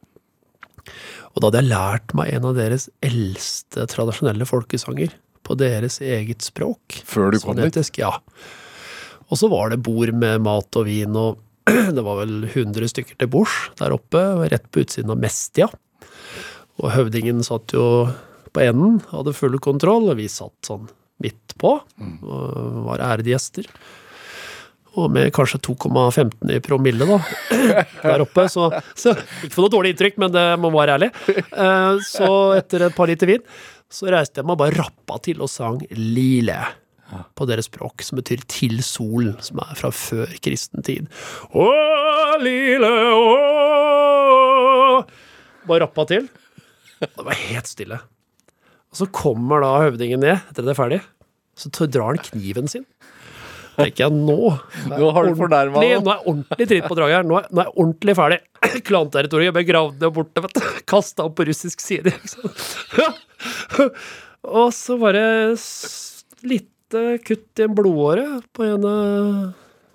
Og 1.35 1.43
da 1.43 1.49
hadde 1.51 1.61
jeg 1.61 1.73
lært 1.73 2.15
meg 2.17 2.27
en 2.33 2.47
av 2.49 2.55
deres 2.57 2.85
eldste 3.05 3.81
tradisjonelle 3.93 4.47
folkesanger 4.49 5.11
på 5.47 5.53
deres 5.61 5.99
eget 6.01 6.47
språk. 6.47 7.03
Før 7.07 7.35
du 7.35 7.39
kom 7.43 7.59
dit? 7.59 7.77
Ja. 8.01 8.13
Og 9.27 9.35
så 9.41 9.47
var 9.53 9.73
det 9.73 9.85
bord 9.85 10.13
med 10.17 10.45
mat 10.47 10.79
og 10.79 10.87
vin, 10.89 11.15
og 11.19 11.43
det 11.97 12.03
var 12.07 12.23
vel 12.23 12.35
100 12.47 12.89
stykker 12.93 13.17
til 13.21 13.31
bords 13.31 13.57
der 13.81 13.95
oppe, 13.95 14.21
rett 14.49 14.67
på 14.73 14.85
utsiden 14.85 15.13
av 15.13 15.21
Mestia. 15.21 15.69
Og 16.83 16.91
høvdingen 16.93 17.43
satt 17.47 17.73
jo 17.77 17.85
på 18.53 18.61
enden, 18.65 18.99
hadde 19.13 19.33
full 19.37 19.57
kontroll, 19.65 20.11
og 20.13 20.19
vi 20.21 20.29
satt 20.33 20.57
sånn 20.69 20.89
midt 21.25 21.55
på, 21.61 21.71
og 21.81 22.83
var 22.91 23.01
ærede 23.15 23.33
gjester. 23.33 23.69
Og 24.97 25.11
med 25.13 25.29
kanskje 25.37 25.61
2,15 25.65 26.53
i 26.55 26.59
promille, 26.65 27.05
da, 27.09 27.19
der 28.05 28.25
oppe. 28.25 28.47
Så, 28.53 28.71
så 28.97 29.13
ikke 29.45 29.53
for 29.55 29.67
noe 29.67 29.73
dårlig 29.75 29.93
inntrykk, 29.93 30.17
men 30.25 30.33
det 30.33 30.45
må 30.61 30.71
være 30.73 30.97
ærlig. 30.97 31.11
Eh, 31.29 32.01
Så 32.05 32.29
etter 32.57 32.87
et 32.89 32.97
par 32.97 33.09
liter 33.13 33.29
vin, 33.29 33.45
så 33.93 34.09
reiste 34.13 34.41
jeg 34.41 34.49
meg 34.49 34.57
og 34.57 34.63
bare 34.65 34.77
rappa 34.81 35.19
til 35.25 35.45
og 35.45 35.51
sang 35.53 35.83
Lile. 35.97 36.57
På 37.39 37.47
deres 37.47 37.69
språk, 37.69 38.03
som 38.03 38.19
betyr 38.19 38.41
'til 38.51 38.81
solen', 38.83 39.37
som 39.41 39.61
er 39.63 39.77
fra 39.79 39.93
før 39.95 40.27
kristen 40.43 40.83
tid. 40.83 41.07
Å, 41.55 41.69
lille, 42.43 42.89
å 43.15 45.05
Bare 45.69 45.85
rappa 45.85 46.05
til. 46.09 46.27
Det 47.03 47.25
var 47.27 47.37
helt 47.37 47.69
stille. 47.71 47.99
Og 48.93 49.01
så 49.01 49.07
kommer 49.13 49.61
da 49.65 49.75
høvdingen 49.85 50.23
ned 50.23 50.39
etter 50.39 50.63
at 50.63 50.69
det 50.69 50.73
er 50.73 50.79
ferdig. 50.79 51.01
Så 51.57 51.71
drar 51.89 52.13
han 52.15 52.21
kniven 52.21 52.69
sin. 52.69 52.85
tenker 53.77 54.07
jeg 54.07 54.13
nå 54.17 54.37
Nå 54.93 55.09
har 55.13 55.27
du 55.29 55.37
fornærma 55.37 55.83
deg. 55.83 55.97
Nå 56.01 56.13
er 56.13 56.19
jeg 56.19 56.31
ordentlig 56.33 56.69
tritt 56.71 56.89
på 56.89 56.99
draget 56.99 57.19
her. 57.19 57.27
Nå 57.29 57.39
er, 57.41 57.49
nå 57.51 57.63
er 57.63 57.69
jeg 57.69 57.77
ordentlig 57.85 58.17
ferdig. 58.19 58.39
Klanterritoriet 58.89 59.57
begravd 59.57 59.99
det 60.03 60.13
borte, 60.17 60.45
vet 60.45 60.57
du. 60.57 60.63
Kasta 60.93 61.27
opp 61.27 61.37
på 61.41 61.49
russisk 61.49 61.85
side. 61.85 62.15
Og 64.61 64.71
så 64.77 64.97
bare 65.01 65.25
lite 66.47 67.03
kutt 67.27 67.61
i 67.61 67.67
en 67.67 67.75
blodåre 67.77 68.27
på 68.55 68.65
ene 68.69 68.93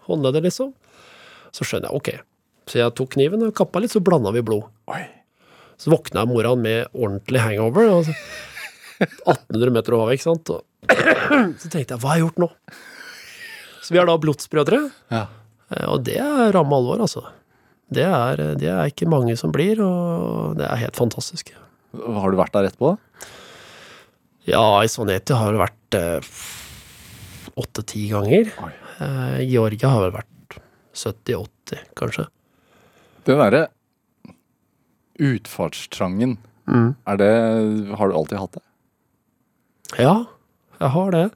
håndleddet, 0.10 0.43
liksom. 0.49 0.74
Så 1.56 1.66
skjønner 1.68 1.89
jeg, 1.89 2.02
ok. 2.02 2.68
Så 2.70 2.82
jeg 2.82 2.93
tok 2.97 3.16
kniven 3.16 3.47
og 3.47 3.56
kappa 3.58 3.82
litt, 3.82 3.93
så 3.93 4.04
blanda 4.04 4.34
vi 4.36 4.43
blod. 4.45 4.68
Oi. 4.91 5.04
Så 5.82 5.90
våkna 5.94 6.28
mora 6.30 6.54
med 6.56 6.92
ordentlig 6.94 7.42
hangover. 7.42 7.88
Altså, 7.98 8.14
1800 9.02 9.74
meter 9.74 9.96
over, 9.98 10.14
ikke 10.14 10.28
sant. 10.30 10.52
Og 10.54 10.62
så 11.58 11.70
tenkte 11.74 11.96
jeg, 11.96 12.02
hva 12.04 12.12
har 12.14 12.20
jeg 12.20 12.26
gjort 12.28 12.42
nå? 12.44 12.50
Så 13.82 13.96
vi 13.96 14.02
er 14.02 14.06
da 14.10 14.18
blodsbrødre. 14.22 14.82
Ja. 15.10 15.24
Eh, 15.74 15.88
Og 15.90 16.04
det 16.06 16.20
er 16.22 16.52
ramme 16.54 16.78
alvor, 16.78 17.02
altså. 17.02 17.24
Det 17.92 18.06
er, 18.08 18.44
det 18.62 18.70
er 18.72 18.88
ikke 18.94 19.10
mange 19.10 19.34
som 19.40 19.52
blir, 19.52 19.82
og 19.84 20.54
det 20.62 20.68
er 20.70 20.84
helt 20.86 20.96
fantastisk. 21.00 21.50
Har 21.98 22.32
du 22.32 22.38
vært 22.40 22.54
der 22.56 22.70
etterpå? 22.70 22.94
Ja, 24.48 24.62
i 24.86 24.88
Svaneti 24.90 25.36
har 25.36 25.52
det 25.52 25.60
vært 25.66 25.98
eh, 25.98 26.30
åtte-ti 27.60 28.06
ganger. 28.14 28.54
Eh, 29.02 29.42
Georgia 29.50 29.92
har 29.92 30.06
vel 30.06 30.14
vært 30.22 30.60
70-80, 30.96 31.84
kanskje. 32.00 32.30
Den 33.28 33.42
derre 33.42 33.66
utfartstrangen, 35.20 36.38
Mm. 36.68 36.95
er 37.07 37.18
det 37.18 37.95
Har 37.97 38.07
du 38.07 38.14
alltid 38.16 38.38
hatt 38.39 38.51
det? 38.53 38.62
Ja, 39.99 40.26
jeg 40.80 40.89
har 40.93 41.12
det. 41.12 41.32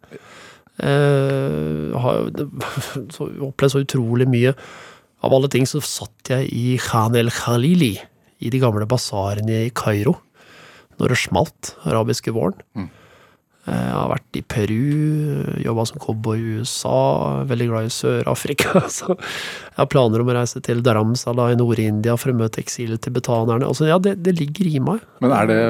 Eh, 0.80 1.92
jeg 1.92 2.00
har 2.00 2.30
opplevd 3.50 3.72
så 3.74 3.82
utrolig 3.84 4.28
mye. 4.30 4.54
Av 5.26 5.34
alle 5.34 5.50
ting 5.52 5.66
så 5.66 5.82
satt 5.84 6.30
jeg 6.30 6.48
i 6.54 6.78
Khan 6.78 7.16
el 7.16 7.32
Khalili, 7.34 7.96
i 8.40 8.50
de 8.54 8.60
gamle 8.62 8.86
basarene 8.88 9.66
i 9.66 9.72
Kairo, 9.76 10.18
når 11.00 11.10
det 11.10 11.18
smalt, 11.18 11.74
arabiske 11.90 12.32
våren. 12.36 12.60
Mm. 12.78 12.90
Eh, 13.66 13.74
Jeg 13.74 13.94
har 13.98 14.10
vært 14.12 14.38
i 14.38 14.44
Peru, 14.46 14.82
jobba 15.66 15.86
som 15.90 16.02
cowboy 16.04 16.38
i 16.38 16.58
USA, 16.60 16.98
veldig 17.50 17.68
glad 17.72 17.88
i 17.88 17.94
Sør-Afrika. 17.94 18.84
Så 18.98 19.16
jeg 19.16 19.80
har 19.80 19.90
planer 19.90 20.22
om 20.22 20.30
å 20.30 20.36
reise 20.38 20.62
til 20.66 20.84
Dharamsala 20.86 21.50
i 21.54 21.58
Nord-India 21.60 22.18
for 22.22 22.34
å 22.34 22.38
møte 22.38 22.62
eksiltibetanerne. 22.62 23.66
Altså, 23.66 23.88
ja, 23.90 23.98
det, 24.02 24.20
det 24.26 24.36
ligger 24.38 24.70
i 24.70 24.84
meg. 24.84 25.02
Men 25.24 25.34
er 25.34 25.50
det 25.50 25.62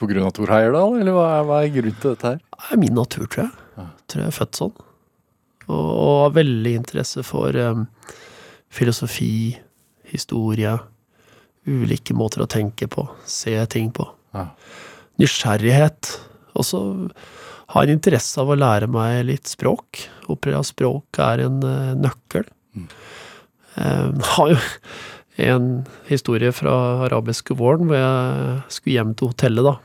av 0.00 0.30
Thor 0.32 0.48
Heyerdahl, 0.48 0.94
eller 1.02 1.12
hva 1.12 1.26
er, 1.34 1.42
hva 1.48 1.58
er 1.64 1.74
grunnen 1.74 1.98
til 2.00 2.14
dette 2.14 2.30
her? 2.30 2.38
Det 2.54 2.70
er 2.76 2.80
min 2.80 2.94
natur, 2.96 3.26
tror 3.26 3.44
jeg. 3.44 3.66
jeg 3.76 3.90
Tror 4.08 4.22
jeg 4.22 4.30
er 4.30 4.38
født 4.38 4.60
sånn. 4.62 4.78
Og, 5.66 5.90
og 5.90 6.14
har 6.22 6.32
veldig 6.38 6.72
interesse 6.78 7.24
for 7.26 7.58
um, 7.60 7.84
filosofi, 8.72 9.58
historie, 10.10 10.72
ulike 11.68 12.16
måter 12.16 12.42
å 12.42 12.48
tenke 12.50 12.88
på, 12.90 13.04
se 13.28 13.52
ting 13.74 13.90
på. 13.94 14.06
Ja. 14.34 14.46
Nysgjerrighet. 15.20 16.14
Og 16.58 16.66
så 16.66 16.80
har 17.70 17.86
jeg 17.86 17.98
interesse 17.98 18.40
av 18.42 18.50
å 18.50 18.58
lære 18.58 18.88
meg 18.90 19.22
litt 19.28 19.50
språk. 19.50 20.02
Opplever 20.32 20.66
språk 20.66 21.20
er 21.22 21.44
en 21.46 21.60
eh, 21.66 21.92
nøkkel. 21.98 22.48
Jeg 23.76 24.26
har 24.34 24.52
jo 24.54 24.58
en 25.40 25.68
historie 26.08 26.52
fra 26.52 26.74
arabiske 27.06 27.54
våren 27.56 27.88
hvor 27.88 27.96
jeg 27.96 28.58
skulle 28.74 28.96
hjem 28.98 29.14
til 29.16 29.30
hotellet, 29.32 29.70
da. 29.70 29.76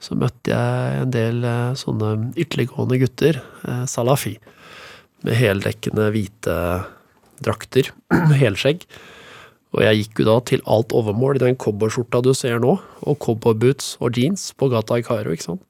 Så 0.00 0.16
møtte 0.16 0.52
jeg 0.52 1.02
en 1.04 1.12
del 1.14 1.44
eh, 1.44 1.76
sånne 1.78 2.32
ytterliggående 2.40 2.98
gutter, 3.02 3.42
eh, 3.68 3.84
salafi, 3.90 4.34
med 5.26 5.36
heldekkende 5.36 6.08
hvite 6.14 6.56
drakter, 7.44 7.92
helskjegg. 8.42 8.86
Og 9.70 9.82
jeg 9.84 10.00
gikk 10.00 10.22
jo 10.22 10.26
da 10.26 10.36
til 10.50 10.62
alt 10.70 10.94
overmål 10.96 11.38
i 11.38 11.42
den 11.44 11.58
cowboyskjorta 11.60 12.22
du 12.26 12.32
ser 12.34 12.58
nå, 12.62 12.74
og 13.06 13.18
cowboyboots 13.22 13.94
og 14.02 14.18
jeans 14.18 14.50
på 14.58 14.70
gata 14.72 14.98
i 14.98 15.04
Kairo, 15.06 15.34
ikke 15.34 15.46
sant. 15.52 15.62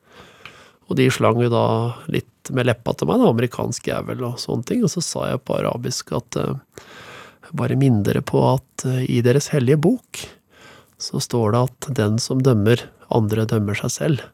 Og 0.88 0.96
de 0.98 1.06
slang 1.12 1.38
jo 1.38 1.50
da 1.52 1.66
litt 2.10 2.50
med 2.56 2.66
leppa 2.66 2.96
til 2.96 3.10
meg, 3.10 3.20
da, 3.20 3.28
amerikansk 3.30 3.90
jævel 3.92 4.24
og 4.26 4.40
sånne 4.42 4.66
ting, 4.66 4.82
og 4.86 4.90
så 4.92 5.04
sa 5.04 5.28
jeg 5.30 5.44
på 5.44 5.58
arabisk 5.60 6.14
at 6.16 6.40
uh, 6.40 6.56
bare 7.54 7.76
minn 7.78 8.00
dere 8.06 8.24
på 8.26 8.40
at 8.48 8.86
uh, 8.88 9.02
i 9.04 9.20
deres 9.22 9.52
hellige 9.52 9.78
bok 9.84 10.24
så 11.00 11.20
står 11.22 11.54
det 11.54 11.62
at 11.68 11.90
den 12.00 12.18
som 12.20 12.42
dømmer 12.44 12.82
andre, 13.12 13.46
dømmer 13.48 13.78
seg 13.78 13.94
selv. 13.94 14.26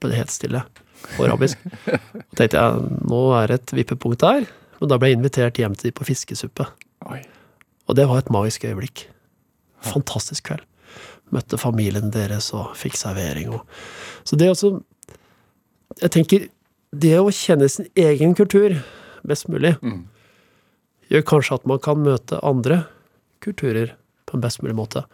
Ble 0.00 0.12
det 0.12 0.22
helt 0.22 0.34
stille 0.34 0.64
på 1.14 1.26
arabisk. 1.26 1.60
Og 1.90 2.34
tenkte 2.38 2.58
jeg, 2.58 2.90
nå 3.06 3.22
er 3.38 3.52
det 3.52 3.60
et 3.60 3.78
vippepunkt 3.82 4.24
der, 4.24 4.48
men 4.80 4.90
da 4.90 4.98
ble 4.98 5.12
jeg 5.12 5.20
invitert 5.20 5.60
hjem 5.60 5.76
til 5.78 5.90
de 5.90 5.96
på 5.96 6.08
fiskesuppe. 6.08 6.66
Oi. 7.06 7.22
Og 7.86 7.96
det 7.98 8.08
var 8.10 8.22
et 8.22 8.32
magisk 8.34 8.64
øyeblikk. 8.66 9.06
Fantastisk 9.86 10.48
kveld. 10.48 10.64
Møtte 11.34 11.58
familien 11.58 12.12
deres 12.14 12.52
og 12.54 12.76
fikk 12.78 12.96
servering 12.98 13.50
og 13.50 13.64
Så 14.24 14.36
det 14.36 14.50
også 14.50 14.80
Jeg 16.02 16.10
tenker, 16.10 16.48
det 16.92 17.18
å 17.18 17.30
kjenne 17.32 17.68
sin 17.68 17.86
egen 17.96 18.34
kultur 18.34 18.74
best 19.24 19.48
mulig, 19.48 19.74
gjør 21.08 21.22
kanskje 21.24 21.54
at 21.54 21.66
man 21.66 21.80
kan 21.80 22.02
møte 22.02 22.40
andre 22.44 22.84
kulturer 23.40 23.94
på 24.26 24.36
en 24.36 24.42
best 24.44 24.60
mulig 24.62 24.76
måte. 24.76 25.04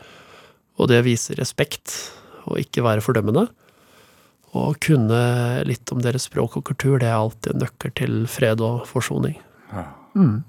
Og 0.81 0.89
det 0.89 1.05
viser 1.07 1.39
respekt, 1.39 1.95
og 2.49 2.59
ikke 2.59 2.83
være 2.83 3.05
fordømmende. 3.05 3.47
Og 4.59 4.77
kunne 4.85 5.21
litt 5.69 5.93
om 5.95 6.03
deres 6.05 6.27
språk 6.29 6.59
og 6.59 6.65
kultur, 6.65 6.99
det 6.99 7.09
er 7.09 7.21
alltid 7.21 7.55
en 7.55 7.63
nøkkel 7.65 7.95
til 7.97 8.19
fred 8.27 8.61
og 8.65 8.83
forsoning. 8.89 9.39
Mm. 10.17 10.43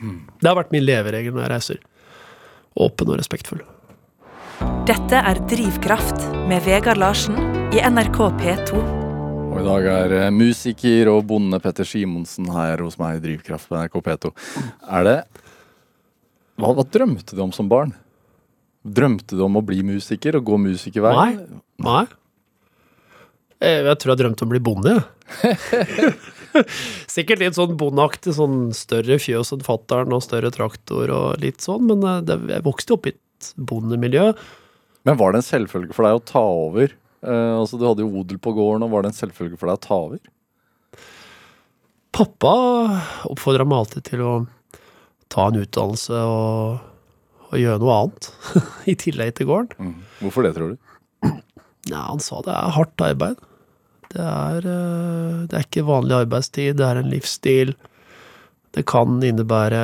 Det 0.00 0.48
har 0.48 0.58
vært 0.58 0.72
min 0.74 0.84
leveregel 0.84 1.34
når 1.34 1.44
jeg 1.46 1.52
reiser. 1.54 1.80
Åpen 2.84 3.12
og 3.14 3.20
respektfull. 3.20 3.62
Dette 4.88 5.20
er 5.20 5.38
Drivkraft 5.50 6.26
med 6.50 6.64
Vegard 6.66 6.98
Larsen 7.00 7.38
i 7.74 7.80
NRK 7.82 8.18
P2. 8.40 8.80
Og 9.54 9.60
i 9.60 9.64
dag 9.66 9.86
er 9.92 10.14
eh, 10.18 10.30
musiker 10.34 11.08
og 11.12 11.24
bonde 11.30 11.60
Petter 11.62 11.86
Simonsen 11.86 12.48
her 12.50 12.82
hos 12.82 12.98
meg 12.98 13.20
i 13.20 13.22
Drivkraft 13.28 13.70
på 13.70 13.78
NRK 13.78 14.00
P2. 14.08 14.32
Er 14.98 15.06
det 15.06 15.18
hva, 16.58 16.70
hva 16.74 16.84
drømte 16.86 17.34
du 17.34 17.42
om 17.42 17.54
som 17.54 17.70
barn? 17.70 17.94
Drømte 18.84 19.38
du 19.38 19.42
om 19.46 19.56
å 19.58 19.64
bli 19.64 19.80
musiker 19.86 20.36
og 20.38 20.44
gå 20.50 20.58
musikerveien? 20.60 21.38
Nei. 21.40 21.62
Nei. 21.86 22.04
Jeg, 23.62 23.84
Jeg 23.88 24.00
tror 24.02 24.12
jeg 24.12 24.20
drømte 24.24 24.44
om 24.44 24.50
å 24.50 24.54
bli 24.54 24.62
bonde, 24.66 24.98
jeg. 24.98 26.14
Sikkert 27.14 27.42
litt 27.42 27.56
sånn 27.58 27.76
bondeaktig, 27.80 28.34
sånn 28.36 28.68
større 28.76 29.18
fjøs 29.22 29.52
enn 29.54 29.64
fattern 29.66 30.14
og 30.14 30.24
større 30.24 30.52
traktor 30.54 31.12
og 31.14 31.42
litt 31.42 31.64
sånn, 31.64 31.86
men 31.90 32.04
eh, 32.08 32.20
det, 32.26 32.38
jeg 32.52 32.66
vokste 32.66 32.96
opp 32.96 33.08
i 33.10 33.14
et 33.14 33.50
bondemiljø. 33.70 34.30
Men 35.04 35.18
var 35.20 35.34
det 35.34 35.42
en 35.42 35.48
selvfølge 35.48 35.96
for 35.96 36.06
deg 36.06 36.20
å 36.20 36.24
ta 36.30 36.44
over? 36.64 36.94
Eh, 37.24 37.52
altså 37.58 37.80
Du 37.80 37.86
hadde 37.88 38.04
jo 38.06 38.22
odel 38.22 38.40
på 38.42 38.54
gården, 38.56 38.86
og 38.86 38.94
var 38.94 39.04
det 39.04 39.12
en 39.12 39.20
selvfølge 39.20 39.60
for 39.60 39.70
deg 39.70 39.78
å 39.80 39.84
ta 39.84 40.00
over? 40.08 40.22
Pappa 42.14 42.54
oppfordra 43.26 43.66
meg 43.66 43.80
alltid 43.82 44.08
til 44.12 44.22
å 44.22 44.32
ta 45.34 45.48
en 45.50 45.58
utdannelse 45.58 46.20
og, 46.30 46.76
og 47.50 47.56
gjøre 47.58 47.82
noe 47.82 47.96
annet, 48.04 48.28
i 48.92 48.94
tillegg 49.00 49.34
til 49.40 49.50
gården. 49.50 49.96
Hvorfor 50.22 50.46
det, 50.46 50.54
tror 50.54 50.74
du? 50.74 51.32
Ja, 51.90 52.06
han 52.06 52.22
sa 52.22 52.38
det 52.44 52.54
er 52.54 52.76
hardt 52.76 53.02
arbeid. 53.04 53.40
Det 54.12 54.20
er, 54.22 54.66
eh, 54.68 55.46
det 55.48 55.58
er 55.58 55.66
ikke 55.66 55.86
vanlig 55.88 56.18
arbeidstid, 56.24 56.76
det 56.78 56.86
er 56.86 57.00
en 57.00 57.10
livsstil. 57.12 57.74
Det 58.74 58.84
kan 58.90 59.22
innebære 59.22 59.82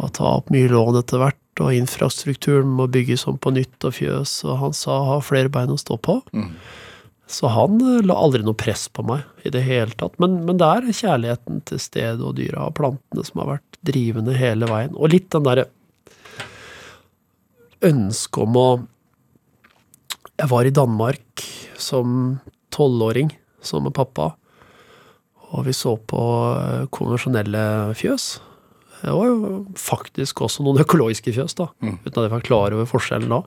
å 0.00 0.10
ta 0.16 0.36
opp 0.36 0.50
mye 0.52 0.70
lån 0.70 1.00
etter 1.00 1.22
hvert, 1.22 1.36
og 1.60 1.74
infrastrukturen 1.76 2.70
må 2.78 2.88
bygges 2.90 3.26
om 3.28 3.38
på 3.38 3.52
nytt 3.52 3.84
og 3.84 3.96
fjøs, 3.98 4.40
og 4.48 4.62
han 4.62 4.76
sa 4.76 5.02
ha 5.08 5.18
flere 5.24 5.52
bein 5.52 5.72
å 5.72 5.80
stå 5.80 5.98
på. 6.00 6.20
Så 7.30 7.46
han 7.54 7.78
eh, 7.80 8.02
la 8.06 8.16
aldri 8.18 8.42
noe 8.46 8.58
press 8.58 8.88
på 8.90 9.04
meg 9.06 9.46
i 9.46 9.52
det 9.54 9.62
hele 9.66 9.94
tatt. 9.98 10.16
Men, 10.22 10.40
men 10.48 10.58
det 10.60 10.66
er 10.66 10.88
kjærligheten 10.90 11.60
til 11.68 11.82
stedet 11.82 12.24
og 12.26 12.36
dyra 12.40 12.66
og 12.66 12.76
plantene 12.80 13.26
som 13.26 13.44
har 13.44 13.52
vært 13.54 13.78
drivende 13.86 14.34
hele 14.36 14.68
veien. 14.70 14.96
Og 14.98 15.12
litt 15.14 15.30
den 15.32 15.46
derre 15.46 15.68
ønsket 17.86 18.42
om 18.44 18.56
å 18.60 18.70
Jeg 20.40 20.48
var 20.48 20.64
i 20.64 20.72
Danmark 20.72 21.42
som 21.82 22.38
tolvåring 22.74 23.32
sammen 23.64 23.90
med 23.90 23.96
pappa, 23.98 24.30
og 25.50 25.66
vi 25.66 25.74
så 25.74 25.96
på 25.98 26.22
eh, 26.60 26.86
konvensjonelle 26.94 27.64
fjøs. 27.98 28.28
Det 29.00 29.12
var 29.16 29.26
jo 29.30 29.64
faktisk 29.80 30.42
også 30.44 30.62
noen 30.64 30.82
økologiske 30.84 31.32
fjøs, 31.34 31.56
da, 31.58 31.70
uten 31.82 32.12
at 32.14 32.26
jeg 32.26 32.34
var 32.36 32.44
klar 32.46 32.76
over 32.76 32.88
forskjellen 32.88 33.32
da. 33.32 33.42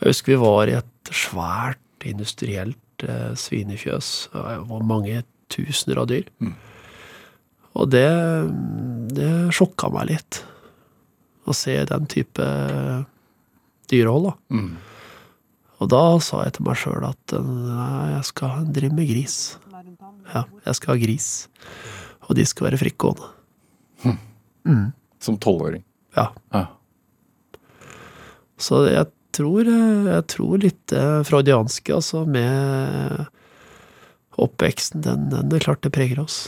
Jeg 0.00 0.12
husker 0.12 0.34
vi 0.34 0.40
var 0.42 0.68
i 0.68 0.76
et 0.76 1.12
svært 1.14 2.04
industrielt 2.08 3.04
eh, 3.06 3.32
svinefjøs. 3.38 4.10
Det 4.34 4.42
var 4.68 4.88
mange 4.88 5.22
tusener 5.52 6.02
av 6.02 6.08
dyr. 6.10 6.26
Og 7.76 7.90
det, 7.92 8.08
det 9.16 9.30
sjokka 9.54 9.90
meg 9.92 10.10
litt. 10.10 10.40
Å 11.46 11.54
se 11.54 11.76
den 11.86 12.08
type 12.10 12.44
dyrehold, 13.92 14.32
da. 14.32 14.34
Og 15.76 15.90
da 15.92 16.02
sa 16.24 16.44
jeg 16.46 16.56
til 16.56 16.66
meg 16.68 16.78
sjøl 16.80 17.04
at 17.08 17.36
eh, 17.36 17.50
nei, 17.66 18.12
jeg 18.14 18.28
skal 18.30 18.68
drive 18.72 18.96
med 18.96 19.10
gris. 19.10 19.36
Ja, 20.32 20.46
jeg 20.64 20.78
skal 20.78 20.94
ha 20.94 21.00
gris. 21.02 21.28
Og 22.26 22.38
de 22.38 22.46
skal 22.48 22.70
være 22.70 22.80
frittgående. 22.80 24.16
Som 25.22 25.38
tolvåring? 25.42 25.84
Ja. 26.16 26.30
Ja. 26.54 26.64
Så 28.56 28.86
jeg 28.88 29.10
tror, 29.36 29.68
eh, 29.68 30.08
jeg 30.14 30.26
tror 30.32 30.62
litt 30.64 30.80
det 30.92 31.04
freudianske, 31.28 31.92
altså, 32.00 32.24
med 32.24 33.26
oppveksten, 34.42 35.00
den, 35.04 35.28
den 35.32 35.54
er 35.56 35.64
klart 35.64 35.82
det 35.84 35.92
preger 35.94 36.20
oss. 36.20 36.38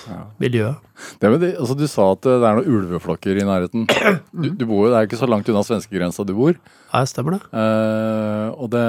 Miljøet. 0.43 0.82
Det 1.22 1.30
det, 1.41 1.55
altså 1.57 1.76
Du 1.78 1.86
sa 1.89 2.11
at 2.12 2.26
det 2.26 2.34
er 2.36 2.59
noen 2.59 2.74
ulveflokker 2.78 3.41
i 3.41 3.47
nærheten. 3.49 3.86
Du, 4.32 4.51
du 4.51 4.66
bor 4.68 4.86
jo, 4.86 4.91
Det 4.93 4.99
er 4.99 5.09
ikke 5.09 5.20
så 5.20 5.30
langt 5.30 5.49
unna 5.49 5.62
svenskegrensa 5.66 6.26
du 6.28 6.34
bor. 6.36 6.59
Ja, 6.93 7.05
stemmer 7.09 7.39
det? 7.39 7.43
Eh, 7.53 8.49
og 8.57 8.68
det 8.74 8.84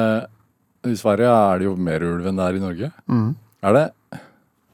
I 0.89 0.97
Sverige 0.99 1.31
er 1.31 1.61
det 1.61 1.69
jo 1.69 1.77
mer 1.79 2.03
ulv 2.07 2.27
enn 2.27 2.39
det 2.39 2.49
er 2.49 2.59
i 2.59 2.63
Norge. 2.63 2.91
Er 3.59 3.75
det 3.75 3.85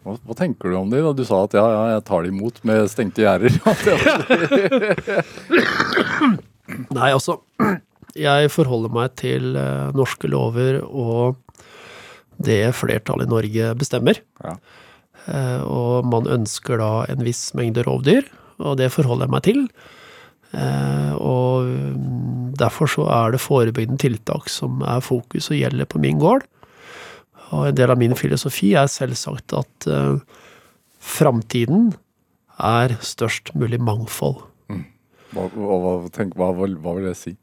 hva, 0.06 0.14
hva 0.22 0.36
tenker 0.38 0.70
du 0.70 0.78
om 0.78 0.92
det? 0.92 1.00
Du 1.18 1.24
sa 1.26 1.40
at 1.48 1.56
ja, 1.58 1.64
ja, 1.66 1.86
jeg 1.96 2.04
tar 2.06 2.26
det 2.26 2.34
imot 2.34 2.60
med 2.68 2.86
stengte 2.92 3.26
gjerder. 3.26 3.56
Nei, 6.96 7.10
altså 7.10 7.40
Jeg 8.18 8.52
forholder 8.54 8.94
meg 8.94 9.16
til 9.22 9.56
eh, 9.58 9.90
norske 9.98 10.30
lover 10.30 10.82
og 10.86 11.40
det 12.42 12.76
flertallet 12.78 13.28
i 13.28 13.34
Norge 13.34 13.76
bestemmer. 13.80 14.22
Ja. 14.44 14.56
Eh, 15.26 15.62
og 15.64 16.08
man 16.10 16.30
ønsker 16.30 16.82
da 16.82 16.92
en 17.12 17.24
viss 17.26 17.50
mengde 17.58 17.86
rovdyr, 17.88 18.28
og 18.62 18.78
det 18.82 18.92
forholder 18.94 19.28
jeg 19.28 19.36
meg 19.36 19.46
til. 19.48 19.62
Eh, 20.56 21.14
og 21.18 21.70
mm, 21.70 22.56
derfor 22.60 22.92
så 22.92 23.08
er 23.12 23.36
det 23.36 23.44
forebyggende 23.44 24.02
tiltak 24.02 24.52
som 24.52 24.84
er 24.86 25.04
fokus 25.04 25.50
og 25.52 25.60
gjelder 25.60 25.90
på 25.90 26.02
min 26.04 26.22
gård. 26.22 26.46
Og 27.54 27.70
en 27.70 27.78
del 27.78 27.94
av 27.94 28.00
min 28.02 28.16
filosofi 28.18 28.74
er 28.78 28.90
selvsagt 28.90 29.54
at 29.54 29.86
uh, 29.86 30.18
framtiden 30.98 31.92
er 32.58 32.96
størst 33.06 33.52
mulig 33.54 33.78
mangfold. 33.84 34.42
Hva, 35.36 35.46
hva, 35.54 35.78
hva, 35.84 35.94
tenk, 36.16 36.34
hva, 36.40 36.50
hva 36.56 36.96
vil 36.98 37.06
det 37.10 37.16
si? 37.20 37.36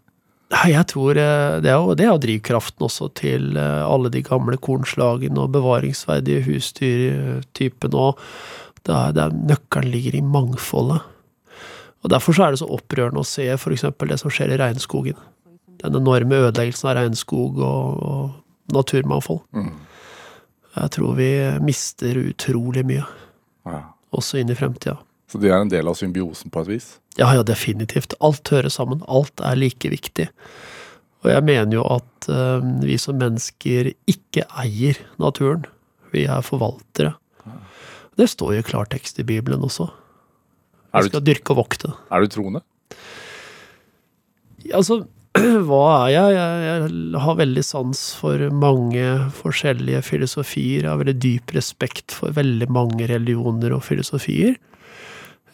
Nei, 0.52 0.66
jeg 0.74 0.84
tror 0.92 1.16
eh, 1.16 1.60
det 1.64 1.70
er 1.72 1.78
jo, 1.80 1.94
det 1.96 2.04
er 2.06 2.18
drivkraften 2.20 2.84
også 2.84 3.08
til 3.16 3.56
eh, 3.56 3.84
alle 3.88 4.10
de 4.12 4.20
gamle 4.26 4.58
kornslagene 4.60 5.40
og 5.40 5.52
bevaringsverdige 5.54 6.42
husdyrtypene. 6.44 7.96
og 7.96 8.20
det 8.84 8.92
er, 8.92 9.14
det 9.16 9.22
er, 9.24 9.36
Nøkkelen 9.52 9.92
ligger 9.94 10.18
i 10.18 10.24
mangfoldet. 10.26 11.00
Og 12.02 12.10
Derfor 12.10 12.34
så 12.34 12.44
er 12.44 12.52
det 12.52 12.58
så 12.60 12.68
opprørende 12.74 13.22
å 13.22 13.26
se 13.28 13.46
f.eks. 13.54 13.84
det 14.10 14.18
som 14.20 14.32
skjer 14.34 14.52
i 14.52 14.58
regnskogen. 14.60 15.16
Den 15.82 15.96
enorme 15.98 16.40
ødeleggelsen 16.48 16.90
av 16.90 16.96
regnskog 16.98 17.60
og, 17.62 18.02
og 18.02 18.74
naturmangfold. 18.74 19.40
Jeg 20.72 20.92
tror 20.96 21.14
vi 21.16 21.30
mister 21.62 22.18
utrolig 22.26 22.84
mye, 22.88 23.04
Ja. 23.68 23.80
også 24.12 24.40
inn 24.40 24.50
i 24.50 24.56
fremtida. 24.58 24.98
Så 25.30 25.38
de 25.40 25.48
er 25.48 25.60
en 25.62 25.70
del 25.70 25.88
av 25.88 25.94
symbiosen 25.96 26.50
på 26.52 26.60
et 26.64 26.68
vis? 26.74 26.88
Ja, 27.20 27.28
ja, 27.36 27.42
definitivt. 27.44 28.14
Alt 28.24 28.48
hører 28.52 28.72
sammen. 28.72 29.02
Alt 29.08 29.42
er 29.44 29.58
like 29.58 29.90
viktig. 29.92 30.28
Og 31.22 31.30
jeg 31.30 31.44
mener 31.46 31.76
jo 31.76 31.86
at 31.86 32.28
uh, 32.32 32.64
vi 32.82 32.96
som 32.98 33.18
mennesker 33.20 33.92
ikke 34.10 34.46
eier 34.58 34.98
naturen. 35.22 35.66
Vi 36.12 36.26
er 36.26 36.44
forvaltere. 36.44 37.14
Det 38.18 38.28
står 38.28 38.56
jo 38.56 38.62
i 38.62 38.66
klartekst 38.66 39.20
i 39.22 39.26
Bibelen 39.28 39.64
også. 39.64 39.88
Vi 40.92 41.08
skal 41.08 41.24
dyrke 41.24 41.54
og 41.54 41.62
vokte. 41.62 41.92
er 42.12 42.20
du 42.20 42.28
troende? 42.28 42.60
Altså, 44.76 45.02
hva 45.68 45.84
er 46.02 46.10
jeg? 46.12 46.34
jeg? 46.36 46.90
Jeg 46.92 47.22
har 47.24 47.38
veldig 47.38 47.64
sans 47.64 48.02
for 48.18 48.42
mange 48.52 49.06
forskjellige 49.38 50.02
filosofier. 50.04 50.84
Jeg 50.84 50.90
har 50.90 51.00
veldig 51.00 51.16
dyp 51.22 51.54
respekt 51.56 52.12
for 52.12 52.36
veldig 52.36 52.68
mange 52.72 53.08
religioner 53.08 53.72
og 53.78 53.86
filosofier. 53.86 54.58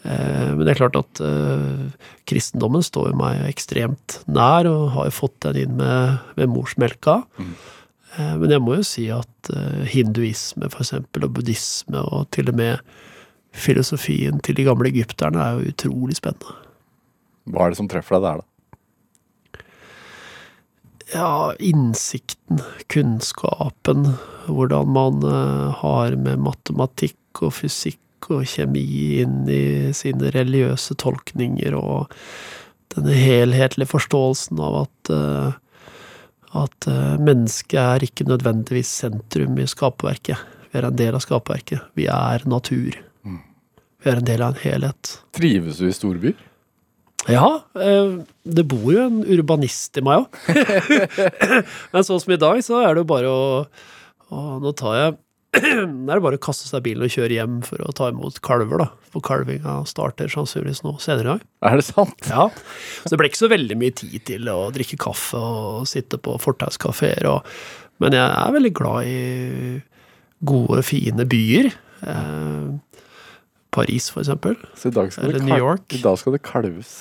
Eh, 0.04 0.54
Men 0.54 0.64
det 0.64 0.74
er 0.74 0.80
klart 0.82 0.98
at 0.98 1.22
eh, 1.24 1.88
kristendommen 2.28 2.84
står 2.84 3.16
meg 3.18 3.42
ekstremt 3.48 4.20
nær, 4.26 4.68
og 4.70 4.92
har 4.96 5.08
jo 5.08 5.18
fått 5.18 5.40
den 5.46 5.62
inn 5.64 5.76
med, 5.80 6.22
med 6.38 6.52
morsmelka. 6.54 7.22
Mm. 7.38 7.56
Men 8.18 8.50
jeg 8.50 8.62
må 8.64 8.74
jo 8.78 8.86
si 8.86 9.04
at 9.14 9.50
eh, 9.54 9.84
hinduisme 9.92 10.70
for 10.72 10.82
eksempel, 10.82 11.28
og 11.28 11.36
buddhisme, 11.36 12.00
og 12.00 12.30
til 12.34 12.50
og 12.50 12.56
med 12.58 12.80
filosofien 13.54 14.40
til 14.44 14.56
de 14.58 14.66
gamle 14.66 14.90
egypterne, 14.90 15.38
er 15.38 15.58
jo 15.58 15.74
utrolig 15.74 16.18
spennende. 16.18 16.56
Hva 17.48 17.64
er 17.64 17.72
det 17.72 17.78
som 17.80 17.88
treffer 17.90 18.18
deg 18.18 18.26
der, 18.26 18.42
da? 18.42 18.48
ja, 21.12 21.54
innsikten, 21.58 22.60
kunnskapen, 22.92 24.14
hvordan 24.46 24.90
man 24.92 25.22
eh, 25.24 25.70
har 25.80 26.16
med 26.20 26.42
matematikk 26.44 27.42
og 27.44 27.54
fysikk 27.60 28.00
og 28.32 28.46
kjemi 28.48 28.84
inn 29.22 29.44
i 29.50 29.94
sine 29.96 30.32
religiøse 30.34 30.96
tolkninger, 30.98 31.76
og 31.78 32.10
denne 32.94 33.14
helhetlige 33.14 33.92
forståelsen 33.92 34.60
av 34.64 34.82
at 34.82 35.12
eh, 35.14 35.56
at 36.56 36.88
eh, 36.88 37.16
mennesket 37.20 37.78
er 37.80 38.04
ikke 38.06 38.24
nødvendigvis 38.28 38.90
sentrum 39.02 39.58
i 39.60 39.66
skaperverket. 39.68 40.40
Vi 40.68 40.80
er 40.80 40.88
en 40.88 40.96
del 40.96 41.16
av 41.16 41.24
skaperverket. 41.24 41.90
Vi 41.98 42.08
er 42.12 42.44
natur. 42.48 42.96
Vi 43.98 44.10
er 44.12 44.20
en 44.20 44.28
del 44.28 44.44
av 44.44 44.54
en 44.54 44.62
helhet. 44.62 45.14
Trives 45.36 45.80
du 45.80 45.88
i 45.88 45.94
storbyer? 45.94 46.36
Ja, 47.28 47.48
eh, 47.82 48.20
det 48.46 48.64
bor 48.70 48.88
jo 48.94 49.04
en 49.08 49.22
urbanist 49.26 49.98
i 49.98 50.04
meg 50.06 50.24
òg. 50.24 50.42
Men 51.92 52.06
sånn 52.06 52.22
som 52.22 52.34
i 52.34 52.40
dag, 52.40 52.60
så 52.64 52.80
er 52.84 52.94
det 52.94 53.04
jo 53.04 53.10
bare 53.10 53.32
å, 53.32 53.48
å 54.32 54.44
Nå 54.62 54.72
tar 54.78 54.96
jeg 54.96 55.16
Det 55.58 56.12
er 56.12 56.18
det 56.18 56.24
bare 56.24 56.36
å 56.36 56.42
kaste 56.44 56.68
seg 56.68 56.82
i 56.82 56.86
bilen 56.90 57.06
og 57.06 57.12
kjøre 57.14 57.36
hjem 57.38 57.58
for 57.64 57.80
å 57.80 57.92
ta 57.96 58.10
imot 58.12 58.36
kalver, 58.44 58.82
da. 58.82 58.88
For 59.08 59.24
kalvinga 59.24 59.78
starter 59.88 60.28
sannsynligvis 60.32 60.82
nå 60.84 60.94
senere 61.00 61.24
i 61.24 61.28
dag. 61.30 61.46
Er 61.70 61.80
det 61.80 61.86
sant? 61.88 62.28
Ja. 62.28 62.48
Så 63.00 63.14
det 63.14 63.20
ble 63.20 63.30
ikke 63.30 63.40
så 63.40 63.50
veldig 63.52 63.78
mye 63.80 63.94
tid 63.96 64.18
til 64.28 64.50
å 64.52 64.58
drikke 64.74 65.00
kaffe 65.00 65.40
og 65.40 65.88
sitte 65.88 66.20
på 66.20 66.36
fortauskafeer 66.42 67.28
og 67.32 67.58
Men 67.98 68.14
jeg 68.14 68.30
er 68.30 68.52
veldig 68.54 68.70
glad 68.78 69.08
i 69.10 69.22
gode, 70.46 70.84
fine 70.86 71.24
byer. 71.26 71.72
Eh, 72.06 73.00
Paris, 73.74 74.06
for 74.14 74.22
eksempel. 74.22 74.54
Så 74.78 74.92
i 74.92 74.94
dag 74.94 75.10
skal 75.10 75.24
Eller 75.24 75.40
det 75.40 75.48
New 75.48 75.58
York. 75.58 75.94
I 75.96 76.02
dag 76.04 76.18
skal 76.20 76.36
det 76.36 76.42
kalves. 76.46 76.92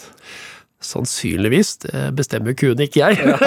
Sannsynligvis. 0.84 1.72
Det 1.82 2.02
bestemmer 2.18 2.54
kuen, 2.58 2.78
ikke 2.84 3.02
jeg. 3.02 3.38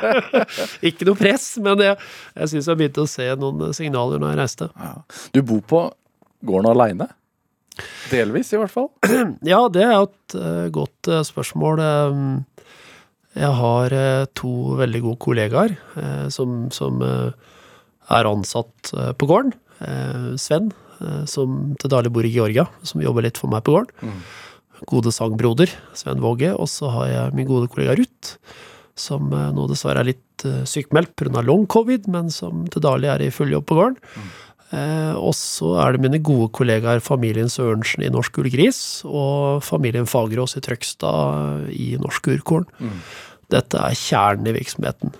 ikke 0.90 1.08
noe 1.08 1.18
press, 1.18 1.46
men 1.62 1.80
jeg, 1.82 1.96
jeg 2.38 2.52
syns 2.52 2.68
jeg 2.70 2.78
begynte 2.80 3.02
å 3.04 3.10
se 3.10 3.26
noen 3.40 3.72
signaler 3.76 4.22
når 4.22 4.34
jeg 4.34 4.40
reiste. 4.42 4.68
Ja. 4.78 4.92
Du 5.34 5.40
bor 5.46 5.62
på 5.72 5.80
gården 6.46 6.70
aleine? 6.70 7.08
Delvis, 8.12 8.52
i 8.54 8.60
hvert 8.60 8.72
fall. 8.74 8.90
Ja, 9.52 9.64
det 9.72 9.82
er 9.86 9.96
et 10.04 10.36
eh, 10.38 10.66
godt 10.74 11.08
eh, 11.10 11.22
spørsmål. 11.26 11.80
Um, 11.80 12.44
Jeg 13.38 13.50
har 13.60 13.94
eh, 13.94 14.26
to 14.36 14.52
veldig 14.80 15.00
gode 15.06 15.20
kollegaer 15.22 15.74
eh, 15.96 16.26
som, 16.34 16.68
som 16.74 17.02
eh, 17.06 17.30
er 18.10 18.26
ansatt 18.30 18.90
eh, 18.94 19.12
på 19.18 19.28
gården. 19.30 19.54
Eh, 19.86 20.30
Sven, 20.42 20.70
eh, 21.00 21.22
som 21.30 21.74
til 21.80 21.92
daglig 21.94 22.12
bor 22.14 22.26
i 22.26 22.32
Georgia, 22.34 22.66
som 22.86 23.02
jobber 23.04 23.26
litt 23.28 23.38
for 23.40 23.50
meg 23.52 23.62
på 23.66 23.76
gården. 23.78 24.20
Gode 24.88 25.12
sangbroder, 25.12 25.72
Sven 25.96 26.22
Våge. 26.22 26.52
Og 26.56 26.68
så 26.70 26.90
har 26.94 27.08
jeg 27.10 27.38
min 27.38 27.48
gode 27.48 27.70
kollega 27.72 27.96
Ruth, 27.98 28.36
som 28.98 29.32
eh, 29.32 29.48
nå 29.56 29.66
dessverre 29.70 30.04
er 30.04 30.12
litt 30.12 30.46
eh, 30.48 30.62
sykmeldt 30.68 31.16
pga. 31.18 31.42
long 31.44 31.66
covid, 31.70 32.08
men 32.08 32.30
som 32.32 32.66
til 32.70 32.84
daglig 32.84 33.10
er 33.12 33.24
i 33.26 33.32
full 33.34 33.52
jobb 33.52 33.68
på 33.68 33.78
gården. 33.80 33.98
Eh, 34.70 35.14
og 35.18 35.34
så 35.34 35.74
er 35.82 35.96
det 35.96 36.04
mine 36.04 36.20
gode 36.22 36.50
kollegaer 36.54 37.02
familien 37.02 37.50
Sørensen 37.50 38.04
i 38.06 38.12
Norsk 38.12 38.38
Ullgris 38.38 39.02
og 39.08 39.64
familien 39.66 40.06
Fagerås 40.06 40.54
i 40.56 40.62
Trøgstad 40.62 41.66
i 41.74 41.96
Norsk 42.00 42.30
Urkorn. 42.30 42.68
Dette 43.50 43.82
er 43.82 43.98
kjernen 43.98 44.46
i 44.46 44.54
virksomheten. 44.54 45.16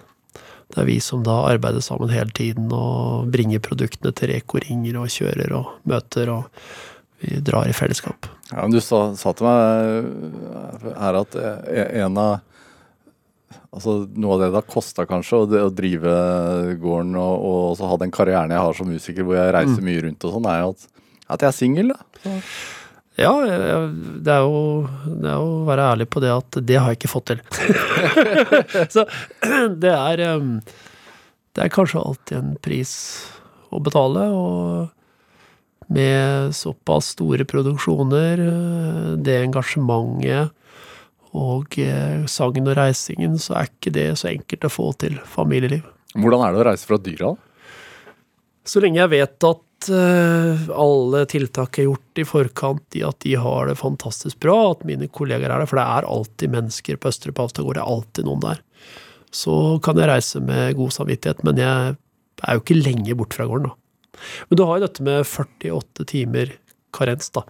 Det 0.70 0.78
er 0.78 0.86
vi 0.86 1.00
som 1.02 1.24
da 1.26 1.40
arbeider 1.48 1.82
sammen 1.82 2.12
hele 2.14 2.30
tiden 2.30 2.70
og 2.70 3.26
bringer 3.34 3.62
produktene 3.64 4.14
til 4.14 4.30
Reko-ringer 4.30 5.00
og 5.00 5.10
kjører 5.10 5.56
og 5.58 5.72
møter, 5.90 6.30
og 6.30 6.46
vi 7.24 7.40
drar 7.42 7.66
i 7.66 7.74
fellesskap. 7.74 8.30
Ja, 8.50 8.62
men 8.64 8.74
Du 8.74 8.80
sa, 8.82 9.02
sa 9.18 9.32
til 9.36 9.46
meg 9.46 10.94
her 10.98 11.18
at 11.22 11.36
eh, 11.38 12.02
en 12.04 12.18
av 12.20 12.40
Altså 13.70 14.00
Noe 14.18 14.34
av 14.34 14.40
det 14.42 14.48
det 14.50 14.58
har 14.58 14.66
kosta 14.66 15.04
kanskje 15.06 15.38
å, 15.38 15.46
å 15.68 15.70
drive 15.70 16.10
gården 16.82 17.14
og, 17.20 17.44
og 17.78 17.84
ha 17.86 17.98
den 18.02 18.10
karrieren 18.10 18.50
jeg 18.50 18.58
har 18.64 18.74
som 18.74 18.90
musiker, 18.90 19.22
hvor 19.22 19.38
jeg 19.38 19.52
reiser 19.54 19.84
mye 19.86 20.02
rundt 20.08 20.26
og 20.26 20.34
sånn, 20.34 20.48
er 20.50 20.64
jo 20.64 20.72
at, 20.74 20.86
at 21.36 21.44
jeg 21.44 21.52
er 21.52 21.54
singel. 21.60 21.92
da. 21.94 22.00
Så, 22.24 22.34
Ja, 23.20 23.30
det 23.46 24.32
er, 24.32 24.40
jo, 24.42 24.60
det 25.06 25.28
er 25.30 25.38
jo 25.38 25.46
å 25.60 25.64
være 25.68 25.86
ærlig 25.92 26.08
på 26.10 26.22
det 26.24 26.32
at 26.34 26.58
det 26.66 26.78
har 26.80 26.90
jeg 26.90 26.98
ikke 26.98 27.12
fått 27.12 27.30
til. 27.30 27.42
Så 28.94 29.04
det 29.84 29.92
er 29.94 30.22
um, 30.34 30.54
Det 31.54 31.66
er 31.66 31.74
kanskje 31.74 32.02
alltid 32.02 32.38
en 32.40 32.54
pris 32.64 32.92
å 33.70 33.78
betale, 33.84 34.26
og 34.34 34.90
med 35.90 36.54
såpass 36.54 37.14
store 37.16 37.44
produksjoner, 37.48 38.42
eh, 38.46 39.12
det 39.18 39.40
engasjementet 39.44 40.54
og 41.36 41.78
eh, 41.78 42.26
sangen 42.30 42.68
og 42.70 42.76
reisingen, 42.78 43.38
så 43.38 43.56
er 43.58 43.70
ikke 43.70 43.92
det 43.94 44.06
så 44.18 44.30
enkelt 44.32 44.66
å 44.66 44.72
få 44.72 44.90
til 45.02 45.18
familieliv. 45.30 45.82
hvordan 46.14 46.42
er 46.42 46.52
det 46.52 46.62
å 46.62 46.68
reise 46.70 46.86
fra 46.86 46.98
dyra? 46.98 47.34
Så 48.66 48.82
lenge 48.82 49.00
jeg 49.00 49.12
vet 49.12 49.46
at 49.46 49.90
eh, 49.94 50.64
alle 50.74 51.24
tiltak 51.30 51.78
er 51.78 51.88
gjort 51.88 52.22
i 52.22 52.26
forkant 52.28 52.98
i 52.98 53.04
at 53.06 53.18
de 53.24 53.34
har 53.38 53.70
det 53.70 53.78
fantastisk 53.80 54.40
bra, 54.42 54.72
at 54.72 54.86
mine 54.86 55.08
kollegaer 55.08 55.50
er 55.50 55.62
der, 55.62 55.70
for 55.70 55.80
det 55.80 55.86
er 55.86 56.10
alltid 56.10 56.54
mennesker 56.54 56.98
på 57.00 57.10
Østre 57.10 57.34
Pavstadgård, 57.34 57.78
det 57.78 57.84
er 57.84 57.94
alltid 57.94 58.30
noen 58.30 58.46
der, 58.46 58.62
så 59.30 59.78
kan 59.82 59.98
jeg 59.98 60.10
reise 60.10 60.42
med 60.42 60.78
god 60.78 60.94
samvittighet, 60.98 61.44
men 61.46 61.62
jeg 61.62 61.98
er 62.46 62.56
jo 62.56 62.64
ikke 62.64 62.82
lenge 62.82 63.18
bort 63.18 63.38
fra 63.38 63.46
gården, 63.46 63.70
da. 63.70 63.79
Men 64.48 64.60
du 64.60 64.64
har 64.68 64.78
jo 64.78 64.86
dette 64.86 65.06
med 65.06 65.26
48 65.26 66.06
timer 66.10 66.54
karens, 66.96 67.30
da, 67.34 67.44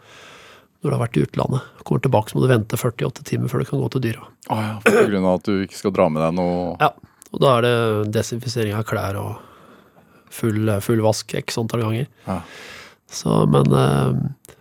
når 0.81 0.89
du 0.89 0.97
har 0.97 1.03
vært 1.05 1.19
i 1.19 1.25
utlandet. 1.27 1.69
Kommer 1.85 2.05
tilbake, 2.05 2.33
så 2.33 2.39
må 2.39 2.45
du 2.45 2.51
vente 2.53 2.81
48 2.81 3.27
timer 3.29 3.53
før 3.53 3.63
du 3.63 3.71
kan 3.71 3.83
gå 3.83 3.93
til 3.95 4.05
dyra. 4.09 4.27
Oh, 4.49 4.61
ja, 4.65 4.75
På 4.85 5.07
grunn 5.13 5.29
av 5.29 5.39
at 5.41 5.49
du 5.49 5.55
ikke 5.67 5.81
skal 5.81 5.95
dra 5.97 6.09
med 6.13 6.25
deg 6.25 6.37
noe 6.39 6.75
Ja, 6.81 6.93
og 7.31 7.43
da 7.45 7.55
er 7.57 7.67
det 7.67 8.13
desinfisering 8.17 8.75
av 8.75 8.87
klær 8.89 9.19
og 9.21 9.33
full, 10.35 10.71
full 10.83 11.03
vask 11.05 11.35
x 11.39 11.59
antall 11.61 11.85
ganger. 11.87 12.09
Ja. 12.27 12.41
Så, 13.11 13.43
men 13.51 13.75
eh, 13.75 14.55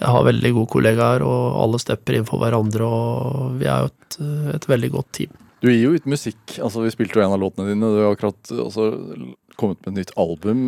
jeg 0.00 0.08
har 0.14 0.26
veldig 0.26 0.52
gode 0.56 0.72
kollegaer, 0.72 1.24
og 1.26 1.60
alle 1.60 1.80
stepper 1.80 2.16
inn 2.16 2.26
for 2.28 2.40
hverandre, 2.42 2.88
og 2.88 3.60
vi 3.60 3.68
er 3.68 3.84
jo 3.84 3.90
et, 3.92 4.18
et 4.56 4.68
veldig 4.68 4.92
godt 4.96 5.10
team. 5.18 5.34
Du 5.60 5.68
gir 5.68 5.82
jo 5.82 5.92
ut 5.92 6.06
musikk. 6.08 6.40
altså 6.56 6.86
Vi 6.86 6.92
spilte 6.94 7.18
jo 7.20 7.24
en 7.24 7.34
av 7.36 7.42
låtene 7.42 7.68
dine. 7.68 7.88
Du 7.92 8.00
har 8.00 8.14
akkurat 8.14 8.52
også 8.64 8.86
kommet 9.60 9.80
med 9.84 9.92
et 9.92 9.98
nytt 10.02 10.14
album. 10.20 10.62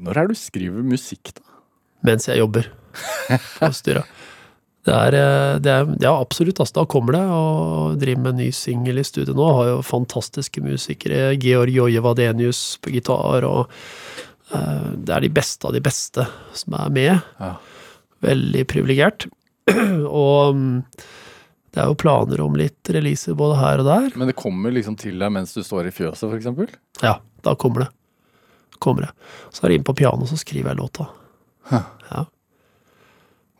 Når 0.00 0.16
er 0.16 0.28
det 0.28 0.36
du 0.36 0.40
skriver 0.40 0.86
musikk, 0.86 1.34
da? 1.36 1.44
Mens 2.04 2.28
jeg 2.28 2.40
jobber 2.42 2.68
på 3.58 3.72
styret. 3.76 4.08
Det 4.84 4.92
er, 4.92 5.14
eh, 5.16 5.58
det 5.64 5.70
er 5.72 5.86
Ja, 6.02 6.12
absolutt. 6.20 6.60
Altså, 6.60 6.80
da 6.80 6.84
kommer 6.84 7.16
det. 7.16 7.24
Og 7.24 7.98
driver 8.00 8.20
med 8.20 8.34
en 8.34 8.42
ny 8.44 8.50
singel 8.52 9.00
i 9.00 9.06
studio 9.06 9.34
nå. 9.34 9.46
Har 9.56 9.70
jo 9.70 9.78
fantastiske 9.82 10.60
musikere. 10.60 11.38
Georg 11.40 11.72
Joje 11.72 12.02
Vadenius 12.04 12.76
på 12.84 12.92
gitar, 12.92 13.46
og 13.48 13.70
uh, 14.52 14.92
det 14.92 15.14
er 15.14 15.24
de 15.24 15.32
beste 15.32 15.64
av 15.66 15.72
de 15.72 15.80
beste 15.80 16.26
som 16.52 16.76
er 16.76 16.92
med. 16.92 17.14
Ja. 17.40 17.54
Veldig 18.24 18.66
privilegert. 18.68 19.26
og 19.72 20.54
mm, 20.54 20.84
det 21.74 21.80
er 21.80 21.88
jo 21.88 21.98
planer 21.98 22.44
om 22.44 22.54
litt 22.58 22.92
releaser 22.92 23.34
både 23.34 23.56
her 23.58 23.80
og 23.80 23.88
der. 23.88 24.12
Men 24.20 24.28
det 24.28 24.36
kommer 24.36 24.74
liksom 24.74 24.98
til 25.00 25.16
deg 25.18 25.32
mens 25.32 25.56
du 25.56 25.64
står 25.64 25.88
i 25.88 25.96
fjøset, 25.96 26.28
f.eks.? 26.28 26.76
Ja, 27.00 27.18
da 27.42 27.56
kommer 27.56 27.86
det. 27.86 27.92
Kommer 28.84 29.08
jeg. 29.08 29.32
Så 29.54 29.64
er 29.64 29.72
det 29.72 29.80
inn 29.80 29.86
på 29.88 29.96
piano, 29.96 30.28
så 30.28 30.36
skriver 30.40 30.72
jeg 30.72 30.82
låta. 30.82 31.08
Ja. 31.72 32.24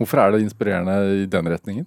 Hvorfor 0.00 0.20
er 0.20 0.34
det 0.34 0.42
inspirerende 0.44 0.96
i 1.22 1.26
den 1.30 1.48
retningen? 1.48 1.86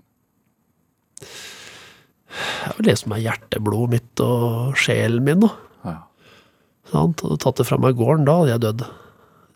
Det 2.38 2.70
er 2.70 2.78
vel 2.78 2.90
det 2.90 2.98
som 3.00 3.14
er 3.16 3.24
hjerteblodet 3.24 3.94
mitt 3.96 4.24
og 4.24 4.78
sjelen 4.80 5.26
min, 5.26 5.44
da. 5.44 5.50
Ja. 5.88 5.96
Sant? 6.92 7.24
Hadde 7.26 7.40
tatt 7.44 7.60
det 7.62 7.68
fra 7.68 7.80
meg 7.82 7.96
i 7.96 8.00
gården, 8.00 8.26
da 8.28 8.38
hadde 8.40 8.54
jeg 8.54 8.64
dødd. 8.66 8.86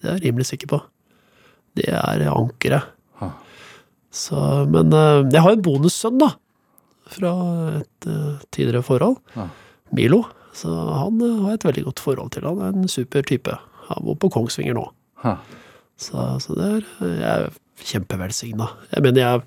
Det 0.01 0.09
er 0.09 0.17
jeg 0.17 0.23
rimelig 0.25 0.49
sikker 0.49 0.71
på. 0.71 0.81
Det 1.79 1.87
er 1.87 2.25
ankeret. 2.31 2.91
Ja. 3.21 3.31
Så, 4.11 4.37
men 4.71 4.91
eh, 4.97 5.23
jeg 5.31 5.43
har 5.45 5.55
en 5.55 5.65
bonussønn, 5.65 6.19
da. 6.19 6.33
Fra 7.11 7.33
et 7.79 8.07
eh, 8.09 8.41
tidligere 8.51 8.85
forhold. 8.87 9.19
Ja. 9.37 9.47
Milo. 9.95 10.23
Så 10.57 10.71
han 10.71 11.21
eh, 11.23 11.43
har 11.45 11.55
et 11.55 11.67
veldig 11.67 11.85
godt 11.87 12.03
forhold 12.03 12.33
til. 12.35 12.47
Han 12.49 12.63
er 12.65 12.75
en 12.75 12.91
super 12.91 13.23
type. 13.27 13.55
Han 13.97 14.07
bor 14.07 14.17
på 14.21 14.31
Kongsvinger 14.33 14.77
nå. 14.77 14.85
Ha. 15.25 15.35
Så, 16.01 16.23
så 16.41 16.55
det 16.57 16.69
er 16.69 16.85
Jeg 17.05 17.27
er 17.31 17.49
kjempevelsigna. 17.91 18.67
Jeg 18.93 19.05
mener, 19.05 19.21
jeg, 19.21 19.43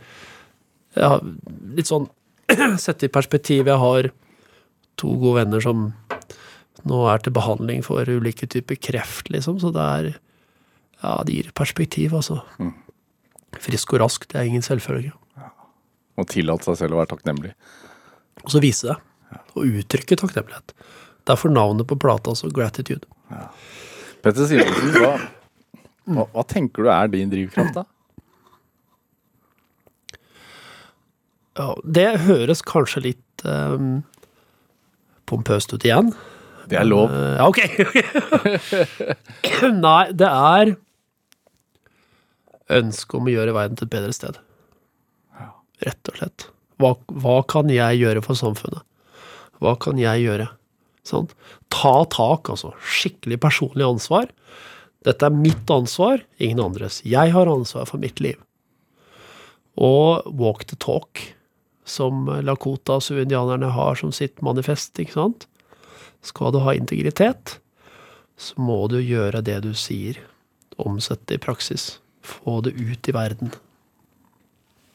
jeg 0.98 1.10
har 1.12 1.24
litt 1.78 1.90
sånn 1.90 2.08
Sett 2.84 3.02
i 3.06 3.10
perspektiv, 3.12 3.68
jeg 3.70 3.80
har 3.80 4.10
to 5.00 5.14
gode 5.18 5.40
venner 5.40 5.62
som 5.64 5.88
nå 6.84 6.98
er 7.08 7.22
til 7.24 7.32
behandling 7.34 7.80
for 7.86 8.06
ulike 8.06 8.46
typer 8.50 8.76
kreft, 8.76 9.30
liksom, 9.32 9.56
så 9.62 9.72
det 9.74 9.84
er 9.98 10.10
Ja, 11.04 11.18
det 11.26 11.34
gir 11.34 11.48
perspektiv, 11.52 12.14
altså. 12.16 12.38
Frisk 13.60 13.92
og 13.92 14.00
rask, 14.00 14.26
det 14.30 14.38
er 14.40 14.46
ingen 14.48 14.62
selvfølge. 14.64 15.12
Og 16.16 16.28
tillate 16.30 16.64
seg 16.68 16.78
selv 16.78 16.96
å 16.96 17.00
være 17.02 17.10
takknemlig. 17.10 17.50
Og 18.44 18.52
så 18.54 18.60
vise 18.62 18.88
det. 18.88 18.96
Og 19.54 19.80
uttrykke 19.80 20.16
takknemlighet. 20.20 20.72
Derfor 21.28 21.52
navnet 21.52 21.88
på 21.90 21.98
plata, 22.00 22.32
altså 22.32 22.48
Gratitude. 22.54 23.04
Petter 24.24 24.48
Simonsen, 24.48 24.94
hva, 24.96 25.10
hva, 26.08 26.24
hva 26.32 26.44
tenker 26.48 26.86
du 26.86 26.90
er 26.92 27.10
din 27.12 27.32
drivkraft, 27.32 27.76
da? 27.76 27.84
Ja, 31.54 31.68
det 31.86 32.06
høres 32.24 32.64
kanskje 32.66 33.02
litt 33.04 33.44
um, 33.46 34.00
pompøst 35.30 35.74
ut 35.76 35.84
igjen. 35.86 36.10
Det 36.70 36.80
er 36.80 36.88
lov. 36.88 37.12
Uh, 37.12 37.36
Ja, 37.36 37.46
ok. 37.46 37.60
Nei, 39.84 40.02
det 40.16 40.30
er 40.32 40.72
ønsket 42.74 43.18
om 43.20 43.28
å 43.28 43.34
gjøre 43.36 43.54
verden 43.54 43.76
til 43.78 43.86
et 43.86 43.94
bedre 43.94 44.16
sted. 44.16 44.40
Rett 45.84 46.10
og 46.10 46.16
slett. 46.18 46.46
Hva, 46.80 46.94
hva 47.22 47.36
kan 47.50 47.68
jeg 47.70 48.00
gjøre 48.00 48.22
for 48.24 48.38
samfunnet? 48.38 48.82
Hva 49.62 49.76
kan 49.80 50.00
jeg 50.00 50.24
gjøre? 50.24 50.48
Sant? 51.04 51.34
Ta 51.72 51.96
tak, 52.10 52.48
altså. 52.52 52.72
Skikkelig 52.80 53.38
personlig 53.44 53.86
ansvar. 53.86 54.30
Dette 55.04 55.28
er 55.28 55.36
mitt 55.36 55.68
ansvar, 55.70 56.22
ingen 56.40 56.62
andres. 56.64 57.02
Jeg 57.04 57.34
har 57.34 57.50
ansvar 57.50 57.88
for 57.90 58.00
mitt 58.00 58.22
liv. 58.24 58.38
Og 59.76 60.24
walk 60.38 60.64
the 60.70 60.78
talk, 60.80 61.20
som 61.84 62.30
Lakota 62.46 62.96
og 62.96 63.20
indianerne 63.20 63.68
har 63.74 63.98
som 64.00 64.14
sitt 64.14 64.40
manifest, 64.42 64.96
ikke 65.02 65.18
sant? 65.18 65.48
Skal 66.24 66.54
du 66.54 66.62
ha 66.64 66.72
integritet, 66.72 67.58
så 68.40 68.56
må 68.56 68.86
du 68.88 68.96
gjøre 69.02 69.44
det 69.44 69.60
du 69.66 69.74
sier. 69.76 70.22
Omsette 70.80 71.28
det 71.28 71.38
i 71.38 71.44
praksis. 71.44 71.98
Få 72.24 72.62
det 72.64 72.72
ut 72.78 73.08
i 73.10 73.14
verden. 73.14 73.52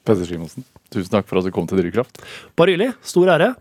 Petter 0.07 0.25
Simonsen, 0.25 0.65
tusen 0.89 1.13
takk 1.13 1.29
for 1.29 1.39
at 1.39 1.45
du 1.45 1.53
kom 1.53 1.69
til 1.69 1.83
Drivkraft. 1.83 2.23
Bare 2.57 2.73
hyggelig. 2.73 2.95
Stor 3.05 3.29
ære. 3.35 3.53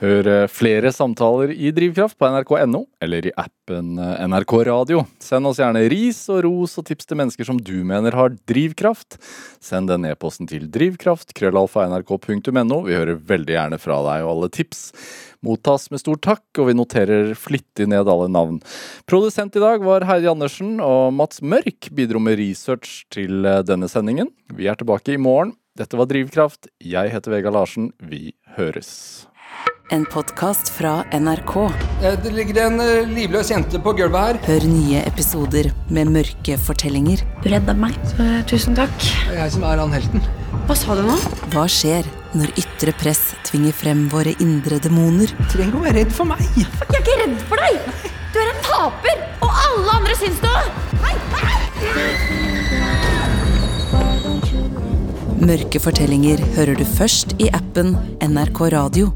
Hør 0.00 0.24
eh, 0.32 0.46
flere 0.48 0.88
samtaler 0.96 1.50
i 1.52 1.68
Drivkraft 1.76 2.16
på 2.16 2.28
nrk.no 2.32 2.86
eller 3.04 3.26
i 3.28 3.32
appen 3.36 3.98
eh, 4.00 4.22
NRK 4.32 4.54
Radio. 4.70 5.02
Send 5.20 5.48
oss 5.50 5.60
gjerne 5.60 5.82
ris 5.92 6.22
og 6.32 6.40
ros 6.46 6.78
og 6.80 6.86
tips 6.88 7.10
til 7.10 7.20
mennesker 7.20 7.44
som 7.44 7.58
du 7.60 7.82
mener 7.84 8.16
har 8.16 8.32
drivkraft. 8.48 9.18
Send 9.60 9.92
den 9.92 10.08
e-posten 10.08 10.48
til 10.48 10.70
drivkraft, 10.72 11.34
krøllalfa. 11.36 11.84
Vi 11.84 12.96
hører 12.96 13.20
veldig 13.28 13.56
gjerne 13.58 13.80
fra 13.82 14.00
deg, 14.08 14.24
og 14.24 14.32
alle 14.32 14.50
tips 14.56 14.82
mottas 15.44 15.90
med 15.92 16.00
stor 16.00 16.16
takk, 16.24 16.46
og 16.56 16.70
vi 16.70 16.78
noterer 16.80 17.34
flittig 17.36 17.90
ned 17.92 18.08
alle 18.08 18.32
navn. 18.32 18.60
Produsent 19.04 19.56
i 19.56 19.62
dag 19.62 19.84
var 19.84 20.08
Heidi 20.08 20.32
Andersen, 20.32 20.78
og 20.80 21.12
Mats 21.16 21.44
Mørk 21.44 21.92
bidro 21.92 22.24
med 22.24 22.40
research 22.40 23.02
til 23.12 23.44
eh, 23.44 23.60
denne 23.68 23.90
sendingen. 23.92 24.32
Vi 24.48 24.64
er 24.64 24.80
tilbake 24.80 25.12
i 25.12 25.20
morgen. 25.20 25.58
Dette 25.76 26.00
var 26.00 26.08
Drivkraft. 26.08 26.72
Jeg 26.80 27.12
heter 27.12 27.36
Vega 27.36 27.52
Larsen. 27.52 27.92
Vi 28.00 28.30
høres. 28.56 29.28
En 29.92 30.04
podkast 30.06 30.68
fra 30.70 31.04
NRK. 31.12 31.56
Eh, 32.02 32.14
Det 32.22 32.30
ligger 32.32 32.60
en 32.66 32.80
eh, 32.80 33.08
livløs 33.10 33.50
jente 33.50 33.78
på 33.82 33.92
gulvet 33.98 34.20
her. 34.20 34.38
Hør 34.46 34.66
nye 34.70 35.00
episoder 35.08 35.70
med 35.90 36.10
mørke 36.14 36.54
fortellinger. 36.62 37.22
Du 37.42 37.48
redda 37.50 37.74
meg, 37.74 37.96
så 38.12 38.26
tusen 38.50 38.76
takk. 38.78 38.94
Det 39.02 39.34
er 39.34 39.40
jeg 39.44 39.54
som 39.56 39.64
er 39.66 39.82
han 39.82 39.94
helten. 39.96 40.22
Hva 40.68 40.76
sa 40.78 40.94
du 40.98 41.02
nå? 41.08 41.16
Hva 41.54 41.64
skjer 41.70 42.06
når 42.38 42.52
ytre 42.62 42.94
press 43.00 43.22
tvinger 43.48 43.74
frem 43.74 44.04
våre 44.12 44.36
indre 44.42 44.78
demoner? 44.84 45.32
Du 45.40 45.44
trenger 45.50 45.72
ikke 45.72 45.80
å 45.80 45.86
være 45.88 45.96
redd 46.04 46.14
for 46.14 46.30
meg. 46.30 46.44
Jeg 46.54 46.68
er 46.86 47.00
ikke 47.02 47.16
redd 47.24 47.40
for 47.50 47.64
deg! 47.66 47.74
Du 48.30 48.38
er 48.38 48.52
en 48.52 48.60
taper, 48.62 49.24
og 49.42 49.50
alle 49.66 49.96
andre 49.98 50.18
syns 50.20 50.38
det 50.44 50.54
hei! 51.02 51.16
Mørke 55.40 55.80
fortellinger 55.82 56.38
hører 56.54 56.78
du 56.78 56.84
først 56.86 57.34
i 57.42 57.48
appen 57.56 57.96
NRK 58.22 58.60
Radio. 58.76 59.10